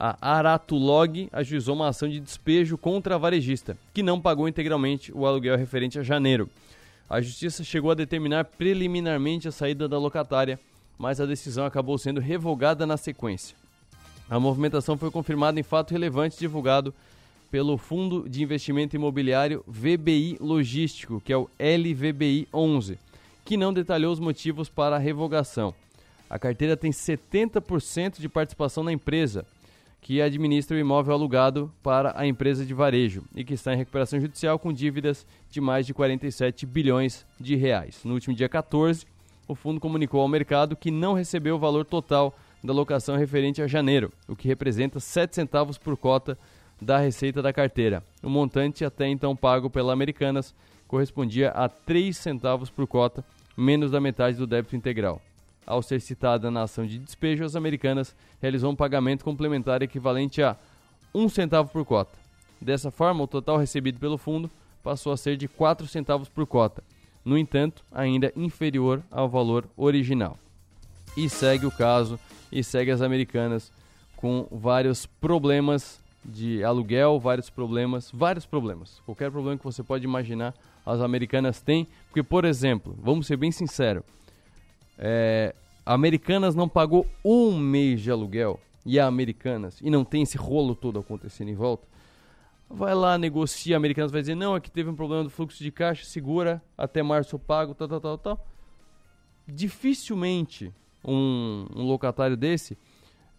a 0.00 0.16
Aratulog 0.36 1.28
ajuizou 1.32 1.74
uma 1.74 1.88
ação 1.88 2.08
de 2.08 2.20
despejo 2.20 2.78
contra 2.78 3.16
a 3.16 3.18
varejista, 3.18 3.76
que 3.92 4.00
não 4.00 4.20
pagou 4.20 4.46
integralmente 4.46 5.10
o 5.12 5.26
aluguel 5.26 5.58
referente 5.58 5.98
a 5.98 6.04
janeiro. 6.04 6.48
A 7.10 7.20
justiça 7.20 7.64
chegou 7.64 7.90
a 7.90 7.96
determinar 7.96 8.44
preliminarmente 8.44 9.48
a 9.48 9.52
saída 9.52 9.88
da 9.88 9.98
locatária, 9.98 10.60
mas 10.96 11.20
a 11.20 11.26
decisão 11.26 11.66
acabou 11.66 11.98
sendo 11.98 12.20
revogada 12.20 12.86
na 12.86 12.96
sequência. 12.96 13.56
A 14.30 14.38
movimentação 14.38 14.96
foi 14.96 15.10
confirmada 15.10 15.58
em 15.58 15.64
fato 15.64 15.90
relevante 15.90 16.38
divulgado 16.38 16.94
pelo 17.50 17.76
Fundo 17.76 18.28
de 18.28 18.40
Investimento 18.40 18.94
Imobiliário 18.94 19.64
VBI 19.66 20.36
Logístico, 20.38 21.20
que 21.24 21.32
é 21.32 21.36
o 21.36 21.50
LVBI 21.58 22.46
11, 22.54 22.98
que 23.44 23.56
não 23.56 23.72
detalhou 23.72 24.12
os 24.12 24.20
motivos 24.20 24.68
para 24.68 24.94
a 24.94 24.98
revogação. 24.98 25.74
A 26.30 26.38
carteira 26.38 26.76
tem 26.76 26.92
70% 26.92 28.20
de 28.20 28.28
participação 28.28 28.84
na 28.84 28.92
empresa, 28.92 29.46
que 30.00 30.22
administra 30.22 30.76
o 30.76 30.80
imóvel 30.80 31.14
alugado 31.14 31.72
para 31.82 32.18
a 32.18 32.26
empresa 32.26 32.64
de 32.64 32.72
varejo 32.72 33.24
e 33.34 33.44
que 33.44 33.54
está 33.54 33.74
em 33.74 33.76
recuperação 33.76 34.20
judicial 34.20 34.58
com 34.58 34.72
dívidas 34.72 35.26
de 35.50 35.60
mais 35.60 35.86
de 35.86 35.92
47 35.92 36.64
bilhões 36.64 37.26
de 37.38 37.56
reais. 37.56 38.00
No 38.04 38.14
último 38.14 38.34
dia 38.34 38.48
14, 38.48 39.06
o 39.46 39.54
fundo 39.54 39.80
comunicou 39.80 40.20
ao 40.20 40.28
mercado 40.28 40.76
que 40.76 40.90
não 40.90 41.14
recebeu 41.14 41.56
o 41.56 41.58
valor 41.58 41.84
total 41.84 42.36
da 42.62 42.72
locação 42.72 43.16
referente 43.16 43.62
a 43.62 43.66
janeiro, 43.66 44.12
o 44.26 44.36
que 44.36 44.48
representa 44.48 45.00
7 45.00 45.34
centavos 45.34 45.78
por 45.78 45.96
cota 45.96 46.38
da 46.80 46.98
receita 46.98 47.42
da 47.42 47.52
carteira. 47.52 48.02
O 48.22 48.28
montante 48.28 48.84
até 48.84 49.08
então 49.08 49.34
pago 49.34 49.68
pela 49.68 49.92
Americanas 49.92 50.54
correspondia 50.86 51.50
a 51.50 51.68
3 51.68 52.16
centavos 52.16 52.70
por 52.70 52.86
cota, 52.86 53.24
menos 53.56 53.90
da 53.90 54.00
metade 54.00 54.36
do 54.36 54.46
débito 54.46 54.76
integral. 54.76 55.20
Ao 55.68 55.82
ser 55.82 56.00
citada 56.00 56.50
na 56.50 56.62
ação 56.62 56.86
de 56.86 56.98
despejo, 56.98 57.44
as 57.44 57.54
Americanas 57.54 58.16
realizou 58.40 58.72
um 58.72 58.74
pagamento 58.74 59.22
complementar 59.22 59.82
equivalente 59.82 60.42
a 60.42 60.56
1 61.14 61.28
centavo 61.28 61.68
por 61.68 61.84
cota. 61.84 62.16
Dessa 62.58 62.90
forma, 62.90 63.22
o 63.22 63.26
total 63.26 63.58
recebido 63.58 64.00
pelo 64.00 64.16
fundo 64.16 64.50
passou 64.82 65.12
a 65.12 65.16
ser 65.18 65.36
de 65.36 65.46
4 65.46 65.86
centavos 65.86 66.26
por 66.26 66.46
cota, 66.46 66.82
no 67.22 67.36
entanto, 67.36 67.84
ainda 67.92 68.32
inferior 68.34 69.02
ao 69.10 69.28
valor 69.28 69.66
original. 69.76 70.38
E 71.14 71.28
segue 71.28 71.66
o 71.66 71.70
caso 71.70 72.18
e 72.50 72.64
segue 72.64 72.90
as 72.90 73.02
americanas 73.02 73.70
com 74.16 74.48
vários 74.50 75.04
problemas 75.04 76.00
de 76.24 76.64
aluguel, 76.64 77.20
vários 77.20 77.50
problemas, 77.50 78.10
vários 78.10 78.46
problemas. 78.46 79.02
Qualquer 79.04 79.30
problema 79.30 79.58
que 79.58 79.64
você 79.64 79.82
pode 79.82 80.06
imaginar, 80.06 80.54
as 80.86 81.02
americanas 81.02 81.60
têm. 81.60 81.86
Porque, 82.06 82.22
por 82.22 82.46
exemplo, 82.46 82.96
vamos 83.02 83.26
ser 83.26 83.36
bem 83.36 83.52
sinceros, 83.52 84.02
é, 84.98 85.54
Americanas 85.86 86.54
não 86.54 86.68
pagou 86.68 87.06
um 87.24 87.56
mês 87.56 88.00
de 88.00 88.10
aluguel. 88.10 88.60
E 88.84 88.98
a 88.98 89.06
Americanas, 89.06 89.80
e 89.82 89.90
não 89.90 90.02
tem 90.02 90.22
esse 90.22 90.38
rolo 90.38 90.74
todo 90.74 90.98
acontecendo 90.98 91.48
em 91.48 91.54
volta, 91.54 91.86
vai 92.70 92.94
lá, 92.94 93.18
negocia, 93.18 93.76
a 93.76 93.78
Americanas 93.78 94.10
vai 94.10 94.20
dizer, 94.20 94.34
não, 94.34 94.54
aqui 94.54 94.70
teve 94.70 94.88
um 94.88 94.94
problema 94.94 95.24
do 95.24 95.30
fluxo 95.30 95.62
de 95.62 95.70
caixa, 95.70 96.04
segura, 96.04 96.62
até 96.76 97.02
março 97.02 97.34
eu 97.36 97.38
pago, 97.38 97.74
tal, 97.74 97.88
tal, 97.88 98.00
tal, 98.00 98.18
tal. 98.18 98.46
Dificilmente 99.46 100.72
um, 101.04 101.66
um 101.74 101.82
locatário 101.82 102.36
desse 102.36 102.78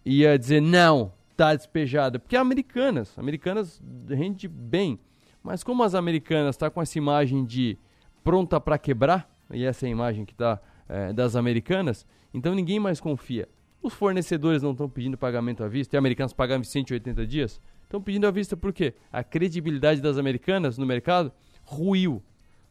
ia 0.04 0.38
dizer 0.38 0.60
não, 0.60 1.12
tá 1.36 1.54
despejada, 1.54 2.18
porque 2.18 2.36
é 2.36 2.38
americanas, 2.38 3.18
americanas 3.18 3.82
rende 4.08 4.48
bem, 4.48 4.98
mas 5.42 5.62
como 5.62 5.82
as 5.82 5.94
americanas 5.94 6.56
tá 6.56 6.70
com 6.70 6.80
essa 6.80 6.98
imagem 6.98 7.44
de 7.44 7.78
pronta 8.22 8.60
para 8.60 8.78
quebrar, 8.78 9.28
e 9.52 9.64
essa 9.64 9.86
é 9.86 9.88
a 9.88 9.92
imagem 9.92 10.24
que 10.24 10.34
tá 10.34 10.60
é, 10.90 11.12
das 11.12 11.36
americanas, 11.36 12.04
então 12.34 12.54
ninguém 12.54 12.80
mais 12.80 13.00
confia. 13.00 13.48
Os 13.82 13.94
fornecedores 13.94 14.62
não 14.62 14.72
estão 14.72 14.88
pedindo 14.88 15.16
pagamento 15.16 15.64
à 15.64 15.68
vista, 15.68 15.96
e 15.96 15.98
americanos 15.98 16.32
pagam 16.32 16.58
em 16.58 16.64
180 16.64 17.26
dias, 17.26 17.60
estão 17.84 18.02
pedindo 18.02 18.26
à 18.26 18.30
vista 18.30 18.56
por 18.56 18.72
quê? 18.72 18.94
A 19.10 19.24
credibilidade 19.24 20.00
das 20.00 20.18
americanas 20.18 20.76
no 20.76 20.84
mercado 20.84 21.32
ruiu, 21.62 22.22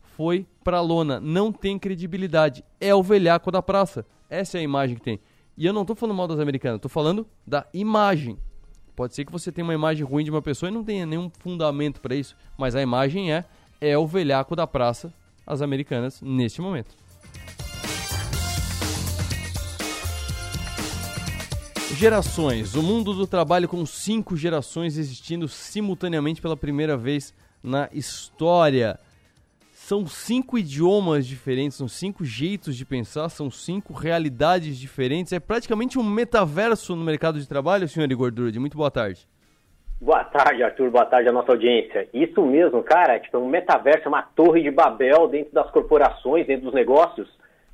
foi 0.02 0.46
pra 0.64 0.82
lona, 0.82 1.20
não 1.20 1.52
tem 1.52 1.80
credibilidade, 1.80 2.64
é 2.80 2.94
o 2.94 3.02
velhaco 3.02 3.50
da 3.50 3.62
praça. 3.62 4.06
Essa 4.30 4.58
é 4.58 4.60
a 4.60 4.64
imagem 4.64 4.98
que 4.98 5.02
tem. 5.02 5.20
E 5.58 5.66
eu 5.66 5.74
não 5.74 5.82
estou 5.82 5.96
falando 5.96 6.18
mal 6.18 6.28
das 6.28 6.40
americanas, 6.40 6.76
estou 6.76 6.90
falando 6.90 7.26
da 7.48 7.66
imagem. 7.74 8.38
Pode 8.96 9.16
ser 9.16 9.24
que 9.24 9.32
você 9.32 9.50
tenha 9.50 9.64
uma 9.64 9.74
imagem 9.74 10.06
ruim 10.06 10.26
de 10.26 10.30
uma 10.30 10.42
pessoa 10.42 10.70
e 10.70 10.74
não 10.74 10.84
tenha 10.84 11.06
nenhum 11.06 11.32
fundamento 11.40 12.02
para 12.02 12.14
isso, 12.16 12.36
mas 12.58 12.76
a 12.76 12.82
imagem 12.82 13.32
é 13.32 13.46
é 13.82 13.98
o 13.98 14.06
velhaco 14.06 14.56
da 14.56 14.68
praça, 14.68 15.14
as 15.48 15.62
americanas, 15.62 16.22
neste 16.22 16.62
momento. 16.62 16.96
Gerações. 22.00 22.76
O 22.76 22.82
mundo 22.82 23.14
do 23.14 23.28
trabalho 23.28 23.68
com 23.68 23.86
cinco 23.86 24.38
gerações 24.38 24.98
existindo 24.98 25.50
simultaneamente 25.50 26.42
pela 26.42 26.56
primeira 26.56 26.96
vez 26.96 27.36
na 27.62 27.90
história. 27.92 28.98
São 29.74 30.08
cinco 30.08 30.58
idiomas 30.58 31.28
diferentes, 31.28 31.78
são 31.78 31.90
cinco 31.90 32.24
jeitos 32.24 32.78
de 32.78 32.86
pensar, 32.86 33.28
são 33.28 33.52
cinco 33.52 33.92
realidades 33.92 34.78
diferentes. 34.78 35.34
É 35.34 35.42
praticamente 35.42 36.00
um 36.00 36.04
metaverso 36.04 36.96
no 36.96 37.04
mercado 37.04 37.38
de 37.38 37.46
trabalho, 37.46 37.86
senhor 37.86 38.10
Igor 38.10 38.32
Durdi. 38.32 38.60
Muito 38.60 38.78
boa 38.78 38.90
tarde. 38.90 39.28
Boa 40.00 40.24
tarde, 40.24 40.64
Arthur. 40.64 40.90
Boa 40.92 41.06
tarde 41.06 41.28
à 41.28 41.34
nossa 41.34 41.52
audiência. 41.52 42.08
Isso 42.14 42.42
mesmo, 42.46 42.82
cara. 42.82 43.20
Tipo, 43.20 43.40
um 43.40 43.50
metaverso 43.50 44.06
é 44.06 44.08
uma 44.08 44.22
torre 44.22 44.64
de 44.64 44.72
Babel 44.72 45.28
dentro 45.28 45.54
das 45.54 45.70
corporações, 45.70 46.48
dentro 46.48 46.68
dos 46.68 46.74
negócios. 46.74 47.28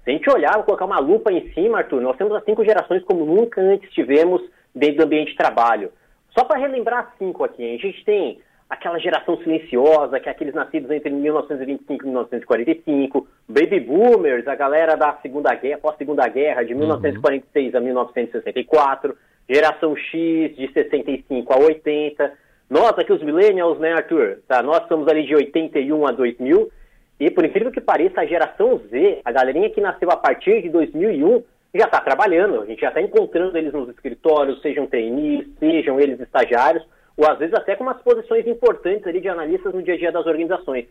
Se 0.06 0.12
a 0.12 0.14
gente 0.14 0.30
olhar, 0.30 0.64
colocar 0.64 0.86
uma 0.86 1.00
lupa 1.00 1.32
em 1.34 1.52
cima, 1.54 1.80
Arthur, 1.80 2.00
nós 2.00 2.16
temos 2.16 2.34
as 2.36 2.46
cinco 2.46 2.64
gerações 2.64 3.04
como 3.04 3.26
nunca 3.26 3.60
antes 3.60 3.92
tivemos 3.92 4.40
dentro 4.74 4.98
do 4.98 5.04
ambiente 5.06 5.32
de 5.32 5.38
trabalho. 5.38 5.92
Só 6.30 6.46
para 6.46 6.60
relembrar 6.60 7.16
cinco 7.18 7.44
aqui, 7.44 7.64
a 7.64 7.78
gente 7.78 8.06
tem 8.06 8.40
aquela 8.70 9.00
geração 9.00 9.36
silenciosa, 9.38 10.20
que 10.20 10.30
é 10.30 10.32
aqueles 10.32 10.54
nascidos 10.54 10.92
entre 10.92 11.10
1925 11.10 12.04
e 12.04 12.08
1945, 12.08 13.28
baby 13.48 13.80
boomers, 13.80 14.48
a 14.48 14.54
galera 14.54 14.96
da 14.96 15.18
Segunda 15.24 15.56
Guerra, 15.56 15.80
pós-Segunda 15.80 16.28
Guerra, 16.28 16.64
de 16.64 16.76
1946 16.76 17.74
uhum. 17.74 17.80
a 17.80 17.82
1964, 17.82 19.18
geração 19.50 19.96
X 19.96 20.56
de 20.56 20.72
65 20.72 21.52
a 21.52 21.58
80. 21.58 22.32
Nós 22.70 22.92
aqui 22.92 23.12
os 23.12 23.24
millennials, 23.24 23.80
né, 23.80 23.94
Arthur? 23.94 24.40
Tá, 24.48 24.62
nós 24.62 24.88
somos 24.88 25.08
ali 25.08 25.26
de 25.26 25.36
81 25.36 26.08
a 26.08 26.12
2000. 26.12 26.72
E 27.20 27.32
por 27.32 27.46
incrível 27.46 27.72
que 27.72 27.82
pareça, 27.82 28.22
a 28.22 28.26
geração 28.26 28.78
Z, 28.90 29.22
a 29.24 29.32
galerinha 29.32 29.70
que 29.70 29.82
nasceu 29.82 30.10
a 30.12 30.18
partir 30.18 30.62
de 30.62 30.70
2001, 30.70 31.44
já 31.74 31.86
está 31.86 32.00
trabalhando. 32.02 32.62
A 32.62 32.66
gente 32.66 32.82
já 32.82 32.90
está 32.90 33.02
encontrando 33.02 33.58
eles 33.58 33.74
nos 33.74 33.90
escritórios, 33.90 34.62
sejam 34.62 34.88
trainees, 34.88 35.48
sejam 35.60 36.00
eles 36.00 36.20
estagiários 36.20 36.86
ou 37.18 37.30
às 37.30 37.38
vezes 37.38 37.54
até 37.54 37.76
com 37.76 37.84
umas 37.84 38.02
posições 38.02 38.46
importantes 38.46 39.08
ali 39.08 39.22
de 39.22 39.30
analistas 39.30 39.74
no 39.74 39.82
dia 39.82 39.94
a 39.94 39.98
dia 39.98 40.12
das 40.12 40.26
organizações. 40.26 40.86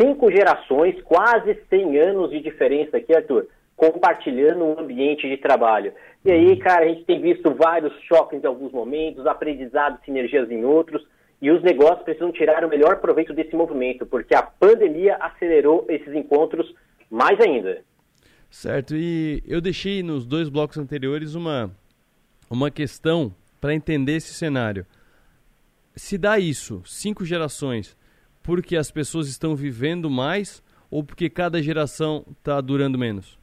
Cinco 0.00 0.30
gerações, 0.30 1.00
quase 1.02 1.54
100 1.68 1.98
anos 1.98 2.30
de 2.30 2.40
diferença 2.40 2.96
aqui, 2.96 3.14
Arthur, 3.14 3.46
compartilhando 3.76 4.64
um 4.64 4.80
ambiente 4.80 5.28
de 5.28 5.36
trabalho. 5.36 5.92
E 6.24 6.32
aí, 6.32 6.56
cara, 6.56 6.84
a 6.84 6.88
gente 6.88 7.04
tem 7.04 7.20
visto 7.20 7.54
vários 7.54 7.92
choques 8.02 8.42
em 8.42 8.46
alguns 8.46 8.72
momentos, 8.72 9.26
aprendizados, 9.26 10.02
sinergias 10.04 10.50
em 10.50 10.64
outros, 10.64 11.06
e 11.40 11.50
os 11.50 11.62
negócios 11.62 12.02
precisam 12.02 12.32
tirar 12.32 12.64
o 12.64 12.68
melhor 12.68 12.96
proveito 13.00 13.32
desse 13.32 13.54
movimento, 13.56 14.04
porque 14.06 14.34
a 14.34 14.42
pandemia 14.42 15.16
acelerou 15.16 15.86
esses 15.88 16.14
encontros 16.14 16.74
mais 17.10 17.40
ainda. 17.40 17.82
Certo, 18.50 18.94
e 18.96 19.42
eu 19.46 19.60
deixei 19.60 20.02
nos 20.02 20.26
dois 20.26 20.48
blocos 20.48 20.76
anteriores 20.76 21.34
uma, 21.34 21.70
uma 22.50 22.70
questão 22.70 23.34
para 23.60 23.74
entender 23.74 24.16
esse 24.16 24.34
cenário 24.34 24.84
se 26.00 26.16
dá 26.16 26.38
isso, 26.38 26.82
cinco 26.86 27.24
gerações, 27.24 27.96
porque 28.42 28.76
as 28.76 28.90
pessoas 28.90 29.28
estão 29.28 29.54
vivendo 29.54 30.08
mais 30.08 30.62
ou 30.90 31.04
porque 31.04 31.28
cada 31.28 31.62
geração 31.62 32.24
está 32.30 32.60
durando 32.60 32.98
menos? 32.98 33.38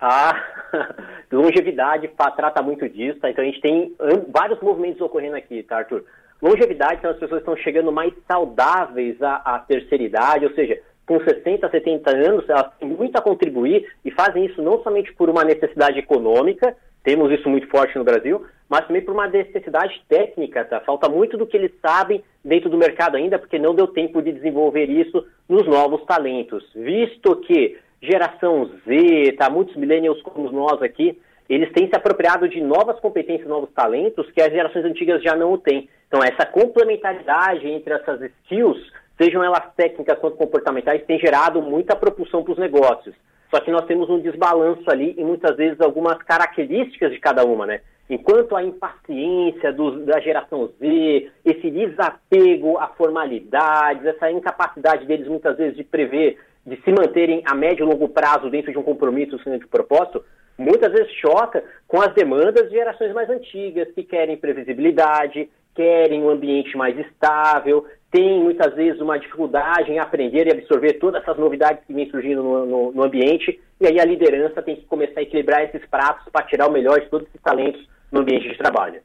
A 0.00 0.34
longevidade 1.30 2.08
trata 2.36 2.62
muito 2.62 2.88
disso, 2.88 3.20
tá? 3.20 3.30
Então 3.30 3.44
a 3.44 3.46
gente 3.46 3.60
tem 3.60 3.94
vários 4.28 4.60
movimentos 4.60 5.00
ocorrendo 5.00 5.36
aqui, 5.36 5.62
tá, 5.62 5.78
Arthur? 5.78 6.04
Longevidade 6.40 7.00
são 7.00 7.10
as 7.10 7.18
pessoas 7.18 7.40
estão 7.40 7.56
chegando 7.56 7.92
mais 7.92 8.12
saudáveis 8.26 9.20
à, 9.22 9.36
à 9.44 9.58
terceira 9.58 10.04
idade, 10.04 10.46
ou 10.46 10.52
seja, 10.54 10.80
com 11.06 11.18
60, 11.20 11.68
70 11.68 12.10
anos, 12.16 12.48
elas 12.48 12.72
têm 12.78 12.88
muito 12.88 13.16
a 13.16 13.22
contribuir 13.22 13.86
e 14.04 14.10
fazem 14.10 14.46
isso 14.46 14.62
não 14.62 14.82
somente 14.82 15.12
por 15.14 15.28
uma 15.28 15.44
necessidade 15.44 15.98
econômica, 15.98 16.76
temos 17.02 17.32
isso 17.32 17.48
muito 17.48 17.66
forte 17.68 17.98
no 17.98 18.04
Brasil, 18.04 18.44
mas 18.68 18.86
também 18.86 19.02
por 19.02 19.12
uma 19.12 19.26
necessidade 19.26 20.00
técnica, 20.08 20.64
tá? 20.64 20.80
Falta 20.80 21.08
muito 21.08 21.36
do 21.36 21.46
que 21.46 21.56
eles 21.56 21.72
sabem 21.84 22.22
dentro 22.44 22.70
do 22.70 22.78
mercado 22.78 23.16
ainda, 23.16 23.38
porque 23.38 23.58
não 23.58 23.74
deu 23.74 23.88
tempo 23.88 24.22
de 24.22 24.32
desenvolver 24.32 24.88
isso 24.88 25.26
nos 25.48 25.66
novos 25.66 26.04
talentos. 26.04 26.64
Visto 26.74 27.34
que 27.36 27.76
geração 28.00 28.70
Z, 28.86 29.32
tá? 29.32 29.50
Muitos 29.50 29.74
millennials 29.76 30.22
como 30.22 30.50
nós 30.52 30.80
aqui, 30.80 31.18
eles 31.48 31.72
têm 31.72 31.88
se 31.88 31.96
apropriado 31.96 32.48
de 32.48 32.60
novas 32.60 33.00
competências, 33.00 33.48
novos 33.48 33.70
talentos 33.72 34.30
que 34.30 34.40
as 34.40 34.52
gerações 34.52 34.84
antigas 34.84 35.20
já 35.22 35.34
não 35.34 35.58
têm. 35.58 35.88
Então, 36.10 36.24
essa 36.24 36.44
complementaridade 36.44 37.68
entre 37.68 37.94
essas 37.94 38.20
skills, 38.20 38.78
sejam 39.16 39.44
elas 39.44 39.62
técnicas 39.76 40.18
quanto 40.18 40.36
comportamentais, 40.36 41.04
tem 41.04 41.20
gerado 41.20 41.62
muita 41.62 41.94
propulsão 41.94 42.42
para 42.42 42.52
os 42.52 42.58
negócios. 42.58 43.14
Só 43.48 43.60
que 43.60 43.70
nós 43.70 43.86
temos 43.86 44.10
um 44.10 44.18
desbalanço 44.18 44.90
ali 44.90 45.14
e 45.16 45.22
muitas 45.22 45.56
vezes 45.56 45.80
algumas 45.80 46.18
características 46.18 47.12
de 47.12 47.20
cada 47.20 47.44
uma, 47.44 47.64
né? 47.64 47.80
Enquanto 48.08 48.56
a 48.56 48.62
impaciência 48.62 49.72
da 49.72 50.18
geração 50.18 50.66
Z, 50.80 51.30
esse 51.44 51.70
desapego 51.70 52.76
a 52.76 52.88
formalidades, 52.88 54.04
essa 54.04 54.32
incapacidade 54.32 55.06
deles 55.06 55.28
muitas 55.28 55.56
vezes 55.56 55.76
de 55.76 55.84
prever, 55.84 56.40
de 56.66 56.76
se 56.82 56.90
manterem 56.90 57.44
a 57.46 57.54
médio 57.54 57.84
e 57.84 57.88
longo 57.88 58.08
prazo 58.08 58.50
dentro 58.50 58.72
de 58.72 58.78
um 58.78 58.82
compromisso, 58.82 59.36
de 59.36 59.66
propósito, 59.68 60.24
muitas 60.58 60.92
vezes 60.92 61.12
choca 61.20 61.62
com 61.86 62.00
as 62.00 62.12
demandas 62.14 62.68
de 62.68 62.74
gerações 62.74 63.12
mais 63.14 63.30
antigas, 63.30 63.92
que 63.92 64.02
querem 64.02 64.36
previsibilidade, 64.36 65.48
querem 65.74 66.22
um 66.22 66.30
ambiente 66.30 66.76
mais 66.76 66.98
estável, 66.98 67.86
têm 68.10 68.42
muitas 68.42 68.74
vezes 68.74 69.00
uma 69.00 69.18
dificuldade 69.18 69.90
em 69.90 69.98
aprender 69.98 70.46
e 70.46 70.52
absorver 70.52 70.94
todas 70.94 71.22
essas 71.22 71.38
novidades 71.38 71.84
que 71.86 71.94
vêm 71.94 72.10
surgindo 72.10 72.42
no, 72.42 72.66
no, 72.66 72.92
no 72.92 73.04
ambiente, 73.04 73.60
e 73.80 73.86
aí 73.86 74.00
a 74.00 74.04
liderança 74.04 74.62
tem 74.62 74.76
que 74.76 74.84
começar 74.86 75.20
a 75.20 75.22
equilibrar 75.22 75.62
esses 75.62 75.84
pratos 75.88 76.26
para 76.32 76.46
tirar 76.46 76.68
o 76.68 76.72
melhor 76.72 77.00
de 77.00 77.08
todos 77.08 77.26
esses 77.28 77.40
talentos 77.40 77.88
no 78.10 78.20
ambiente 78.20 78.48
de 78.48 78.58
trabalho. 78.58 79.00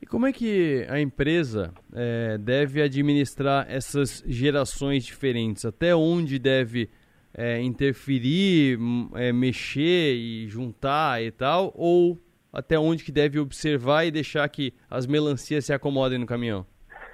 E 0.00 0.06
como 0.06 0.26
é 0.26 0.32
que 0.32 0.84
a 0.88 1.00
empresa 1.00 1.72
é, 1.94 2.36
deve 2.36 2.82
administrar 2.82 3.66
essas 3.70 4.22
gerações 4.26 5.04
diferentes? 5.04 5.64
Até 5.64 5.94
onde 5.94 6.40
deve 6.40 6.90
é, 7.32 7.60
interferir, 7.62 8.78
é, 9.14 9.32
mexer 9.32 10.14
e 10.14 10.48
juntar 10.48 11.22
e 11.22 11.30
tal? 11.30 11.72
Ou 11.76 12.18
até 12.52 12.78
onde 12.78 13.04
que 13.04 13.12
deve 13.12 13.38
observar 13.38 14.04
e 14.04 14.10
deixar 14.10 14.48
que 14.48 14.74
as 14.90 15.06
melancias 15.06 15.64
se 15.64 15.72
acomodem 15.72 16.18
no 16.18 16.26
caminhão? 16.26 16.66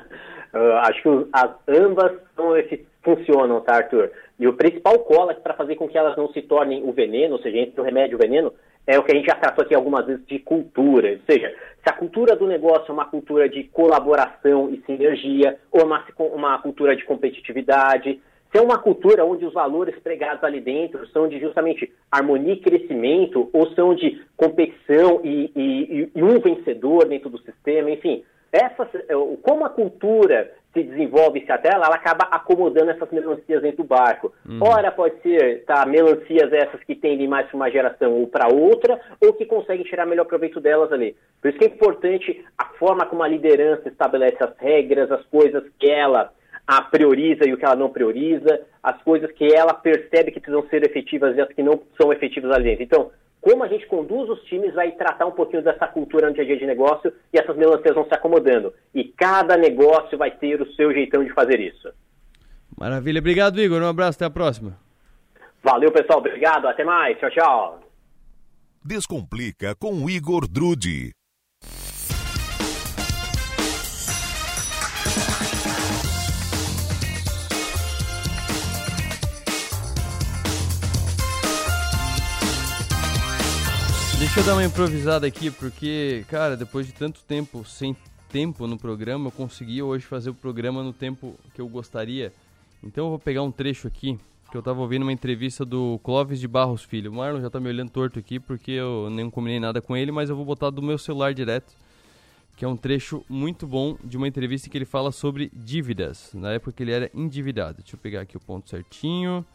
acho 0.82 1.02
que 1.02 1.28
as, 1.32 1.50
ambas 1.68 2.12
são, 2.34 2.54
funcionam, 3.02 3.60
tá, 3.60 3.76
Arthur? 3.76 4.10
E 4.38 4.48
o 4.48 4.54
principal 4.54 4.98
cola 5.00 5.34
para 5.34 5.54
fazer 5.54 5.76
com 5.76 5.88
que 5.88 5.98
elas 5.98 6.16
não 6.16 6.32
se 6.32 6.42
tornem 6.42 6.82
o 6.82 6.92
veneno, 6.92 7.34
ou 7.34 7.42
seja, 7.42 7.58
entre 7.58 7.80
o 7.80 7.84
remédio 7.84 8.14
e 8.14 8.16
o 8.16 8.18
veneno, 8.18 8.52
é 8.86 8.98
o 8.98 9.02
que 9.02 9.12
a 9.12 9.14
gente 9.14 9.26
já 9.26 9.34
tratou 9.34 9.64
aqui 9.64 9.74
algumas 9.74 10.06
vezes 10.06 10.26
de 10.26 10.38
cultura. 10.38 11.10
Ou 11.10 11.18
seja, 11.30 11.54
se 11.82 11.90
a 11.90 11.92
cultura 11.92 12.36
do 12.36 12.46
negócio 12.46 12.90
é 12.90 12.92
uma 12.92 13.06
cultura 13.06 13.48
de 13.48 13.64
colaboração 13.64 14.70
e 14.70 14.82
sinergia, 14.84 15.58
ou 15.70 15.84
uma, 15.84 16.04
uma 16.18 16.58
cultura 16.58 16.94
de 16.96 17.04
competitividade, 17.04 18.20
se 18.54 18.58
é 18.58 18.62
uma 18.62 18.78
cultura 18.78 19.24
onde 19.24 19.44
os 19.44 19.52
valores 19.52 19.98
pregados 19.98 20.44
ali 20.44 20.60
dentro 20.60 21.04
são 21.08 21.26
de 21.26 21.40
justamente 21.40 21.92
harmonia 22.08 22.52
e 22.52 22.60
crescimento, 22.60 23.50
ou 23.52 23.68
são 23.74 23.96
de 23.96 24.22
competição 24.36 25.20
e, 25.24 25.50
e, 25.56 26.10
e 26.14 26.22
um 26.22 26.38
vencedor 26.38 27.08
dentro 27.08 27.28
do 27.28 27.38
sistema, 27.38 27.90
enfim, 27.90 28.22
essa, 28.52 28.88
como 29.42 29.64
a 29.64 29.70
cultura 29.70 30.52
se 30.72 30.84
desenvolve 30.84 31.44
se 31.44 31.50
até 31.50 31.70
ela, 31.74 31.86
ela 31.86 31.96
acaba 31.96 32.28
acomodando 32.30 32.92
essas 32.92 33.10
melancias 33.10 33.60
dentro 33.60 33.78
do 33.82 33.88
barco. 33.88 34.32
Hum. 34.48 34.60
Ora 34.62 34.92
pode 34.92 35.20
ser 35.20 35.64
tá, 35.64 35.84
melancias 35.84 36.52
essas 36.52 36.80
que 36.84 36.94
tendem 36.94 37.26
mais 37.26 37.48
para 37.48 37.56
uma 37.56 37.70
geração 37.70 38.12
ou 38.12 38.28
para 38.28 38.54
outra, 38.54 39.00
ou 39.20 39.32
que 39.32 39.46
conseguem 39.46 39.84
tirar 39.84 40.06
melhor 40.06 40.26
proveito 40.26 40.60
delas 40.60 40.92
ali. 40.92 41.16
Por 41.42 41.48
isso 41.48 41.58
que 41.58 41.64
é 41.64 41.68
importante 41.68 42.44
a 42.56 42.66
forma 42.78 43.04
como 43.06 43.24
a 43.24 43.28
liderança 43.28 43.88
estabelece 43.88 44.38
as 44.40 44.56
regras, 44.58 45.10
as 45.10 45.24
coisas 45.26 45.64
que 45.76 45.90
ela 45.90 46.32
a 46.66 46.82
prioriza 46.82 47.46
e 47.46 47.52
o 47.52 47.56
que 47.56 47.64
ela 47.64 47.76
não 47.76 47.90
prioriza, 47.90 48.62
as 48.82 49.00
coisas 49.02 49.30
que 49.32 49.52
ela 49.54 49.74
percebe 49.74 50.30
que 50.30 50.40
precisam 50.40 50.66
ser 50.68 50.84
efetivas 50.84 51.36
e 51.36 51.40
as 51.40 51.48
que 51.48 51.62
não 51.62 51.80
são 52.00 52.12
efetivas 52.12 52.50
ali 52.50 52.64
dentro. 52.64 52.82
Então, 52.82 53.10
como 53.40 53.62
a 53.62 53.68
gente 53.68 53.86
conduz 53.86 54.30
os 54.30 54.42
times 54.44 54.72
vai 54.72 54.92
tratar 54.92 55.26
um 55.26 55.32
pouquinho 55.32 55.62
dessa 55.62 55.86
cultura 55.86 56.28
no 56.28 56.34
dia 56.34 56.44
a 56.44 56.46
dia 56.46 56.56
de 56.56 56.66
negócio 56.66 57.12
e 57.32 57.38
essas 57.38 57.56
melancias 57.56 57.94
vão 57.94 58.06
se 58.06 58.14
acomodando. 58.14 58.72
E 58.94 59.04
cada 59.04 59.56
negócio 59.56 60.16
vai 60.16 60.30
ter 60.30 60.62
o 60.62 60.72
seu 60.74 60.92
jeitão 60.94 61.22
de 61.22 61.30
fazer 61.34 61.60
isso. 61.60 61.92
Maravilha. 62.78 63.18
Obrigado, 63.18 63.60
Igor. 63.60 63.82
Um 63.82 63.88
abraço. 63.88 64.16
Até 64.16 64.24
a 64.24 64.30
próxima. 64.30 64.78
Valeu, 65.62 65.92
pessoal. 65.92 66.20
Obrigado. 66.20 66.66
Até 66.66 66.84
mais. 66.84 67.18
Tchau, 67.18 67.30
tchau. 67.30 67.80
Descomplica 68.82 69.74
com 69.74 70.08
Igor 70.08 70.48
Drude. 70.48 71.12
Deixa 84.34 84.50
eu 84.50 84.52
dar 84.52 84.60
uma 84.60 84.66
improvisada 84.66 85.28
aqui, 85.28 85.48
porque, 85.48 86.24
cara, 86.28 86.56
depois 86.56 86.88
de 86.88 86.92
tanto 86.92 87.20
tempo 87.22 87.64
sem 87.64 87.96
tempo 88.28 88.66
no 88.66 88.76
programa, 88.76 89.28
eu 89.28 89.30
consegui 89.30 89.80
hoje 89.80 90.04
fazer 90.04 90.28
o 90.28 90.34
programa 90.34 90.82
no 90.82 90.92
tempo 90.92 91.36
que 91.54 91.60
eu 91.60 91.68
gostaria. 91.68 92.32
Então 92.82 93.04
eu 93.04 93.10
vou 93.10 93.18
pegar 93.20 93.44
um 93.44 93.52
trecho 93.52 93.86
aqui, 93.86 94.18
que 94.50 94.56
eu 94.56 94.60
tava 94.60 94.80
ouvindo 94.80 95.02
uma 95.02 95.12
entrevista 95.12 95.64
do 95.64 96.00
Clóvis 96.02 96.40
de 96.40 96.48
Barros 96.48 96.82
Filho. 96.82 97.12
O 97.12 97.14
Marlon 97.14 97.40
já 97.42 97.48
tá 97.48 97.60
me 97.60 97.68
olhando 97.68 97.90
torto 97.90 98.18
aqui, 98.18 98.40
porque 98.40 98.72
eu 98.72 99.08
nem 99.08 99.30
combinei 99.30 99.60
nada 99.60 99.80
com 99.80 99.96
ele, 99.96 100.10
mas 100.10 100.28
eu 100.28 100.34
vou 100.34 100.44
botar 100.44 100.70
do 100.70 100.82
meu 100.82 100.98
celular 100.98 101.32
direto, 101.32 101.72
que 102.56 102.64
é 102.64 102.68
um 102.68 102.76
trecho 102.76 103.24
muito 103.28 103.68
bom 103.68 103.96
de 104.02 104.16
uma 104.16 104.26
entrevista 104.26 104.68
que 104.68 104.76
ele 104.76 104.84
fala 104.84 105.12
sobre 105.12 105.48
dívidas, 105.54 106.32
na 106.34 106.54
época 106.54 106.72
que 106.72 106.82
ele 106.82 106.90
era 106.90 107.08
endividado. 107.14 107.78
Deixa 107.78 107.94
eu 107.94 108.00
pegar 108.00 108.22
aqui 108.22 108.36
o 108.36 108.40
ponto 108.40 108.68
certinho. 108.68 109.46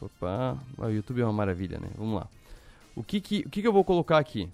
Opa, 0.00 0.56
o 0.78 0.88
YouTube 0.88 1.20
é 1.20 1.24
uma 1.24 1.34
maravilha, 1.34 1.78
né? 1.78 1.88
Vamos 1.98 2.14
lá. 2.14 2.26
O 2.94 3.02
que 3.02 3.20
que, 3.20 3.40
o 3.46 3.50
que 3.50 3.62
que 3.62 3.68
eu 3.68 3.72
vou 3.72 3.84
colocar 3.84 4.18
aqui? 4.18 4.48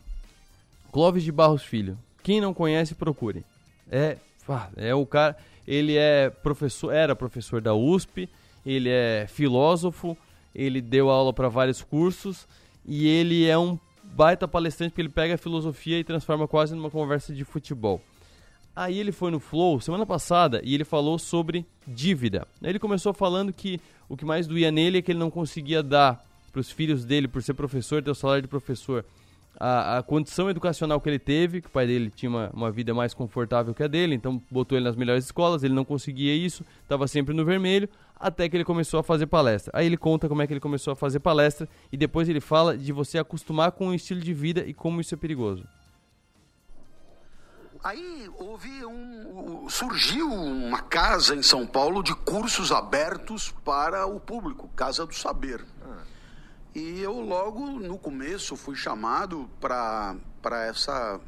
Clóvis 0.93 1.25
de 1.25 1.33
Barros 1.33 1.63
Filho. 1.63 1.99
Quem 2.23 2.41
não 2.41 2.55
conhece, 2.55 2.95
procure. 2.95 3.45
É, 3.91 4.17
é 4.77 4.95
o 4.95 5.05
cara, 5.05 5.37
ele 5.67 5.97
é 5.97 6.31
professor, 6.31 6.93
era 6.93 7.17
professor 7.17 7.61
da 7.61 7.75
USP, 7.75 8.29
ele 8.65 8.89
é 8.89 9.27
filósofo, 9.29 10.17
ele 10.55 10.81
deu 10.81 11.11
aula 11.11 11.33
para 11.33 11.49
vários 11.49 11.83
cursos 11.83 12.47
e 12.87 13.07
ele 13.07 13.47
é 13.47 13.59
um 13.59 13.79
baita 14.03 14.49
palestrante 14.49 14.91
porque 14.91 15.03
ele 15.03 15.09
pega 15.09 15.35
a 15.35 15.39
filosofia 15.39 15.99
e 15.99 16.05
transforma 16.05 16.49
quase 16.49 16.75
numa 16.75 16.91
conversa 16.91 17.35
de 17.35 17.45
futebol. 17.45 18.01
Aí 18.75 18.99
ele 18.99 19.11
foi 19.11 19.31
no 19.31 19.41
Flow 19.41 19.81
semana 19.81 20.07
passada 20.07 20.61
e 20.65 20.75
ele 20.75 20.85
falou 20.85 21.19
sobre 21.19 21.67
dívida. 21.87 22.47
Ele 22.63 22.79
começou 22.79 23.13
falando 23.13 23.53
que 23.53 23.81
o 24.09 24.17
que 24.17 24.25
mais 24.25 24.47
doía 24.47 24.71
nele 24.71 24.99
é 24.99 25.03
que 25.03 25.13
ele 25.13 25.19
não 25.19 25.31
conseguia 25.31 25.83
dar 25.83 26.25
para 26.59 26.61
os 26.61 26.73
filhos 26.73 27.05
dele, 27.05 27.29
por 27.29 27.41
ser 27.41 27.55
professor, 27.55 28.03
ter 28.03 28.11
o 28.11 28.15
salário 28.15 28.43
de 28.43 28.49
professor, 28.49 29.05
a, 29.61 29.99
a, 29.99 30.03
condição 30.03 30.51
educacional 30.51 31.01
que 31.01 31.09
ele 31.09 31.19
teve, 31.19 31.61
que 31.61 31.69
o 31.69 31.71
pai 31.71 31.87
dele 31.87 32.11
tinha 32.11 32.29
uma, 32.29 32.51
uma 32.53 32.71
vida 32.71 32.93
mais 32.93 33.15
confortável 33.15 33.73
que 33.73 33.83
a 33.83 33.87
dele, 33.87 34.17
então 34.17 34.43
botou 34.51 34.77
ele 34.77 34.85
nas 34.85 34.97
melhores 34.97 35.25
escolas, 35.25 35.63
ele 35.63 35.75
não 35.75 35.85
conseguia 35.85 36.35
isso, 36.35 36.65
estava 36.83 37.07
sempre 37.07 37.33
no 37.33 37.45
vermelho, 37.45 37.89
até 38.19 38.49
que 38.49 38.57
ele 38.57 38.65
começou 38.65 38.99
a 38.99 39.05
fazer 39.05 39.27
palestra. 39.27 39.71
Aí 39.73 39.87
ele 39.87 39.97
conta 39.97 40.29
como 40.29 40.43
é 40.43 40.49
que 40.49 40.53
ele 40.53 40.61
começou 40.61 40.93
a 40.93 40.97
fazer 40.97 41.21
palestra 41.21 41.69
e 41.93 41.97
depois 41.97 42.29
ele 42.29 42.41
fala 42.41 42.77
de 42.77 42.93
você 42.93 43.19
acostumar 43.19 43.71
com 43.71 43.89
o 43.89 43.95
estilo 43.95 44.21
de 44.21 44.35
vida 44.35 44.65
e 44.67 44.75
como 44.75 45.01
isso 45.01 45.15
é 45.15 45.17
perigoso. 45.17 45.65
Aí 47.85 48.29
houve 48.37 48.85
um, 48.85 49.69
surgiu 49.69 50.29
uma 50.29 50.81
casa 50.81 51.37
em 51.37 51.43
São 51.45 51.65
Paulo 51.65 52.03
de 52.03 52.13
cursos 52.17 52.73
abertos 52.73 53.55
para 53.65 54.05
o 54.07 54.19
público, 54.19 54.69
Casa 54.75 55.07
do 55.07 55.15
Saber. 55.15 55.65
E 56.79 57.01
eu 57.01 57.21
logo 57.21 57.67
no 57.81 57.99
começo 57.99 58.55
fui 58.55 58.77
chamado 58.77 59.51
para 59.61 60.15
essa. 60.69 61.21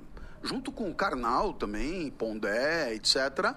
junto 0.45 0.71
com 0.71 0.89
o 0.89 0.95
Karnal 0.95 1.53
também, 1.53 2.09
Pondé, 2.09 2.95
etc. 2.95 3.57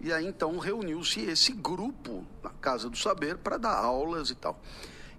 E 0.00 0.10
aí 0.10 0.26
então 0.26 0.56
reuniu-se 0.56 1.20
esse 1.20 1.52
grupo 1.52 2.24
na 2.42 2.48
Casa 2.48 2.88
do 2.88 2.96
Saber 2.96 3.36
para 3.36 3.58
dar 3.58 3.76
aulas 3.76 4.30
e 4.30 4.34
tal. 4.34 4.58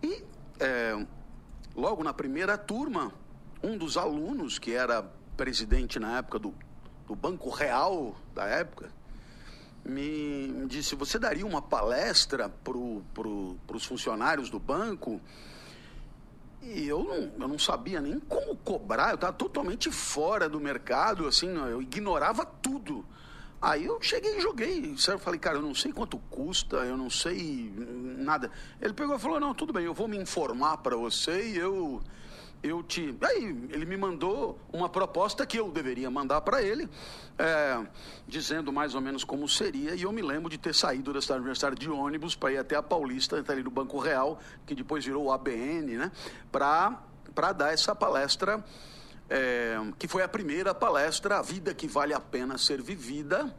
E 0.01 0.24
é, 0.59 1.05
logo 1.76 2.03
na 2.03 2.15
primeira 2.15 2.57
turma, 2.57 3.13
um 3.61 3.78
dos 3.78 3.95
alunos, 3.95 4.57
que 4.57 4.74
era 4.74 5.03
presidente 5.38 5.99
na 5.99 6.18
época 6.18 6.39
do, 6.39 6.51
do 7.05 7.15
Banco 7.15 7.51
Real 7.51 8.15
da 8.34 8.45
época, 8.45 8.89
me 9.86 10.65
disse: 10.65 10.95
Você 10.95 11.20
daria 11.20 11.45
uma 11.45 11.61
palestra 11.61 12.49
para 12.49 12.74
pro, 13.13 13.55
os 13.72 13.86
funcionários 13.86 14.49
do 14.49 14.57
banco? 14.57 15.22
E 16.76 16.88
eu 16.88 17.03
não, 17.03 17.43
eu 17.43 17.47
não 17.47 17.59
sabia 17.59 18.01
nem 18.01 18.20
como 18.20 18.55
cobrar, 18.57 19.09
eu 19.09 19.15
estava 19.15 19.34
totalmente 19.34 19.91
fora 19.91 20.49
do 20.49 20.59
mercado, 20.59 21.28
assim, 21.28 21.47
eu 21.47 21.82
ignorava 21.82 22.45
tudo. 22.45 23.05
Aí 23.61 23.86
eu 23.86 23.99
cheguei 24.01 24.38
e 24.38 24.41
joguei. 24.41 24.95
Eu 25.07 25.20
falei, 25.20 25.39
cara, 25.39 25.57
eu 25.57 25.61
não 25.61 25.74
sei 25.74 25.91
quanto 25.91 26.18
custa, 26.30 26.78
eu 26.78 26.95
não 26.95 27.09
sei 27.09 27.74
nada. 28.18 28.51
Ele 28.80 28.93
pegou 28.93 29.15
e 29.15 29.20
falou, 29.20 29.39
não, 29.39 29.53
tudo 29.53 29.74
bem, 29.74 29.86
eu 29.86 29.93
vou 29.93 30.07
me 30.07 30.18
informar 30.18 30.78
para 30.78 30.95
você 30.95 31.49
e 31.49 31.57
eu 31.57 32.01
eu 32.68 32.84
te. 32.84 33.15
Aí 33.22 33.43
ele 33.72 33.86
me 33.86 33.97
mandou 33.97 34.59
uma 34.72 34.89
proposta 34.89 35.45
que 35.45 35.57
eu 35.57 35.72
deveria 35.72 36.09
mandar 36.09 36.41
para 36.41 36.61
ele, 36.61 36.89
é, 37.38 37.86
dizendo 38.28 38.72
mais 38.72 38.95
ou 38.95 39.01
menos 39.01 39.24
como 39.24 39.47
seria. 39.47 39.95
E 39.95 40.03
eu 40.03 40.11
me 40.11 40.22
lembro 40.22 40.49
de 40.49 40.57
ter 40.57 40.74
saído 40.74 41.13
da 41.13 41.22
cidade 41.22 41.39
universitária 41.39 41.76
de 41.76 41.89
ônibus 41.89 42.36
para 42.36 42.51
ir 42.51 42.57
até 42.57 42.76
a 42.76 42.84
Paulista, 42.84 43.39
até 43.39 43.53
ali 43.53 43.63
no 43.63 43.72
Banco 43.72 43.99
Real, 43.99 44.39
que 44.65 44.76
depois 44.76 45.05
virou 45.05 45.26
o 45.26 45.32
ABN, 45.32 45.97
né? 45.97 46.11
Para 46.51 47.53
dar 47.55 47.74
essa 47.74 47.95
palestra, 47.95 48.63
é, 49.30 49.78
que 49.97 50.07
foi 50.07 50.24
a 50.24 50.28
primeira 50.28 50.74
palestra, 50.74 51.38
A 51.39 51.41
Vida 51.41 51.74
que 51.74 51.88
Vale 51.88 52.13
a 52.13 52.20
Pena 52.20 52.57
Ser 52.57 52.82
Vivida. 52.82 53.55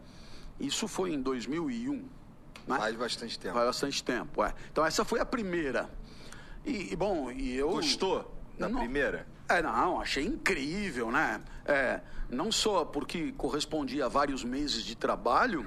Isso 0.58 0.88
foi 0.88 1.12
em 1.12 1.20
2001. 1.20 1.92
Né? 2.66 2.76
Faz 2.76 2.96
bastante 2.96 3.38
tempo. 3.38 3.54
Faz 3.54 3.66
bastante 3.66 4.04
tempo, 4.04 4.44
é. 4.44 4.54
Então 4.70 4.84
essa 4.84 5.04
foi 5.04 5.20
a 5.20 5.24
primeira. 5.24 5.88
E, 6.64 6.92
e 6.92 6.96
bom, 6.96 7.30
e 7.30 7.56
eu. 7.56 7.70
Gostou? 7.70 8.37
Na 8.58 8.68
não, 8.68 8.80
primeira? 8.80 9.26
É, 9.48 9.62
não, 9.62 10.00
achei 10.00 10.24
incrível, 10.24 11.10
né? 11.10 11.40
É, 11.64 12.00
não 12.28 12.52
só 12.52 12.84
porque 12.84 13.32
correspondia 13.32 14.06
a 14.06 14.08
vários 14.08 14.44
meses 14.44 14.84
de 14.84 14.94
trabalho, 14.94 15.66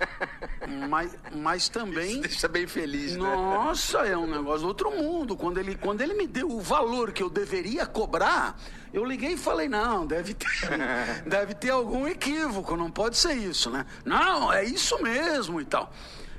mas, 0.88 1.16
mas 1.32 1.68
também. 1.68 2.12
Isso 2.12 2.20
deixa 2.20 2.48
bem 2.48 2.66
feliz, 2.66 3.12
né? 3.12 3.22
Nossa, 3.22 3.98
é 3.98 4.16
um 4.16 4.26
negócio 4.26 4.62
do 4.62 4.68
outro 4.68 4.90
mundo. 4.90 5.36
Quando 5.36 5.58
ele, 5.58 5.76
quando 5.76 6.00
ele 6.00 6.14
me 6.14 6.26
deu 6.26 6.50
o 6.50 6.60
valor 6.60 7.12
que 7.12 7.22
eu 7.22 7.30
deveria 7.30 7.86
cobrar, 7.86 8.58
eu 8.92 9.04
liguei 9.04 9.32
e 9.32 9.36
falei: 9.36 9.68
não, 9.68 10.06
deve 10.06 10.34
ter, 10.34 10.48
deve 11.26 11.54
ter 11.54 11.70
algum 11.70 12.06
equívoco, 12.08 12.76
não 12.76 12.90
pode 12.90 13.16
ser 13.16 13.34
isso, 13.34 13.70
né? 13.70 13.86
Não, 14.04 14.52
é 14.52 14.64
isso 14.64 15.00
mesmo 15.02 15.60
e 15.60 15.64
tal. 15.64 15.92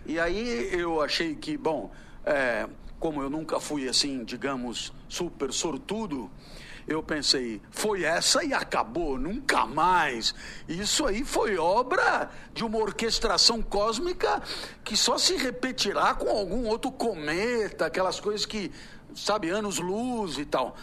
E 0.05 0.19
aí 0.19 0.69
eu 0.73 1.01
achei 1.01 1.35
que, 1.35 1.57
bom. 1.57 1.91
É, 2.25 2.67
como 2.99 3.21
eu 3.21 3.29
nunca 3.29 3.59
fui 3.59 3.87
assim, 3.87 4.23
digamos, 4.23 4.91
super 5.07 5.53
sortudo, 5.53 6.29
eu 6.87 7.03
pensei, 7.03 7.61
foi 7.69 8.03
essa 8.03 8.43
e 8.45 8.53
acabou, 8.53 9.19
nunca 9.19 9.65
mais. 9.65 10.33
Isso 10.69 11.05
aí 11.05 11.25
foi 11.25 11.57
obra 11.57 12.29
de 12.53 12.63
uma 12.63 12.77
orquestração 12.77 13.61
cósmica 13.61 14.41
que 14.85 14.95
só 14.95 15.17
se 15.17 15.35
repetirá 15.35 16.15
com 16.15 16.29
algum 16.29 16.65
outro 16.65 16.89
cometa, 16.89 17.85
aquelas 17.85 18.21
coisas 18.21 18.45
que, 18.45 18.71
sabe, 19.13 19.49
anos-luz 19.49 20.37
e 20.37 20.45
tal. 20.45 20.77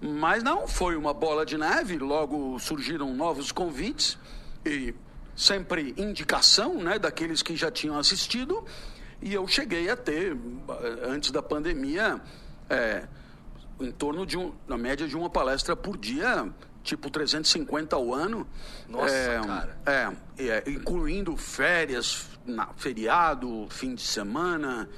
Mas 0.00 0.42
não, 0.42 0.66
foi 0.66 0.96
uma 0.96 1.12
bola 1.12 1.44
de 1.44 1.58
neve, 1.58 1.98
logo 1.98 2.58
surgiram 2.58 3.14
novos 3.14 3.52
convites 3.52 4.16
e 4.64 4.94
sempre 5.36 5.94
indicação, 5.98 6.74
né, 6.76 6.98
daqueles 6.98 7.42
que 7.42 7.54
já 7.54 7.70
tinham 7.70 7.98
assistido. 7.98 8.64
E 9.22 9.34
eu 9.34 9.46
cheguei 9.46 9.90
a 9.90 9.96
ter, 9.96 10.36
antes 11.02 11.30
da 11.30 11.42
pandemia, 11.42 12.20
é, 12.68 13.06
em 13.78 13.90
torno 13.90 14.24
de, 14.24 14.38
um, 14.38 14.52
na 14.66 14.78
média 14.78 15.06
de 15.06 15.16
uma 15.16 15.28
palestra 15.28 15.76
por 15.76 15.96
dia, 15.96 16.50
tipo 16.82 17.10
350 17.10 17.94
ao 17.96 18.14
ano. 18.14 18.46
Nossa, 18.88 19.14
é, 19.14 19.40
cara. 19.40 19.78
É, 19.86 20.12
é, 20.38 20.70
incluindo 20.70 21.36
férias, 21.36 22.28
na, 22.46 22.68
feriado, 22.76 23.66
fim 23.70 23.94
de 23.94 24.02
semana. 24.02 24.88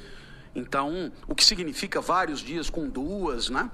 Então, 0.54 1.12
o 1.26 1.34
que 1.34 1.44
significa 1.44 2.00
vários 2.00 2.40
dias 2.40 2.68
com 2.68 2.88
duas, 2.88 3.48
né? 3.48 3.70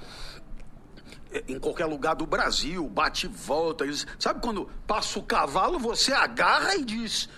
É, 1.31 1.45
em 1.49 1.59
qualquer 1.59 1.87
lugar 1.87 2.15
do 2.15 2.27
Brasil, 2.27 2.89
bate 2.89 3.27
e 3.27 3.29
volta. 3.29 3.85
Sabe 4.19 4.41
quando 4.41 4.71
passa 4.87 5.19
o 5.19 5.23
cavalo, 5.23 5.79
você 5.79 6.13
agarra 6.13 6.75
e 6.77 6.85
diz: 6.85 7.29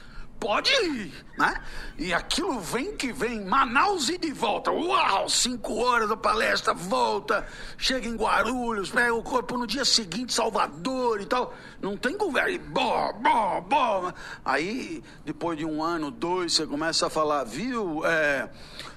pode 0.40 0.72
ir, 0.72 1.12
né? 1.38 1.62
E 1.98 2.14
aquilo 2.14 2.58
vem 2.58 2.96
que 2.96 3.12
vem, 3.12 3.44
Manaus 3.44 4.08
e 4.08 4.16
de 4.16 4.32
volta. 4.32 4.72
Uau, 4.72 5.28
cinco 5.28 5.76
horas 5.76 6.08
da 6.08 6.16
palestra, 6.16 6.72
volta, 6.72 7.46
chega 7.76 8.08
em 8.08 8.16
Guarulhos, 8.16 8.90
pega 8.90 9.14
o 9.14 9.22
corpo 9.22 9.58
no 9.58 9.66
dia 9.66 9.84
seguinte, 9.84 10.32
Salvador 10.32 11.20
e 11.20 11.26
tal. 11.26 11.54
Não 11.80 11.96
tem 11.96 12.16
conversa, 12.16 12.58
bom, 12.58 13.12
bom, 13.22 13.66
bom. 13.68 14.12
Aí, 14.42 15.04
depois 15.26 15.58
de 15.58 15.66
um 15.66 15.82
ano, 15.82 16.10
dois, 16.10 16.54
você 16.54 16.66
começa 16.66 17.06
a 17.06 17.10
falar, 17.10 17.44
viu, 17.44 18.04
é, 18.06 18.48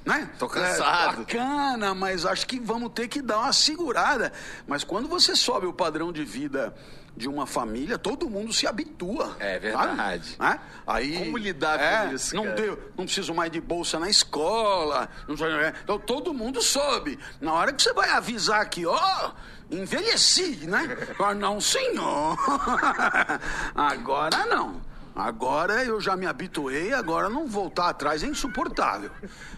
né? 0.06 0.30
Tô 0.40 0.48
cansado. 0.48 1.22
É, 1.22 1.26
bacana, 1.26 1.94
mas 1.94 2.26
acho 2.26 2.48
que 2.48 2.58
vamos 2.58 2.94
ter 2.94 3.10
que 3.10 3.22
dar 3.22 3.40
uma 3.40 3.54
segurada. 3.54 4.32
Mas 4.66 4.86
quando 4.86 5.10
você 5.10 5.36
sobe 5.36 5.68
o 5.68 5.74
padrão 5.74 6.14
de 6.14 6.24
vida 6.24 6.74
de 7.16 7.30
uma 7.30 7.46
família, 7.46 7.98
todo 7.98 8.30
mundo 8.30 8.52
se 8.52 8.66
habitua. 8.66 9.36
É 9.40 9.60
verdade. 9.60 10.36
Né? 10.40 10.60
Aí, 10.86 11.26
Como 11.26 11.38
lidar 11.38 11.80
é, 11.80 12.08
com 12.08 12.16
isso? 12.16 12.36
Não, 12.36 12.56
deu, 12.56 12.92
não 12.98 13.06
preciso 13.06 13.34
mais 13.34 13.52
de 13.52 13.62
bolsa 13.62 14.00
na 14.00 14.10
escola. 14.10 15.08
Não, 15.28 15.36
então 15.84 16.00
todo 16.00 16.34
mundo 16.34 16.62
sobe. 16.62 17.20
Na 17.40 17.54
hora 17.54 17.72
que 17.72 17.84
você 17.84 17.94
vai 17.94 18.10
avisar 18.10 18.68
que, 18.68 18.86
ó, 18.86 19.32
envelheci, 19.70 20.66
né? 20.68 20.98
Ah, 21.24 21.34
não, 21.34 21.62
senhor. 21.62 22.38
Agora 23.76 24.46
não. 24.48 24.82
Agora 25.16 25.86
eu 25.86 26.02
já 26.02 26.18
me 26.18 26.26
habituei, 26.26 26.92
agora 26.92 27.30
não 27.30 27.48
voltar 27.48 27.90
atrás 27.90 28.24
é 28.24 28.28
insuportável. 28.28 29.12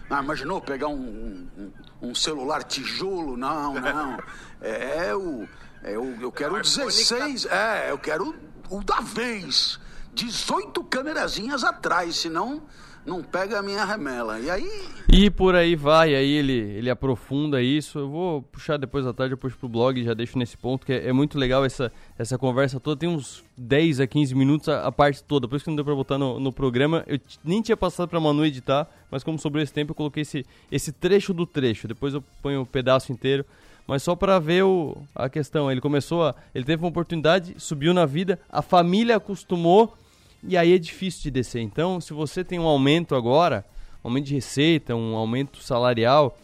Ah, 0.08 0.22
imaginou 0.22 0.60
pegar 0.60 0.88
um, 0.88 1.48
um, 1.56 1.72
um 2.10 2.14
celular 2.14 2.62
tijolo? 2.62 3.36
Não, 3.36 3.74
não. 3.74 4.18
É 4.60 5.14
o 5.14 5.46
eu, 5.92 6.16
eu 6.20 6.32
quero 6.32 6.60
16, 6.60 7.46
é, 7.46 7.90
eu 7.90 7.98
quero 7.98 8.34
o 8.70 8.82
da 8.82 9.00
vez. 9.00 9.78
18 10.14 10.82
câmerazinhas 10.84 11.62
atrás, 11.62 12.16
senão 12.16 12.62
não 13.06 13.22
pega 13.22 13.58
a 13.58 13.62
minha 13.62 13.84
remela. 13.84 14.40
E 14.40 14.50
aí. 14.50 14.88
E 15.08 15.30
por 15.30 15.54
aí 15.54 15.76
vai, 15.76 16.14
aí 16.14 16.32
ele, 16.32 16.52
ele 16.52 16.90
aprofunda 16.90 17.62
isso. 17.62 18.00
Eu 18.00 18.10
vou 18.10 18.42
puxar 18.42 18.76
depois 18.76 19.04
da 19.04 19.12
tarde, 19.12 19.34
eu 19.34 19.38
puxo 19.38 19.56
pro 19.56 19.68
blog 19.68 20.02
já 20.02 20.12
deixo 20.12 20.36
nesse 20.36 20.56
ponto, 20.56 20.84
que 20.84 20.92
é, 20.92 21.08
é, 21.08 21.12
muito 21.12 21.38
legal 21.38 21.64
essa, 21.64 21.92
essa 22.18 22.36
conversa 22.36 22.80
toda. 22.80 22.98
Tem 22.98 23.08
uns 23.08 23.44
10 23.56 24.00
a 24.00 24.06
15 24.06 24.34
minutos 24.34 24.68
a, 24.68 24.86
a 24.86 24.90
parte 24.90 25.22
toda, 25.22 25.46
por 25.46 25.54
isso 25.54 25.64
que 25.64 25.70
não 25.70 25.76
deu 25.76 25.84
pra 25.84 25.94
botar 25.94 26.18
no, 26.18 26.40
no 26.40 26.52
programa. 26.52 27.04
Eu 27.06 27.20
nem 27.44 27.62
tinha 27.62 27.76
passado 27.76 28.08
pra 28.08 28.18
Manu 28.18 28.44
editar, 28.44 28.88
mas 29.10 29.22
como 29.22 29.38
sobrou 29.38 29.62
esse 29.62 29.72
tempo, 29.72 29.92
eu 29.92 29.94
coloquei 29.94 30.22
esse, 30.22 30.44
esse 30.72 30.90
trecho 30.90 31.32
do 31.32 31.46
trecho. 31.46 31.86
Depois 31.86 32.12
eu 32.12 32.24
ponho 32.42 32.62
o 32.62 32.66
pedaço 32.66 33.12
inteiro 33.12 33.44
mas 33.86 34.02
só 34.02 34.16
para 34.16 34.38
ver 34.38 34.64
o, 34.64 34.96
a 35.14 35.28
questão. 35.28 35.70
Ele 35.70 35.80
começou 35.80 36.24
a, 36.24 36.34
ele 36.54 36.64
teve 36.64 36.82
uma 36.82 36.88
oportunidade, 36.88 37.54
subiu 37.58 37.94
na 37.94 38.04
vida, 38.04 38.38
a 38.50 38.62
família 38.62 39.16
acostumou 39.16 39.96
e 40.42 40.56
aí 40.56 40.74
é 40.74 40.78
difícil 40.78 41.22
de 41.24 41.30
descer. 41.30 41.60
Então, 41.60 42.00
se 42.00 42.12
você 42.12 42.42
tem 42.42 42.58
um 42.58 42.66
aumento 42.66 43.14
agora, 43.14 43.64
um 44.04 44.08
aumento 44.08 44.26
de 44.26 44.34
receita, 44.34 44.94
um 44.94 45.16
aumento 45.16 45.62
salarial, 45.62 46.36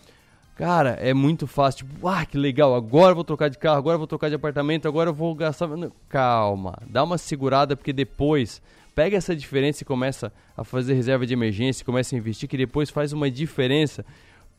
cara, 0.56 0.90
é 1.00 1.12
muito 1.12 1.46
fácil. 1.46 1.86
Tipo, 1.86 2.08
ah, 2.08 2.24
que 2.24 2.38
legal, 2.38 2.74
agora 2.74 3.14
vou 3.14 3.24
trocar 3.24 3.48
de 3.48 3.58
carro, 3.58 3.78
agora 3.78 3.98
vou 3.98 4.06
trocar 4.06 4.28
de 4.28 4.36
apartamento, 4.36 4.86
agora 4.86 5.10
eu 5.10 5.14
vou 5.14 5.34
gastar. 5.34 5.68
Calma, 6.08 6.78
dá 6.88 7.02
uma 7.02 7.18
segurada 7.18 7.76
porque 7.76 7.92
depois 7.92 8.62
pega 8.94 9.16
essa 9.16 9.34
diferença 9.34 9.82
e 9.82 9.86
começa 9.86 10.32
a 10.56 10.64
fazer 10.64 10.94
reserva 10.94 11.26
de 11.26 11.32
emergência, 11.32 11.84
começa 11.84 12.14
a 12.14 12.18
investir, 12.18 12.48
que 12.48 12.56
depois 12.56 12.90
faz 12.90 13.12
uma 13.12 13.30
diferença 13.30 14.04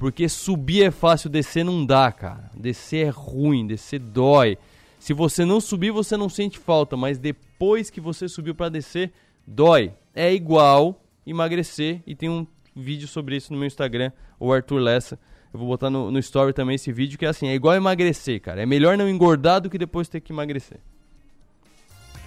porque 0.04 0.28
subir 0.28 0.84
é 0.84 0.92
fácil, 0.92 1.30
descer 1.30 1.64
não 1.64 1.86
dá, 1.86 2.12
cara. 2.12 2.52
Descer 2.54 3.08
é 3.08 3.10
ruim, 3.10 3.66
descer 3.66 4.02
dói. 4.02 4.58
Se 5.00 5.14
você 5.14 5.46
não 5.46 5.62
subir, 5.62 5.92
você 5.92 6.18
não 6.18 6.28
sente 6.28 6.60
falta, 6.60 6.98
mas 6.98 7.18
depois 7.18 7.90
que 7.90 8.02
você 8.02 8.28
subiu 8.28 8.54
para 8.54 8.68
descer, 8.68 9.14
dói. 9.48 9.94
É 10.14 10.34
igual 10.34 11.02
emagrecer 11.26 12.02
e 12.06 12.16
tem 12.16 12.28
um 12.28 12.46
vídeo 12.76 13.08
sobre 13.08 13.38
isso 13.38 13.54
no 13.54 13.58
meu 13.58 13.66
Instagram, 13.66 14.12
o 14.38 14.52
Arthur 14.52 14.80
Lessa. 14.80 15.18
Eu 15.54 15.60
vou 15.60 15.70
botar 15.70 15.90
no, 15.90 16.12
no 16.12 16.20
story 16.20 16.52
também 16.52 16.76
esse 16.76 16.92
vídeo 16.92 17.18
que 17.18 17.26
é 17.26 17.30
assim, 17.30 17.48
é 17.48 17.56
igual 17.56 17.74
emagrecer, 17.74 18.42
cara. 18.42 18.62
É 18.62 18.66
melhor 18.66 18.98
não 18.98 19.08
engordar 19.08 19.62
do 19.62 19.70
que 19.70 19.78
depois 19.78 20.10
ter 20.10 20.20
que 20.20 20.34
emagrecer. 20.34 20.82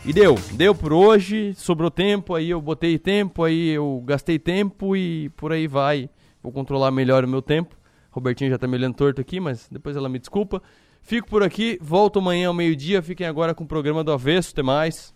E 0.03 0.15
deu, 0.15 0.37
deu 0.53 0.75
por 0.75 0.95
hoje, 0.95 1.53
sobrou 1.55 1.91
tempo, 1.91 2.35
aí 2.35 2.49
eu 2.49 2.59
botei 2.63 2.99
tempo, 2.99 3.45
aí 3.45 3.69
eu 3.69 4.03
gastei 4.07 4.39
tempo 4.39 4.97
e 4.97 5.29
por 5.37 5.53
aí 5.53 5.67
vai. 5.67 6.09
Vou 6.47 6.53
controlar 6.53 6.93
melhor 6.93 7.25
o 7.25 7.29
meu 7.29 7.43
tempo. 7.43 7.77
Robertinho 8.09 8.53
já 8.53 8.57
tá 8.57 8.69
me 8.69 8.77
olhando 8.77 8.95
torto 8.95 9.21
aqui, 9.21 9.41
mas 9.41 9.69
depois 9.69 9.97
ela 9.97 10.09
me 10.09 10.17
desculpa. 10.17 10.63
Fico 11.03 11.29
por 11.29 11.43
aqui, 11.43 11.77
volto 11.83 12.21
amanhã 12.21 12.47
ao 12.47 12.55
meio-dia. 12.55 13.03
Fiquem 13.03 13.27
agora 13.27 13.53
com 13.53 13.65
o 13.65 13.67
programa 13.67 14.05
do 14.05 14.13
Avesso. 14.13 14.53
Até 14.53 14.63
mais. 14.63 15.13